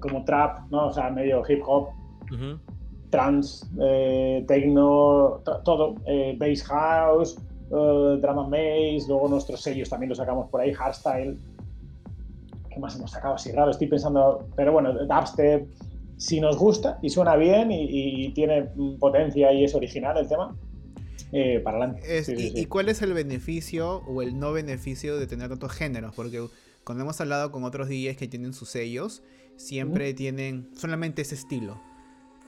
como 0.00 0.24
trap, 0.24 0.70
¿no? 0.70 0.86
O 0.86 0.92
sea, 0.92 1.10
medio 1.10 1.42
hip 1.46 1.62
hop, 1.66 1.88
trance, 3.10 3.66
eh, 3.80 4.44
techno, 4.48 5.40
todo, 5.64 5.94
eh, 6.06 6.36
bass 6.38 6.62
house, 6.64 7.38
uh, 7.70 8.16
drum 8.16 8.38
and 8.38 8.50
bass, 8.50 9.08
luego 9.08 9.28
nuestros 9.28 9.60
sellos 9.60 9.88
también 9.88 10.10
los 10.10 10.18
sacamos 10.18 10.48
por 10.50 10.60
ahí, 10.60 10.72
hardstyle. 10.72 11.38
¿Qué 12.70 12.80
más 12.80 12.96
hemos 12.96 13.10
sacado 13.10 13.34
así 13.34 13.52
raro? 13.52 13.70
Estoy 13.70 13.86
pensando, 13.86 14.48
pero 14.56 14.72
bueno, 14.72 14.92
dubstep. 14.92 15.68
Si 16.16 16.40
nos 16.40 16.56
gusta 16.56 16.98
y 17.02 17.10
suena 17.10 17.36
bien 17.36 17.70
y 17.72 18.32
tiene 18.34 18.68
potencia 18.98 19.52
y 19.52 19.64
es 19.64 19.74
original 19.74 20.16
el 20.16 20.28
tema, 20.28 20.56
eh, 21.36 21.58
para 21.58 21.78
adelante. 21.78 22.22
y, 22.54 22.66
cuál 22.66 22.88
es 22.88 23.02
el 23.02 23.12
beneficio 23.12 24.04
o 24.06 24.22
el 24.22 24.38
no 24.38 24.52
beneficio 24.52 25.18
de 25.18 25.26
tener 25.26 25.48
tantos 25.48 25.72
géneros? 25.72 26.14
Porque 26.14 26.46
cuando 26.84 27.02
hemos 27.02 27.20
hablado 27.20 27.50
con 27.50 27.64
otros 27.64 27.88
DJs 27.88 28.16
que 28.16 28.28
tienen 28.28 28.54
sus 28.54 28.68
sellos, 28.68 29.20
siempre 29.56 30.14
tienen 30.14 30.70
solamente 30.76 31.22
ese 31.22 31.34
estilo. 31.34 31.80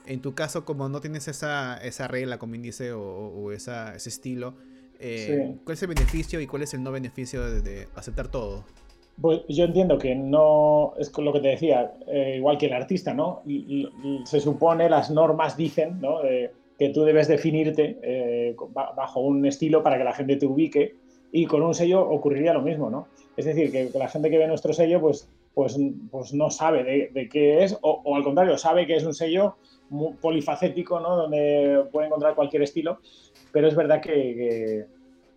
En 0.06 0.20
tu 0.20 0.36
caso, 0.36 0.64
como 0.64 0.88
no 0.88 1.00
tienes 1.00 1.26
esa, 1.26 1.78
esa 1.78 2.06
regla, 2.06 2.38
como 2.38 2.54
índice 2.54 2.92
o, 2.92 3.50
esa, 3.50 3.96
ese 3.96 4.08
estilo, 4.08 4.54
eh, 5.00 5.54
¿cuál 5.64 5.74
es 5.74 5.82
el 5.82 5.88
beneficio 5.88 6.40
y 6.40 6.46
cuál 6.46 6.62
es 6.62 6.74
el 6.74 6.82
no 6.82 6.92
beneficio 6.92 7.42
de, 7.60 7.88
aceptar 7.94 8.28
todo? 8.28 8.64
Pues 9.20 9.40
yo 9.48 9.64
entiendo 9.64 9.98
que 9.98 10.14
no, 10.14 10.92
es 10.98 11.16
lo 11.16 11.32
que 11.32 11.40
te 11.40 11.48
decía, 11.48 11.94
eh, 12.06 12.34
igual 12.36 12.58
que 12.58 12.66
el 12.66 12.74
artista, 12.74 13.14
¿no? 13.14 13.42
se 14.24 14.40
supone, 14.40 14.90
las 14.90 15.10
normas 15.10 15.56
dicen, 15.56 16.00
¿no? 16.00 16.20
que 16.78 16.90
tú 16.90 17.04
debes 17.04 17.28
definirte 17.28 17.98
eh, 18.02 18.56
bajo 18.74 19.20
un 19.20 19.44
estilo 19.46 19.82
para 19.82 19.98
que 19.98 20.04
la 20.04 20.12
gente 20.12 20.36
te 20.36 20.46
ubique 20.46 20.94
y 21.32 21.46
con 21.46 21.62
un 21.62 21.74
sello 21.74 22.08
ocurriría 22.08 22.52
lo 22.52 22.62
mismo, 22.62 22.90
¿no? 22.90 23.08
Es 23.36 23.44
decir, 23.44 23.72
que, 23.72 23.90
la 23.98 24.08
gente 24.08 24.30
que 24.30 24.38
ve 24.38 24.46
nuestro 24.46 24.72
sello 24.72 25.00
pues, 25.00 25.28
pues, 25.56 25.74
pues 26.10 26.34
no 26.34 26.50
sabe 26.50 27.10
de, 27.14 27.28
qué 27.30 27.64
es 27.64 27.78
o, 27.80 28.14
al 28.14 28.22
contrario, 28.22 28.58
sabe 28.58 28.86
que 28.86 28.96
es 28.96 29.04
un 29.04 29.14
sello 29.14 29.56
muy 29.88 30.12
polifacético, 30.12 31.00
¿no? 31.00 31.16
Donde 31.16 31.82
puede 31.90 32.08
encontrar 32.08 32.34
cualquier 32.34 32.62
estilo, 32.62 32.98
pero 33.52 33.66
es 33.66 33.74
verdad 33.74 34.02
que, 34.02 34.84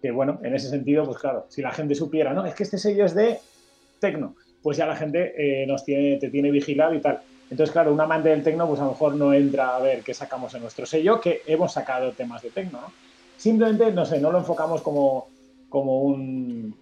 que, 0.01 0.11
bueno, 0.11 0.41
en 0.43 0.53
ese 0.53 0.67
sentido, 0.67 1.05
pues 1.05 1.19
claro, 1.19 1.45
si 1.47 1.61
la 1.61 1.71
gente 1.71 1.95
supiera, 1.95 2.33
¿no? 2.33 2.45
Es 2.45 2.53
que 2.53 2.63
este 2.63 2.77
sello 2.77 3.05
es 3.05 3.15
de 3.15 3.39
tecno, 4.01 4.35
pues 4.61 4.75
ya 4.75 4.85
la 4.85 4.97
gente 4.97 5.35
eh, 5.37 5.65
nos 5.65 5.85
tiene, 5.85 6.17
te 6.17 6.29
tiene 6.29 6.51
vigilado 6.51 6.93
y 6.93 6.99
tal. 6.99 7.21
Entonces, 7.49 7.71
claro, 7.71 7.93
un 7.93 8.01
amante 8.01 8.27
del 8.27 8.43
tecno, 8.43 8.67
pues 8.67 8.81
a 8.81 8.83
lo 8.83 8.89
mejor 8.89 9.15
no 9.15 9.33
entra 9.33 9.77
a 9.77 9.79
ver 9.79 10.01
qué 10.01 10.13
sacamos 10.13 10.53
en 10.53 10.63
nuestro 10.63 10.85
sello, 10.85 11.21
que 11.21 11.43
hemos 11.47 11.71
sacado 11.71 12.11
temas 12.11 12.41
de 12.41 12.49
tecno, 12.49 12.81
¿no? 12.81 12.91
Simplemente, 13.37 13.89
no 13.93 14.05
sé, 14.05 14.19
no 14.19 14.33
lo 14.33 14.39
enfocamos 14.39 14.81
como, 14.81 15.29
como 15.69 16.01
un, 16.01 16.75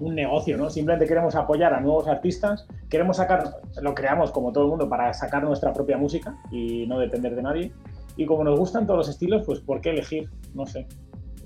un 0.00 0.14
negocio, 0.14 0.56
¿no? 0.56 0.70
Simplemente 0.70 1.06
queremos 1.06 1.34
apoyar 1.34 1.74
a 1.74 1.80
nuevos 1.80 2.08
artistas, 2.08 2.66
queremos 2.88 3.16
sacar, 3.16 3.56
lo 3.80 3.94
creamos 3.94 4.30
como 4.30 4.52
todo 4.52 4.64
el 4.64 4.70
mundo 4.70 4.88
para 4.88 5.12
sacar 5.12 5.44
nuestra 5.44 5.72
propia 5.72 5.96
música 5.96 6.36
y 6.50 6.86
no 6.86 6.98
depender 6.98 7.34
de 7.34 7.42
nadie. 7.42 7.72
Y 8.16 8.26
como 8.26 8.44
nos 8.44 8.58
gustan 8.58 8.86
todos 8.86 8.98
los 8.98 9.08
estilos, 9.08 9.44
pues 9.44 9.60
¿por 9.60 9.80
qué 9.80 9.90
elegir? 9.90 10.30
No 10.54 10.66
sé. 10.66 10.86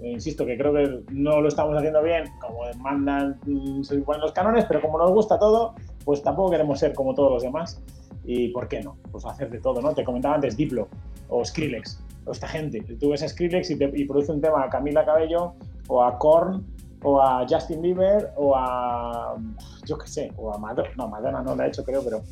Eh, 0.01 0.13
insisto 0.13 0.47
que 0.47 0.57
creo 0.57 0.73
que 0.73 1.01
no 1.13 1.41
lo 1.41 1.49
estamos 1.49 1.77
haciendo 1.77 2.03
bien, 2.03 2.25
como 2.41 2.61
mandan, 2.79 3.39
mm, 3.47 3.83
se 3.83 3.97
los 3.97 4.33
canones, 4.33 4.65
pero 4.67 4.81
como 4.81 4.99
nos 4.99 5.11
gusta 5.11 5.39
todo, 5.39 5.75
pues 6.05 6.23
tampoco 6.23 6.51
queremos 6.51 6.79
ser 6.79 6.95
como 6.95 7.15
todos 7.15 7.33
los 7.33 7.43
demás. 7.43 7.83
¿Y 8.25 8.49
por 8.49 8.69
qué 8.69 8.83
no? 8.83 8.97
Pues 9.11 9.25
hacer 9.25 9.51
de 9.51 9.59
todo, 9.59 9.81
¿no? 9.81 9.95
Te 9.95 10.05
comentaba 10.05 10.35
antes 10.35 10.57
Diplo 10.57 10.89
o 11.29 11.45
Skrillex 11.45 12.05
o 12.27 12.33
esta 12.33 12.47
gente. 12.47 12.81
Tú 13.01 13.11
ves 13.11 13.23
a 13.23 13.29
Skrillex 13.29 13.71
y, 13.71 13.79
y 13.95 14.05
produce 14.05 14.33
un 14.33 14.41
tema 14.41 14.65
a 14.65 14.69
Camila 14.69 15.05
Cabello 15.05 15.55
o 15.89 16.03
a 16.03 16.19
Korn 16.19 16.65
o 17.03 17.21
a 17.23 17.47
Justin 17.49 17.83
Bieber 17.83 18.33
o 18.37 18.55
a, 18.57 19.37
yo 19.85 19.99
qué 19.99 20.09
sé, 20.09 20.33
o 20.37 20.53
a 20.53 20.59
Madonna, 20.59 20.91
no, 20.97 21.09
Madonna 21.09 21.43
no 21.43 21.55
lo 21.55 21.63
ha 21.63 21.67
hecho 21.67 21.85
creo, 21.85 22.03
pero 22.03 22.23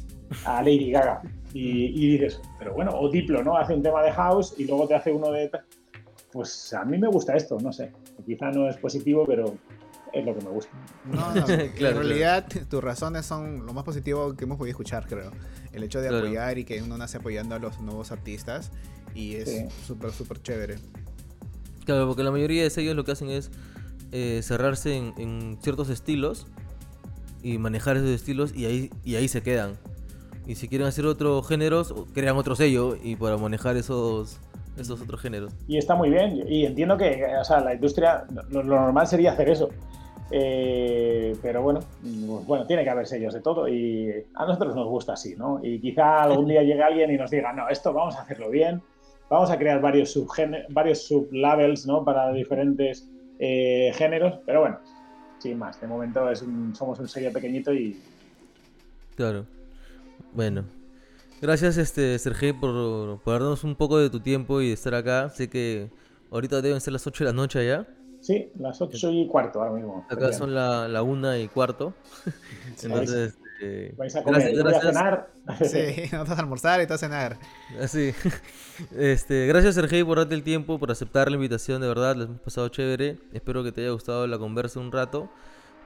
a 0.45 0.63
Lady 0.63 0.91
Gaga. 0.91 1.23
Y, 1.53 1.87
y, 1.87 2.19
dices, 2.19 2.41
pero 2.59 2.75
bueno, 2.75 2.91
o 2.95 3.09
Diplo, 3.09 3.43
¿no? 3.43 3.57
Hace 3.57 3.75
un 3.75 3.83
tema 3.83 4.03
de 4.03 4.13
house 4.13 4.55
y 4.59 4.67
luego 4.67 4.87
te 4.87 4.95
hace 4.95 5.13
uno 5.13 5.31
de... 5.31 5.51
Pues 6.33 6.75
a 6.75 6.85
mí 6.85 6.99
me 6.99 7.09
gusta 7.09 7.35
esto, 7.35 7.57
no 7.61 7.73
sé. 7.73 7.93
Quizá 8.27 8.51
no 8.51 8.69
es 8.69 8.77
positivo, 8.77 9.25
pero 9.27 9.55
es 10.13 10.25
lo 10.25 10.37
que 10.37 10.45
me 10.45 10.51
gusta. 10.51 10.73
No, 11.07 11.35
no, 11.35 11.49
en 11.49 11.73
realidad 11.79 12.47
tus 12.69 12.83
razones 12.83 13.25
son 13.25 13.65
lo 13.65 13.73
más 13.73 13.85
positivo 13.85 14.37
que 14.37 14.45
hemos 14.45 14.59
podido 14.59 14.73
escuchar, 14.73 15.07
creo. 15.07 15.31
El 15.73 15.83
hecho 15.85 16.01
de 16.01 16.09
apoyar 16.09 16.59
y 16.59 16.65
que 16.65 16.83
uno 16.83 16.99
nace 16.99 17.19
apoyando 17.19 17.55
a 17.55 17.59
los 17.59 17.81
nuevos 17.81 18.13
artistas 18.13 18.71
y 19.15 19.37
es 19.37 19.67
súper, 19.87 20.11
súper 20.13 20.43
chévere. 20.43 20.77
Claro, 21.85 22.07
porque 22.09 22.23
la 22.23 22.31
mayoría 22.31 22.63
de 22.63 22.81
ellos 22.81 22.97
lo 22.97 23.05
que 23.05 23.13
hacen 23.13 23.31
es 23.31 23.51
eh, 24.13 24.41
cerrarse 24.43 24.97
en, 24.97 25.59
ciertos 25.61 25.89
estilos 25.91 26.47
y 27.43 27.59
manejar 27.59 27.97
esos 27.97 28.11
estilos 28.11 28.55
y 28.55 28.67
ahí, 28.67 28.91
y 29.05 29.17
ahí 29.17 29.29
se 29.29 29.43
quedan. 29.43 29.75
Y 30.47 30.55
si 30.55 30.69
quieren 30.69 30.87
hacer 30.87 31.07
otros 31.07 31.47
géneros, 31.47 31.95
crean 32.15 32.37
otro 32.37 32.55
sello 32.55 32.97
y 33.03 33.17
para 33.17 33.37
manejar 33.37 33.77
esos, 33.77 34.39
esos 34.79 35.01
otros 35.01 35.21
géneros. 35.21 35.53
Y 35.67 35.77
está 35.77 35.95
muy 35.95 36.11
bien. 36.11 36.45
Y 36.49 36.65
entiendo 36.65 36.97
que 36.97 37.25
o 37.41 37.45
sea, 37.45 37.61
la 37.61 37.75
industria, 37.75 38.25
lo 38.51 38.63
normal 38.63 39.07
sería 39.07 39.33
hacer 39.33 39.49
eso. 39.49 39.71
Eh, 40.31 41.37
pero 41.41 41.63
bueno, 41.63 41.81
bueno, 42.03 42.67
tiene 42.67 42.83
que 42.83 42.91
haber 42.91 43.07
sellos 43.07 43.33
de 43.33 43.41
todo 43.41 43.69
y 43.69 44.13
a 44.35 44.45
nosotros 44.45 44.75
nos 44.75 44.89
gusta 44.89 45.13
así, 45.13 45.37
¿no? 45.37 45.61
Y 45.63 45.81
quizá 45.81 46.23
algún 46.23 46.49
día 46.49 46.63
llegue 46.63 46.83
alguien 46.83 47.13
y 47.13 47.17
nos 47.17 47.31
diga, 47.31 47.53
no, 47.53 47.69
esto 47.69 47.93
vamos 47.93 48.17
a 48.17 48.23
hacerlo 48.23 48.51
bien, 48.51 48.83
vamos 49.31 49.51
a 49.51 49.59
crear 49.59 49.81
varios, 49.81 50.19
varios 50.71 51.07
sublabels, 51.07 51.87
¿no? 51.87 52.05
Para 52.05 52.33
diferentes 52.33 53.09
eh, 53.39 53.93
géneros, 53.95 54.39
pero 54.45 54.61
bueno, 54.61 54.79
sin 55.39 55.59
más, 55.59 55.81
de 55.81 55.87
momento 55.87 56.31
es 56.31 56.45
somos 56.75 56.99
un 56.99 57.09
sello 57.09 57.33
pequeñito 57.33 57.73
y... 57.73 58.01
Claro, 59.17 59.47
bueno. 60.33 60.65
Gracias, 61.41 61.77
este, 61.77 62.19
Sergio, 62.19 62.59
por, 62.59 63.21
por 63.21 63.33
darnos 63.35 63.63
un 63.65 63.77
poco 63.77 63.99
de 63.99 64.09
tu 64.09 64.21
tiempo 64.21 64.61
y 64.63 64.69
de 64.69 64.73
estar 64.73 64.95
acá. 64.95 65.29
Sé 65.29 65.51
que 65.51 65.91
ahorita 66.31 66.63
deben 66.63 66.81
ser 66.81 66.95
las 66.95 67.07
8 67.07 67.25
de 67.25 67.31
la 67.31 67.37
noche 67.37 67.67
ya. 67.67 67.87
Sí, 68.21 68.51
las 68.59 68.81
8 68.81 69.11
y 69.11 69.27
cuarto 69.27 69.61
ahora 69.61 69.73
mismo. 69.73 70.07
Acá 70.09 70.33
son 70.33 70.55
la, 70.55 70.89
la 70.89 71.03
1 71.03 71.37
y 71.37 71.49
cuarto. 71.49 71.93
Entonces, 72.83 73.39
vais 73.97 74.15
a 74.17 74.23
comer, 74.23 74.55
gracias, 74.55 74.85
a 74.85 74.89
cenar. 74.89 75.29
Sí, 75.65 76.09
vamos 76.13 76.31
a 76.31 76.41
almorzar 76.41 76.81
y 76.83 76.85
todo 76.85 76.95
a 76.95 76.99
cenar. 76.99 77.39
Así. 77.81 78.13
Este, 78.95 79.47
gracias 79.47 79.75
Sergei 79.75 80.05
por 80.05 80.19
darte 80.19 80.35
el 80.35 80.43
tiempo, 80.43 80.79
por 80.79 80.91
aceptar 80.91 81.31
la 81.31 81.37
invitación, 81.37 81.81
de 81.81 81.89
verdad, 81.89 82.15
les 82.15 82.27
hemos 82.27 82.43
pasado 82.43 82.69
chévere. 82.69 83.17
Espero 83.33 83.65
que 83.65 83.73
te 83.73 83.81
haya 83.81 83.91
gustado 83.91 84.27
la 84.27 84.39
conversa 84.39 84.81
un 84.81 84.93
rato. 84.93 85.31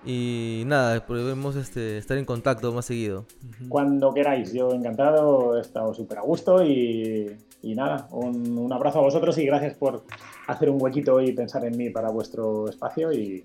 Y 0.04 0.62
nada, 0.66 1.06
podemos 1.06 1.56
este, 1.56 1.98
estar 1.98 2.16
en 2.16 2.24
contacto 2.24 2.72
más 2.72 2.86
seguido. 2.86 3.26
Cuando 3.68 4.14
queráis, 4.14 4.52
yo 4.52 4.72
encantado, 4.72 5.58
he 5.58 5.60
estado 5.60 5.92
súper 5.92 6.18
a 6.18 6.22
gusto 6.22 6.64
y, 6.64 7.36
nada, 7.62 8.08
un, 8.10 8.72
abrazo 8.72 9.00
a 9.00 9.02
vosotros 9.02 9.36
y 9.36 9.44
gracias 9.44 9.74
por 9.74 10.04
hacer 10.46 10.70
un 10.70 10.80
huequito 10.80 11.20
y 11.20 11.32
pensar 11.32 11.64
en 11.66 11.76
mí 11.76 11.90
para 11.90 12.08
vuestro 12.08 12.68
espacio 12.68 13.12
y, 13.12 13.44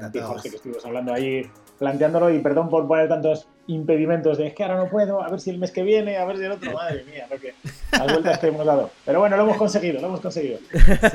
a 0.00 0.26
Jorge, 0.26 0.50
que 0.50 0.56
estuvimos 0.56 0.84
hablando 0.84 1.14
ahí, 1.14 1.42
planteándolo, 1.82 2.30
y 2.30 2.38
perdón 2.38 2.68
por 2.68 2.86
poner 2.86 3.08
tantos 3.08 3.48
impedimentos 3.66 4.38
de 4.38 4.46
es 4.46 4.54
que 4.54 4.62
ahora 4.62 4.76
no 4.76 4.88
puedo, 4.88 5.20
a 5.20 5.28
ver 5.28 5.40
si 5.40 5.50
el 5.50 5.58
mes 5.58 5.72
que 5.72 5.82
viene, 5.82 6.16
a 6.16 6.24
ver 6.24 6.36
si 6.36 6.44
el 6.44 6.52
otro, 6.52 6.72
madre 6.72 7.02
mía, 7.02 7.26
lo 7.28 7.40
que 7.40 7.54
las 7.90 8.04
vueltas 8.04 8.38
que 8.38 8.46
hemos 8.46 8.64
dado. 8.64 8.92
Pero 9.04 9.18
bueno, 9.18 9.36
lo 9.36 9.42
hemos 9.42 9.56
conseguido, 9.56 10.00
lo 10.00 10.06
hemos 10.06 10.20
conseguido. 10.20 10.60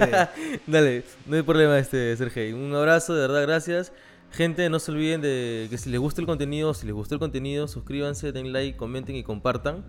Dale, 0.68 1.03
no 1.26 1.38
hay 1.38 1.41
problema, 1.43 1.80
este, 1.80 2.18
Sergey. 2.18 2.51
Un 2.51 2.76
abrazo, 2.76 3.15
de 3.15 3.22
verdad, 3.22 3.43
gracias. 3.43 3.93
Gente, 4.32 4.70
no 4.70 4.80
se 4.80 4.91
olviden 4.91 5.22
de 5.22 5.68
que 5.70 5.78
si 5.78 5.89
les 5.89 6.01
gusta 6.01 6.20
el 6.20 6.28
contenido, 6.28 6.74
si 6.74 6.86
les 6.86 6.93
gustó 6.93 7.15
el 7.15 7.20
contenido, 7.20 7.70
suscríbanse, 7.70 8.34
den 8.34 8.51
like, 8.51 8.78
comenten 8.78 9.15
y 9.15 9.24
compartan. 9.24 9.86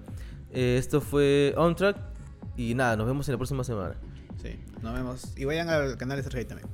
Eh, 0.53 0.77
esto 0.79 1.01
fue 1.01 1.55
On 1.57 1.75
Track 1.75 1.97
y 2.57 2.77
nada, 2.77 2.95
nos 2.95 3.09
vemos 3.09 3.29
en 3.29 3.33
la 3.33 3.39
próxima 3.39 3.65
semana. 3.65 3.97
Sí, 4.41 4.61
nos 4.81 4.95
vemos. 4.95 5.37
Y 5.37 5.45
vayan 5.45 5.69
al 5.69 5.97
canal 5.97 6.19
de 6.19 6.23
Sergey 6.23 6.45
también. 6.45 6.69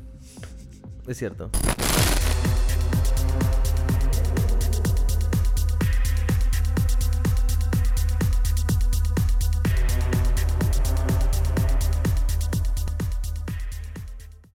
Es 1.06 1.16
cierto. 1.16 1.50